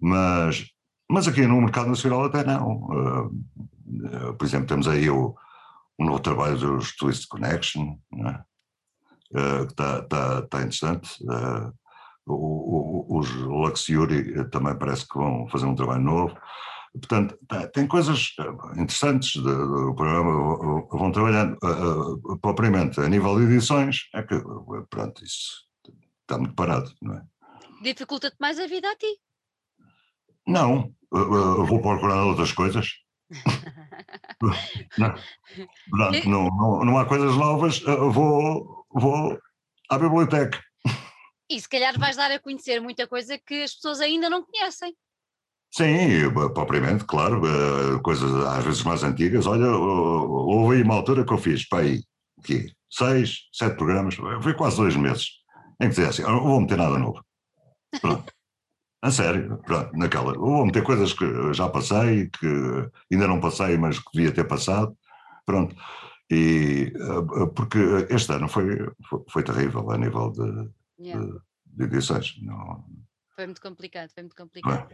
mas, 0.00 0.66
mas 1.10 1.26
aqui 1.26 1.46
no 1.46 1.60
mercado 1.60 1.88
nacional 1.88 2.24
até 2.24 2.44
não. 2.44 2.76
Uh, 2.76 4.34
por 4.34 4.44
exemplo, 4.44 4.66
temos 4.66 4.86
aí 4.86 5.08
o, 5.08 5.34
novo 5.98 6.20
trabalho 6.20 6.56
dos 6.56 6.94
Twist 6.94 7.26
Connection, 7.28 7.96
né? 8.12 8.44
uh, 9.32 9.66
que 9.66 9.72
está 9.72 10.02
tá, 10.02 10.42
tá 10.42 10.58
interessante. 10.58 11.16
Uh, 11.24 11.72
o, 12.26 13.14
o, 13.14 13.18
os 13.18 13.30
Luxury 13.32 14.48
também 14.50 14.76
parece 14.76 15.08
que 15.08 15.16
vão 15.16 15.48
fazer 15.48 15.64
um 15.64 15.74
trabalho 15.74 16.02
novo. 16.02 16.36
Portanto, 16.92 17.38
tem 17.72 17.86
coisas 17.86 18.34
interessantes 18.76 19.40
do 19.40 19.94
programa, 19.94 20.84
vão 20.90 21.12
trabalhando. 21.12 21.56
propriamente 22.42 23.00
a 23.00 23.08
nível 23.08 23.36
de 23.38 23.44
edições, 23.44 24.08
é 24.14 24.22
que, 24.22 24.34
pronto, 24.90 25.24
isso 25.24 25.68
está 26.22 26.38
muito 26.38 26.54
parado, 26.54 26.92
não 27.00 27.14
é? 27.14 27.22
Dificulta-te 27.82 28.36
mais 28.40 28.58
a 28.58 28.66
vida 28.66 28.90
a 28.90 28.96
ti? 28.96 29.18
Não, 30.48 30.90
eu 31.12 31.66
vou 31.66 31.80
procurar 31.80 32.24
outras 32.24 32.52
coisas. 32.52 32.88
não, 34.96 35.14
Pronto, 35.90 36.28
não, 36.28 36.44
não, 36.48 36.84
não, 36.84 36.98
há 36.98 37.04
coisas 37.04 37.36
novas, 37.36 37.80
vou, 37.80 38.86
vou 38.90 39.38
à 39.90 39.98
biblioteca. 39.98 40.58
E 41.50 41.60
se 41.60 41.68
calhar 41.68 41.98
vais 41.98 42.16
dar 42.16 42.30
a 42.30 42.38
conhecer 42.38 42.80
muita 42.80 43.06
coisa 43.06 43.38
que 43.38 43.62
as 43.62 43.74
pessoas 43.74 44.00
ainda 44.00 44.30
não 44.30 44.42
conhecem. 44.42 44.94
Sim, 45.70 46.32
propriamente, 46.54 47.04
claro, 47.04 47.42
coisas 48.02 48.34
às 48.46 48.64
vezes 48.64 48.82
mais 48.82 49.02
antigas. 49.02 49.46
Olha, 49.46 49.66
houve 49.66 50.76
aí 50.76 50.82
uma 50.82 50.94
altura 50.94 51.26
que 51.26 51.32
eu 51.32 51.38
fiz, 51.38 51.68
para 51.68 51.80
aí, 51.80 52.02
aqui, 52.38 52.72
seis, 52.90 53.48
sete 53.52 53.76
programas, 53.76 54.14
foi 54.14 54.54
quase 54.54 54.76
dois 54.78 54.96
meses 54.96 55.26
em 55.80 55.88
que 55.88 55.94
dizer 55.94 56.08
assim, 56.08 56.22
não 56.22 56.42
vou 56.42 56.60
meter 56.60 56.78
nada 56.78 56.98
novo. 56.98 57.22
Pronto. 58.00 58.32
A 59.00 59.10
sério, 59.10 59.58
pronto, 59.64 59.96
naquela. 59.96 60.34
Vou 60.34 60.66
meter 60.66 60.82
coisas 60.82 61.12
que 61.12 61.52
já 61.52 61.68
passei, 61.68 62.28
que 62.28 62.46
ainda 63.12 63.28
não 63.28 63.40
passei, 63.40 63.76
mas 63.78 63.98
que 63.98 64.10
devia 64.12 64.32
ter 64.32 64.44
passado. 64.44 64.96
Pronto. 65.46 65.74
E, 66.30 66.92
eh, 66.94 67.46
porque 67.54 67.78
este 68.10 68.32
ano 68.32 68.48
foi, 68.48 68.76
foi, 69.08 69.24
foi 69.28 69.42
terrível 69.42 69.90
a 69.90 69.96
nível 69.96 70.30
de, 70.30 70.68
yeah. 71.00 71.24
de, 71.24 71.40
de 71.64 71.84
edições. 71.84 72.36
Não... 72.42 72.84
Foi 73.34 73.46
muito 73.46 73.62
complicado, 73.62 74.10
foi 74.12 74.24
muito 74.24 74.36
complicado. 74.36 74.88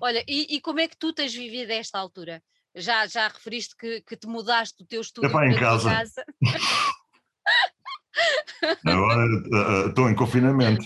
Olha, 0.00 0.22
e, 0.28 0.54
e, 0.56 0.60
como 0.60 0.80
é 0.80 0.86
que 0.86 0.96
tu 0.96 1.12
tens 1.12 1.34
vivido 1.34 1.70
esta 1.70 1.98
altura? 1.98 2.42
Já, 2.74 3.06
já 3.06 3.28
referiste 3.28 3.74
que, 3.76 4.02
que 4.02 4.16
te 4.16 4.26
mudaste 4.26 4.78
do 4.78 4.86
teu 4.86 5.00
estúdio 5.00 5.32
para 5.32 5.50
em 5.50 5.58
casa. 5.58 5.90
casa. 5.90 6.24
Agora 8.86 9.22
eh, 9.22 9.84
eh, 9.84 9.88
estou 9.88 10.08
em 10.08 10.14
confinamento. 10.14 10.84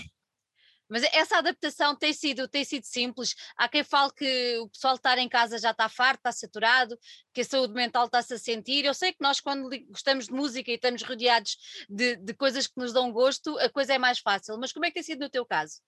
Mas 0.89 1.03
essa 1.13 1.37
adaptação 1.37 1.95
tem 1.95 2.13
sido, 2.13 2.47
tem 2.47 2.63
sido 2.63 2.85
simples. 2.85 3.35
Há 3.57 3.67
quem 3.67 3.83
fale 3.83 4.11
que 4.13 4.57
o 4.59 4.69
pessoal 4.69 4.95
estar 4.95 5.17
em 5.17 5.27
casa 5.27 5.59
já 5.59 5.71
está 5.71 5.89
farto, 5.89 6.19
está 6.19 6.31
saturado, 6.31 6.97
que 7.33 7.41
a 7.41 7.45
saúde 7.45 7.73
mental 7.73 8.05
está-se 8.05 8.33
a 8.33 8.39
sentir. 8.39 8.85
Eu 8.85 8.93
sei 8.93 9.11
que 9.11 9.21
nós, 9.21 9.39
quando 9.39 9.69
gostamos 9.89 10.27
de 10.27 10.33
música 10.33 10.71
e 10.71 10.75
estamos 10.75 11.03
rodeados 11.03 11.57
de, 11.89 12.15
de 12.15 12.33
coisas 12.33 12.67
que 12.67 12.77
nos 12.77 12.93
dão 12.93 13.11
gosto, 13.11 13.57
a 13.59 13.69
coisa 13.69 13.93
é 13.93 13.97
mais 13.97 14.19
fácil. 14.19 14.57
Mas 14.59 14.71
como 14.71 14.85
é 14.85 14.89
que 14.89 14.95
tem 14.95 15.03
sido 15.03 15.19
no 15.19 15.29
teu 15.29 15.45
caso? 15.45 15.81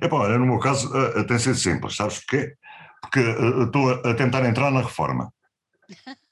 É 0.00 0.08
bom, 0.08 0.26
no 0.28 0.46
meu 0.46 0.58
caso 0.58 0.88
uh, 0.88 1.26
tem 1.26 1.38
sido 1.38 1.54
simples, 1.54 1.96
sabes 1.96 2.18
porquê? 2.18 2.54
Porque 3.00 3.20
estou 3.20 3.94
uh, 3.94 4.08
a 4.08 4.14
tentar 4.14 4.44
entrar 4.44 4.70
na 4.70 4.82
reforma. 4.82 5.32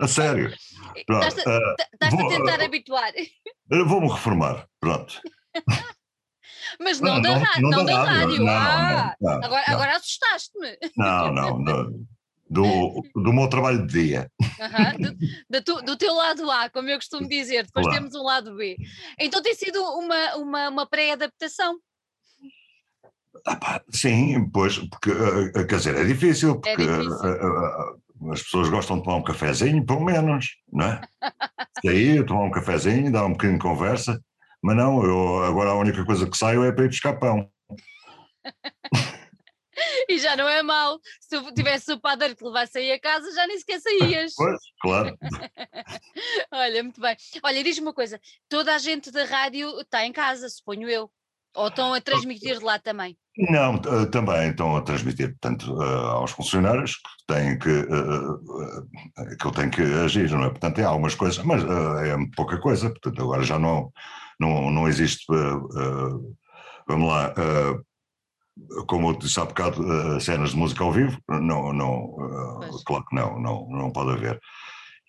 a 0.00 0.08
sério. 0.08 0.52
Estás 0.96 1.38
a, 1.38 1.58
uh, 1.58 1.76
a 2.00 2.28
tentar 2.28 2.60
habituar. 2.62 3.12
Vou-me 3.86 4.08
reformar, 4.08 4.66
pronto. 4.80 5.20
Mas 6.80 7.00
não, 7.00 7.14
não 7.14 7.22
da, 7.22 7.40
não, 7.60 7.70
não 7.70 7.84
da 7.84 8.04
rádio. 8.04 8.38
Não, 8.38 8.48
ah, 8.48 9.14
agora, 9.20 9.64
agora 9.66 9.96
assustaste-me. 9.96 10.76
Não, 10.96 11.32
não, 11.32 11.58
não. 11.58 12.06
Do, 12.48 13.02
do 13.14 13.32
meu 13.32 13.48
trabalho 13.48 13.86
de 13.86 14.06
dia. 14.06 14.30
do, 15.50 15.62
do, 15.62 15.82
do, 15.82 15.96
teu 15.96 16.14
lado 16.14 16.48
A, 16.48 16.70
como 16.70 16.88
eu 16.88 16.96
costumo 16.96 17.28
dizer, 17.28 17.64
depois 17.66 17.88
temos 17.88 18.14
um 18.14 18.22
lado 18.22 18.54
B. 18.54 18.76
Então 19.18 19.42
tem 19.42 19.54
sido 19.54 19.80
uma, 19.80 20.36
uma, 20.36 20.68
uma 20.68 20.86
pré-adaptação. 20.86 21.76
Ah, 23.46 23.80
sim, 23.90 24.48
pois, 24.50 24.78
porque, 24.78 25.10
eh, 25.10 25.64
quer 25.64 25.76
dizer, 25.76 25.96
é 25.96 26.04
difícil, 26.04 26.52
é 26.52 26.54
porque 26.54 26.70
é 26.70 26.76
difícil. 26.76 27.24
Eh, 27.24 27.38
eh, 27.42 28.32
as 28.32 28.42
pessoas 28.42 28.68
gostam 28.70 28.96
de 28.96 29.04
tomar 29.04 29.16
um 29.16 29.22
cafezinho, 29.22 29.84
pelo 29.84 30.04
menos, 30.04 30.56
não 30.72 30.86
é? 30.86 31.00
Sair, 31.84 32.24
tomar 32.24 32.44
um 32.44 32.50
cafezinho, 32.50 33.12
dar 33.12 33.26
um 33.26 33.32
bocadinho 33.32 33.58
de 33.58 33.62
conversa, 33.62 34.20
Mas 34.66 34.76
não, 34.76 35.00
eu, 35.04 35.44
agora 35.44 35.70
a 35.70 35.78
única 35.78 36.04
coisa 36.04 36.28
que 36.28 36.36
saio 36.36 36.64
é 36.64 36.72
para 36.72 36.86
ir 36.86 36.88
buscar 36.88 37.16
pão. 37.20 37.48
e 40.08 40.18
já 40.18 40.36
não 40.36 40.48
é 40.48 40.60
mau. 40.60 40.98
Se 41.20 41.40
tu 41.40 41.54
tivesse 41.54 41.92
o 41.92 42.00
padre 42.00 42.34
que 42.34 42.42
levasse 42.42 42.76
aí 42.78 42.90
a 42.90 42.98
casa, 42.98 43.32
já 43.32 43.46
nem 43.46 43.56
sequer 43.60 43.80
saías. 43.80 44.34
Pois, 44.36 44.58
claro. 44.80 45.16
Olha, 46.50 46.82
muito 46.82 47.00
bem. 47.00 47.16
Olha, 47.44 47.62
diz-me 47.62 47.86
uma 47.86 47.94
coisa: 47.94 48.20
toda 48.48 48.74
a 48.74 48.78
gente 48.78 49.12
da 49.12 49.24
rádio 49.24 49.82
está 49.82 50.04
em 50.04 50.12
casa, 50.12 50.48
suponho 50.48 50.90
eu. 50.90 51.08
Ou 51.56 51.68
estão 51.68 51.94
a 51.94 52.00
transmitir 52.00 52.58
de 52.58 52.64
lá 52.64 52.78
também? 52.78 53.16
Não, 53.50 53.78
também 54.10 54.50
estão 54.50 54.76
a 54.76 54.82
transmitir, 54.82 55.30
portanto, 55.30 55.80
aos 55.82 56.30
funcionários 56.30 56.96
que 56.96 57.34
têm 57.34 57.58
que, 57.58 57.86
que 59.38 59.46
eu 59.46 59.50
tenho 59.52 59.70
que 59.70 59.82
agir, 59.82 60.30
não 60.30 60.44
é? 60.44 60.50
Portanto, 60.50 60.80
há 60.80 60.88
algumas 60.88 61.14
coisas, 61.14 61.42
mas 61.44 61.62
é 61.62 62.16
pouca 62.34 62.58
coisa, 62.58 62.90
portanto, 62.90 63.22
agora 63.22 63.42
já 63.42 63.58
não, 63.58 63.90
não, 64.38 64.70
não 64.70 64.88
existe, 64.88 65.26
vamos 66.86 67.08
lá, 67.08 67.34
como 68.86 69.10
eu 69.10 69.18
disse 69.18 69.40
há 69.40 69.44
bocado, 69.44 70.20
cenas 70.20 70.50
de 70.50 70.56
música 70.56 70.84
ao 70.84 70.92
vivo, 70.92 71.18
não, 71.28 71.72
não, 71.72 72.14
claro 72.86 73.04
que 73.04 73.16
não, 73.16 73.38
não, 73.40 73.68
não 73.68 73.90
pode 73.90 74.12
haver. 74.12 74.40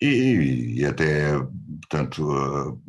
E, 0.00 0.80
e 0.80 0.84
até, 0.86 1.32
portanto, 1.80 2.80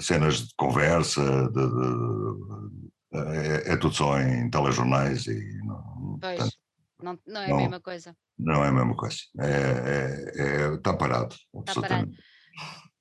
cenas 0.00 0.48
de 0.48 0.54
conversa, 0.56 1.22
de, 1.50 1.66
de, 1.66 2.90
é, 3.12 3.72
é, 3.72 3.76
tudo 3.76 3.94
só 3.94 4.20
em 4.20 4.50
telejornais 4.50 5.26
e 5.26 5.40
não, 5.64 6.18
pois, 6.20 6.38
portanto, 6.38 6.58
não, 7.02 7.18
não, 7.26 7.40
é 7.42 7.48
não, 7.48 7.56
a 7.56 7.60
mesma 7.60 7.80
coisa. 7.80 8.16
Não 8.38 8.64
é 8.64 8.68
a 8.68 8.72
mesma 8.72 8.96
coisa. 8.96 9.18
É, 9.38 9.46
é, 9.46 10.42
é 10.42 10.74
está 10.74 10.94
parado. 10.96 11.34
Está 11.66 11.80
parado. 11.80 12.10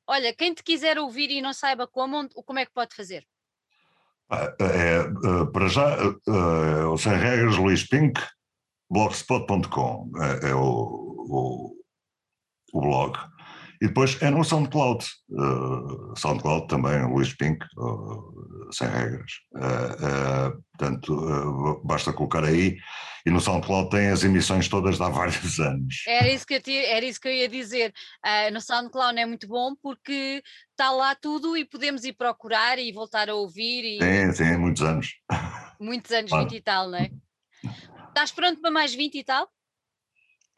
Olha, 0.07 0.33
quem 0.33 0.53
te 0.53 0.63
quiser 0.63 0.97
ouvir 0.97 1.29
e 1.29 1.41
não 1.41 1.53
saiba 1.53 1.87
como, 1.87 2.27
como 2.29 2.59
é 2.59 2.65
que 2.65 2.73
pode 2.73 2.95
fazer? 2.95 3.25
É, 4.31 4.55
é, 4.59 5.45
para 5.51 5.67
já, 5.67 5.95
é, 5.95 6.85
o 6.85 6.97
Sem 6.97 7.13
Regras, 7.13 7.57
Luís 7.57 7.87
Pink, 7.87 8.19
blogspot.com 8.89 10.11
é, 10.17 10.49
é 10.49 10.55
o, 10.55 10.61
o, 10.61 11.75
o 12.73 12.81
blog. 12.81 13.17
E 13.81 13.87
depois 13.87 14.21
é 14.21 14.29
no 14.29 14.43
SoundCloud. 14.43 15.05
Uh, 15.29 16.13
SoundCloud 16.17 16.67
também, 16.67 17.01
Luís 17.05 17.33
Pink, 17.33 17.65
uh, 17.77 18.73
sem 18.73 18.87
regras. 18.87 19.31
Uh, 19.55 20.51
uh, 20.51 20.63
portanto, 20.77 21.81
basta 21.85 22.11
colocar 22.11 22.43
aí. 22.43 22.77
E 23.25 23.29
no 23.29 23.39
SoundCloud 23.39 23.89
tem 23.89 24.09
as 24.09 24.23
emissões 24.23 24.67
todas 24.67 24.97
de 24.97 25.03
há 25.03 25.07
vários 25.07 25.59
anos. 25.59 26.03
Era 26.07 26.27
isso 26.29 26.45
que 26.45 26.55
eu, 26.55 26.61
te, 26.61 26.75
era 26.75 27.05
isso 27.05 27.21
que 27.21 27.29
eu 27.29 27.33
ia 27.33 27.47
dizer. 27.47 27.93
no 28.51 28.59
SoundCloud 28.59 29.17
é 29.17 29.25
muito 29.25 29.47
bom 29.47 29.73
porque 29.81 30.43
está 30.71 30.91
lá 30.91 31.15
tudo 31.15 31.55
e 31.55 31.63
podemos 31.63 32.03
ir 32.03 32.13
procurar 32.13 32.77
e 32.79 32.91
voltar 32.91 33.29
a 33.29 33.35
ouvir. 33.35 33.97
E... 33.97 33.99
Sim, 34.01 34.33
sim, 34.33 34.57
muitos 34.57 34.81
anos. 34.81 35.13
Muitos 35.79 36.11
anos, 36.11 36.31
claro. 36.31 36.49
20 36.49 36.57
e 36.57 36.61
tal, 36.61 36.89
não 36.89 36.97
é? 36.97 37.09
Estás 38.09 38.31
pronto 38.31 38.59
para 38.59 38.71
mais 38.71 38.93
20 38.93 39.15
e 39.15 39.23
tal? 39.23 39.47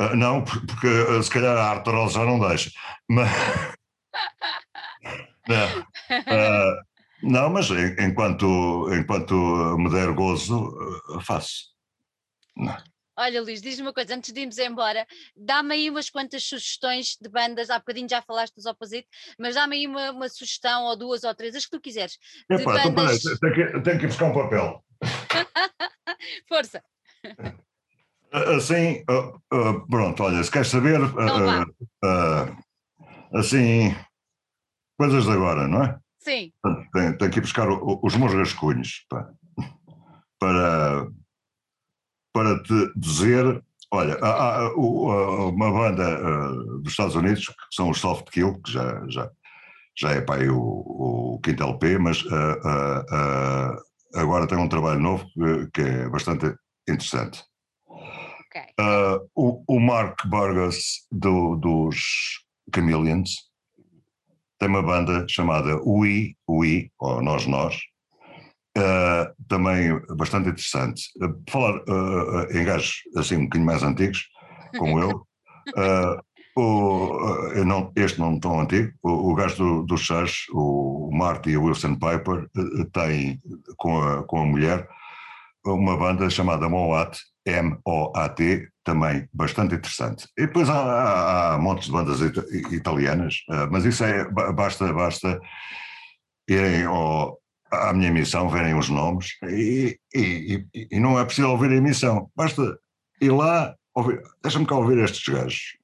Uh, 0.02 0.16
não, 0.16 0.44
porque 0.44 0.88
uh, 0.88 1.22
se 1.22 1.30
calhar 1.30 1.56
a 1.56 1.70
artrose 1.70 2.16
já 2.16 2.26
não 2.26 2.40
deixa. 2.40 2.72
Mas, 3.08 3.30
não, 5.48 5.80
uh, 5.80 6.82
não, 7.22 7.50
mas 7.50 7.70
enquanto, 8.00 8.90
enquanto 8.94 9.36
me 9.78 9.92
der 9.92 10.12
gozo, 10.14 10.76
faço. 11.22 11.72
Não. 12.58 12.76
Olha, 13.18 13.42
Luís, 13.42 13.62
diz-me 13.62 13.86
uma 13.86 13.94
coisa, 13.94 14.16
antes 14.16 14.34
de 14.34 14.40
irmos 14.40 14.58
embora, 14.58 15.06
dá-me 15.36 15.76
aí 15.76 15.90
umas 15.90 16.10
quantas 16.10 16.44
sugestões 16.44 17.18
de 17.22 17.30
bandas, 17.30 17.70
há 17.70 17.78
bocadinho 17.78 18.10
já 18.10 18.22
falaste 18.22 18.56
dos 18.56 18.66
Opposite, 18.66 19.08
mas 19.38 19.54
dá-me 19.54 19.76
aí 19.76 19.86
uma, 19.86 20.12
uma, 20.12 20.30
sugestão, 20.30 20.86
ou 20.86 20.98
duas 20.98 21.24
ou 21.24 21.36
três, 21.36 21.54
as 21.54 21.66
que 21.66 21.72
tu 21.72 21.80
quiseres. 21.80 22.18
Epá, 22.50 22.80
então 22.80 22.92
bandas... 22.92 23.22
tenho, 23.22 23.54
que, 23.54 23.82
tenho 23.82 24.00
que 24.00 24.08
buscar 24.08 24.26
um 24.26 24.34
papel. 24.34 24.84
Força! 26.50 26.84
Assim, 28.32 29.04
uh, 29.10 29.36
uh, 29.54 29.88
pronto, 29.90 30.24
olha, 30.24 30.42
se 30.42 30.50
queres 30.50 30.70
saber, 30.70 31.02
uh, 31.02 32.58
assim, 33.34 33.94
coisas 34.98 35.26
de 35.26 35.32
agora, 35.32 35.68
não 35.68 35.84
é? 35.84 36.00
Sim. 36.18 36.54
Tenho, 36.94 37.18
tenho 37.18 37.32
que 37.32 37.40
ir 37.40 37.42
buscar 37.42 37.68
os 37.70 38.16
meus 38.16 38.34
rascunhos 38.34 39.06
pá, 39.10 39.28
para, 40.40 41.08
para 42.34 42.64
te 42.64 42.94
dizer. 42.96 43.62
Olha, 43.94 44.18
há, 44.22 44.60
há 44.60 44.76
uma 44.76 45.70
banda 45.70 46.16
dos 46.80 46.92
Estados 46.92 47.16
Unidos, 47.16 47.48
que 47.48 47.56
são 47.72 47.90
os 47.90 48.00
Soft 48.00 48.30
Kill, 48.30 48.62
que 48.62 48.72
já, 48.72 49.06
já, 49.10 49.30
já 50.00 50.12
é 50.12 50.22
pá, 50.22 50.38
o, 50.38 51.34
o 51.36 51.40
quinto 51.42 51.64
LP, 51.64 51.98
mas 51.98 52.24
agora 54.16 54.48
tem 54.48 54.58
um 54.58 54.70
trabalho 54.70 55.02
novo 55.02 55.26
que, 55.34 55.72
que 55.74 55.82
é 55.82 56.08
bastante 56.08 56.56
interessante. 56.88 57.44
Okay. 58.54 58.68
Uh, 58.78 59.30
o, 59.34 59.64
o, 59.66 59.80
Mark 59.80 60.26
Burgess 60.26 61.08
do, 61.10 61.56
dos 61.56 62.44
Chameleons 62.76 63.50
tem 64.60 64.68
uma 64.68 64.84
banda 64.84 65.26
chamada 65.30 65.82
We, 65.86 66.36
We, 66.50 66.92
ou 67.00 67.22
Nós 67.22 67.48
Nós, 67.48 67.80
uh, 68.78 69.34
também 69.48 69.98
bastante 70.18 70.50
interessante. 70.50 71.04
Uh, 71.22 71.42
falar 71.50 71.80
em 72.52 72.66
gajos 72.66 72.96
assim 73.16 73.38
um 73.38 73.44
bocadinho 73.44 73.66
mais 73.66 73.84
antigos, 73.84 74.28
como 74.78 75.00
eu, 75.00 75.26
o, 76.58 77.64
não, 77.66 77.90
este 77.96 78.20
não 78.20 78.38
tão 78.38 78.60
antigo, 78.60 78.92
o, 79.02 79.32
o 79.32 79.34
gajo 79.34 79.56
do, 79.56 79.84
do 79.84 79.98
Chas, 79.98 80.44
o 80.52 81.10
Marty 81.14 81.52
e 81.52 81.58
o 81.58 81.64
Wilson 81.64 81.96
Piper, 81.96 82.50
tem 82.92 83.42
com 83.78 84.02
a, 84.02 84.24
com 84.24 84.42
a 84.42 84.46
mulher 84.46 84.90
uma 85.64 85.96
banda 85.96 86.30
chamada 86.30 86.68
Moat, 86.68 87.18
M-O-A-T, 87.46 88.70
também 88.84 89.28
bastante 89.34 89.76
interessante. 89.76 90.28
E 90.38 90.46
depois 90.46 90.70
há, 90.70 90.76
há, 90.76 91.54
há 91.54 91.58
montes 91.58 91.86
de 91.86 91.92
bandas 91.92 92.22
it 92.22 92.40
italianas, 92.74 93.36
uh, 93.50 93.72
mas 93.72 93.86
isso 93.86 94.04
é, 94.04 94.30
basta, 94.30 94.92
basta 94.94 95.40
irem 96.48 96.84
ao, 96.84 97.40
à 97.72 97.94
minha 97.94 98.10
emissão, 98.10 98.50
verem 98.50 98.78
os 98.78 98.90
nomes, 98.90 99.38
e, 99.44 99.98
e, 100.14 100.66
e, 100.92 101.00
não 101.00 101.20
é 101.20 101.26
preciso 101.26 101.50
ouvir 101.50 101.72
a 101.72 101.76
emissão, 101.76 102.30
basta 102.36 102.78
ir 103.22 103.32
lá, 103.32 103.76
deixa-me 104.44 104.66
cá 104.66 104.76
ouvir 104.76 104.98
estes 104.98 105.34
gajos. 105.34 105.78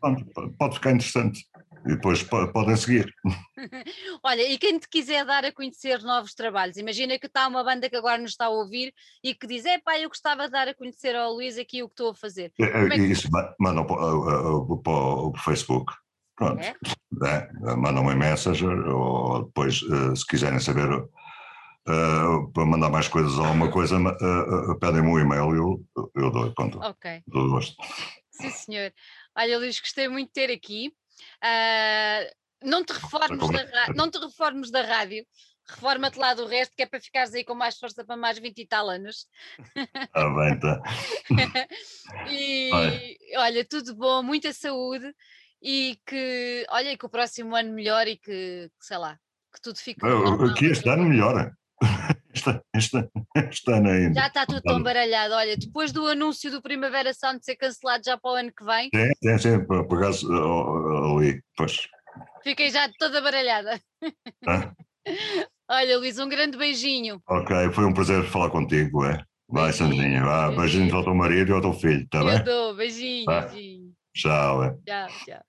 Pronto, 0.00 0.24
pode 0.58 0.74
ficar 0.74 0.92
interessante 0.92 1.44
e 1.86 1.94
depois 1.94 2.22
podem 2.22 2.76
seguir. 2.76 3.12
Olha, 4.22 4.42
e 4.42 4.56
quem 4.58 4.78
te 4.78 4.88
quiser 4.88 5.24
dar 5.24 5.44
a 5.44 5.52
conhecer 5.52 6.02
novos 6.02 6.34
trabalhos, 6.34 6.76
imagina 6.76 7.18
que 7.18 7.26
está 7.26 7.46
uma 7.46 7.62
banda 7.62 7.88
que 7.90 7.96
agora 7.96 8.18
nos 8.18 8.32
está 8.32 8.46
a 8.46 8.50
ouvir 8.50 8.92
e 9.22 9.34
que 9.34 9.46
diz: 9.46 9.64
é 9.64 9.78
pá, 9.78 9.98
eu 9.98 10.08
gostava 10.08 10.46
de 10.46 10.52
dar 10.52 10.68
a 10.68 10.74
conhecer 10.74 11.14
ao 11.14 11.32
Luís 11.32 11.58
aqui 11.58 11.82
o 11.82 11.88
que 11.88 11.92
estou 11.92 12.10
a 12.10 12.14
fazer. 12.14 12.52
É, 12.60 12.64
é, 12.64 12.88
é 12.88 12.96
isso, 12.98 13.28
que... 13.30 13.54
mandam 13.60 13.84
para, 13.84 13.96
para, 14.82 14.92
o 14.92 15.32
Facebook. 15.44 15.92
Pronto, 16.36 16.60
é? 16.60 16.74
é? 17.26 17.76
mandam 17.76 18.02
uma 18.02 18.14
messenger 18.14 18.88
ou 18.88 19.44
depois, 19.44 19.82
eh, 19.82 20.16
se 20.16 20.26
quiserem 20.26 20.58
saber 20.58 20.90
uh, 21.88 22.52
para 22.52 22.66
mandar 22.66 22.90
mais 22.90 23.06
coisas 23.06 23.38
ou 23.38 23.44
alguma 23.44 23.70
coisa, 23.70 23.96
uh, 23.96 24.72
uh, 24.72 24.78
pedem-me 24.80 25.08
um 25.08 25.18
e-mail 25.20 25.54
e 25.54 25.58
eu, 25.58 25.84
eu 26.16 26.30
dou 26.32 26.52
conta. 26.54 26.78
Ok. 26.78 27.22
Dou 27.28 27.50
gosto. 27.50 27.76
Sim, 28.32 28.50
senhor. 28.50 28.92
Olha, 29.36 29.58
Luís, 29.58 29.78
gostei 29.78 30.08
muito 30.08 30.28
de 30.28 30.32
ter 30.32 30.52
aqui. 30.52 30.92
Uh, 31.42 32.34
não, 32.62 32.84
te 32.84 32.92
reformes 32.92 33.48
da, 33.48 33.92
não 33.94 34.10
te 34.10 34.18
reformes 34.18 34.70
da 34.70 34.82
rádio, 34.82 35.24
reforma-te 35.68 36.18
lá 36.18 36.34
do 36.34 36.46
resto, 36.46 36.74
que 36.76 36.82
é 36.82 36.86
para 36.86 37.00
ficares 37.00 37.34
aí 37.34 37.44
com 37.44 37.54
mais 37.54 37.78
força 37.78 38.04
para 38.04 38.16
mais 38.16 38.38
20 38.38 38.58
e 38.58 38.66
tal 38.66 38.88
anos. 38.88 39.26
Ah, 40.12 40.28
bem, 40.30 40.58
tá. 40.60 40.82
e 42.30 43.16
olha, 43.36 43.64
tudo 43.64 43.94
bom, 43.94 44.22
muita 44.22 44.52
saúde 44.52 45.12
e 45.62 45.98
que, 46.06 46.66
olha, 46.68 46.96
que 46.96 47.06
o 47.06 47.10
próximo 47.10 47.56
ano 47.56 47.72
melhor 47.72 48.06
e 48.06 48.16
que, 48.16 48.70
que 48.78 48.86
sei 48.86 48.98
lá, 48.98 49.18
que 49.52 49.60
tudo 49.62 49.78
fique. 49.78 50.00
Aqui 50.50 50.66
este 50.66 50.88
ano 50.88 51.04
melhora. 51.04 51.56
Este, 52.34 52.60
este, 52.74 53.70
ano 53.70 53.90
ainda. 53.90 54.20
Já 54.20 54.26
está 54.26 54.44
tudo 54.44 54.60
tão 54.60 54.82
baralhado. 54.82 55.34
Olha, 55.34 55.56
depois 55.56 55.92
do 55.92 56.06
anúncio 56.08 56.50
do 56.50 56.60
Primavera 56.60 57.14
Sound 57.14 57.44
ser 57.44 57.54
cancelado 57.54 58.02
já 58.04 58.18
para 58.18 58.30
o 58.30 58.34
ano 58.34 58.52
que 58.52 58.64
vem. 58.64 58.90
Sim, 58.92 59.12
sim, 59.22 59.38
sim, 59.38 59.64
por, 59.64 59.98
acaso 59.98 60.28
ali, 61.16 61.40
pois. 61.56 61.88
Fiquei 62.42 62.70
já 62.70 62.90
toda 62.98 63.20
baralhada. 63.20 63.80
Olha, 65.70 65.98
Luís, 65.98 66.18
um 66.18 66.28
grande 66.28 66.58
beijinho. 66.58 67.22
Ok, 67.28 67.70
foi 67.72 67.84
um 67.84 67.94
prazer 67.94 68.24
falar 68.24 68.50
contigo, 68.50 69.04
é? 69.04 69.24
Vai, 69.48 69.72
Sandrinha, 69.72 70.24
vá, 70.24 70.50
beijinho 70.50 70.94
ao 70.94 71.04
teu 71.04 71.14
marido 71.14 71.50
e 71.50 71.54
ao 71.54 71.60
teu 71.60 71.72
filho, 71.72 72.02
está 72.02 72.24
bem? 72.24 72.38
Eu 72.38 72.44
dou, 72.44 72.74
beijinho, 72.74 73.26
beijinho. 73.26 73.92
Tchau, 74.14 74.64
é. 74.64 74.76
Tchau, 74.84 75.08
tchau. 75.24 75.44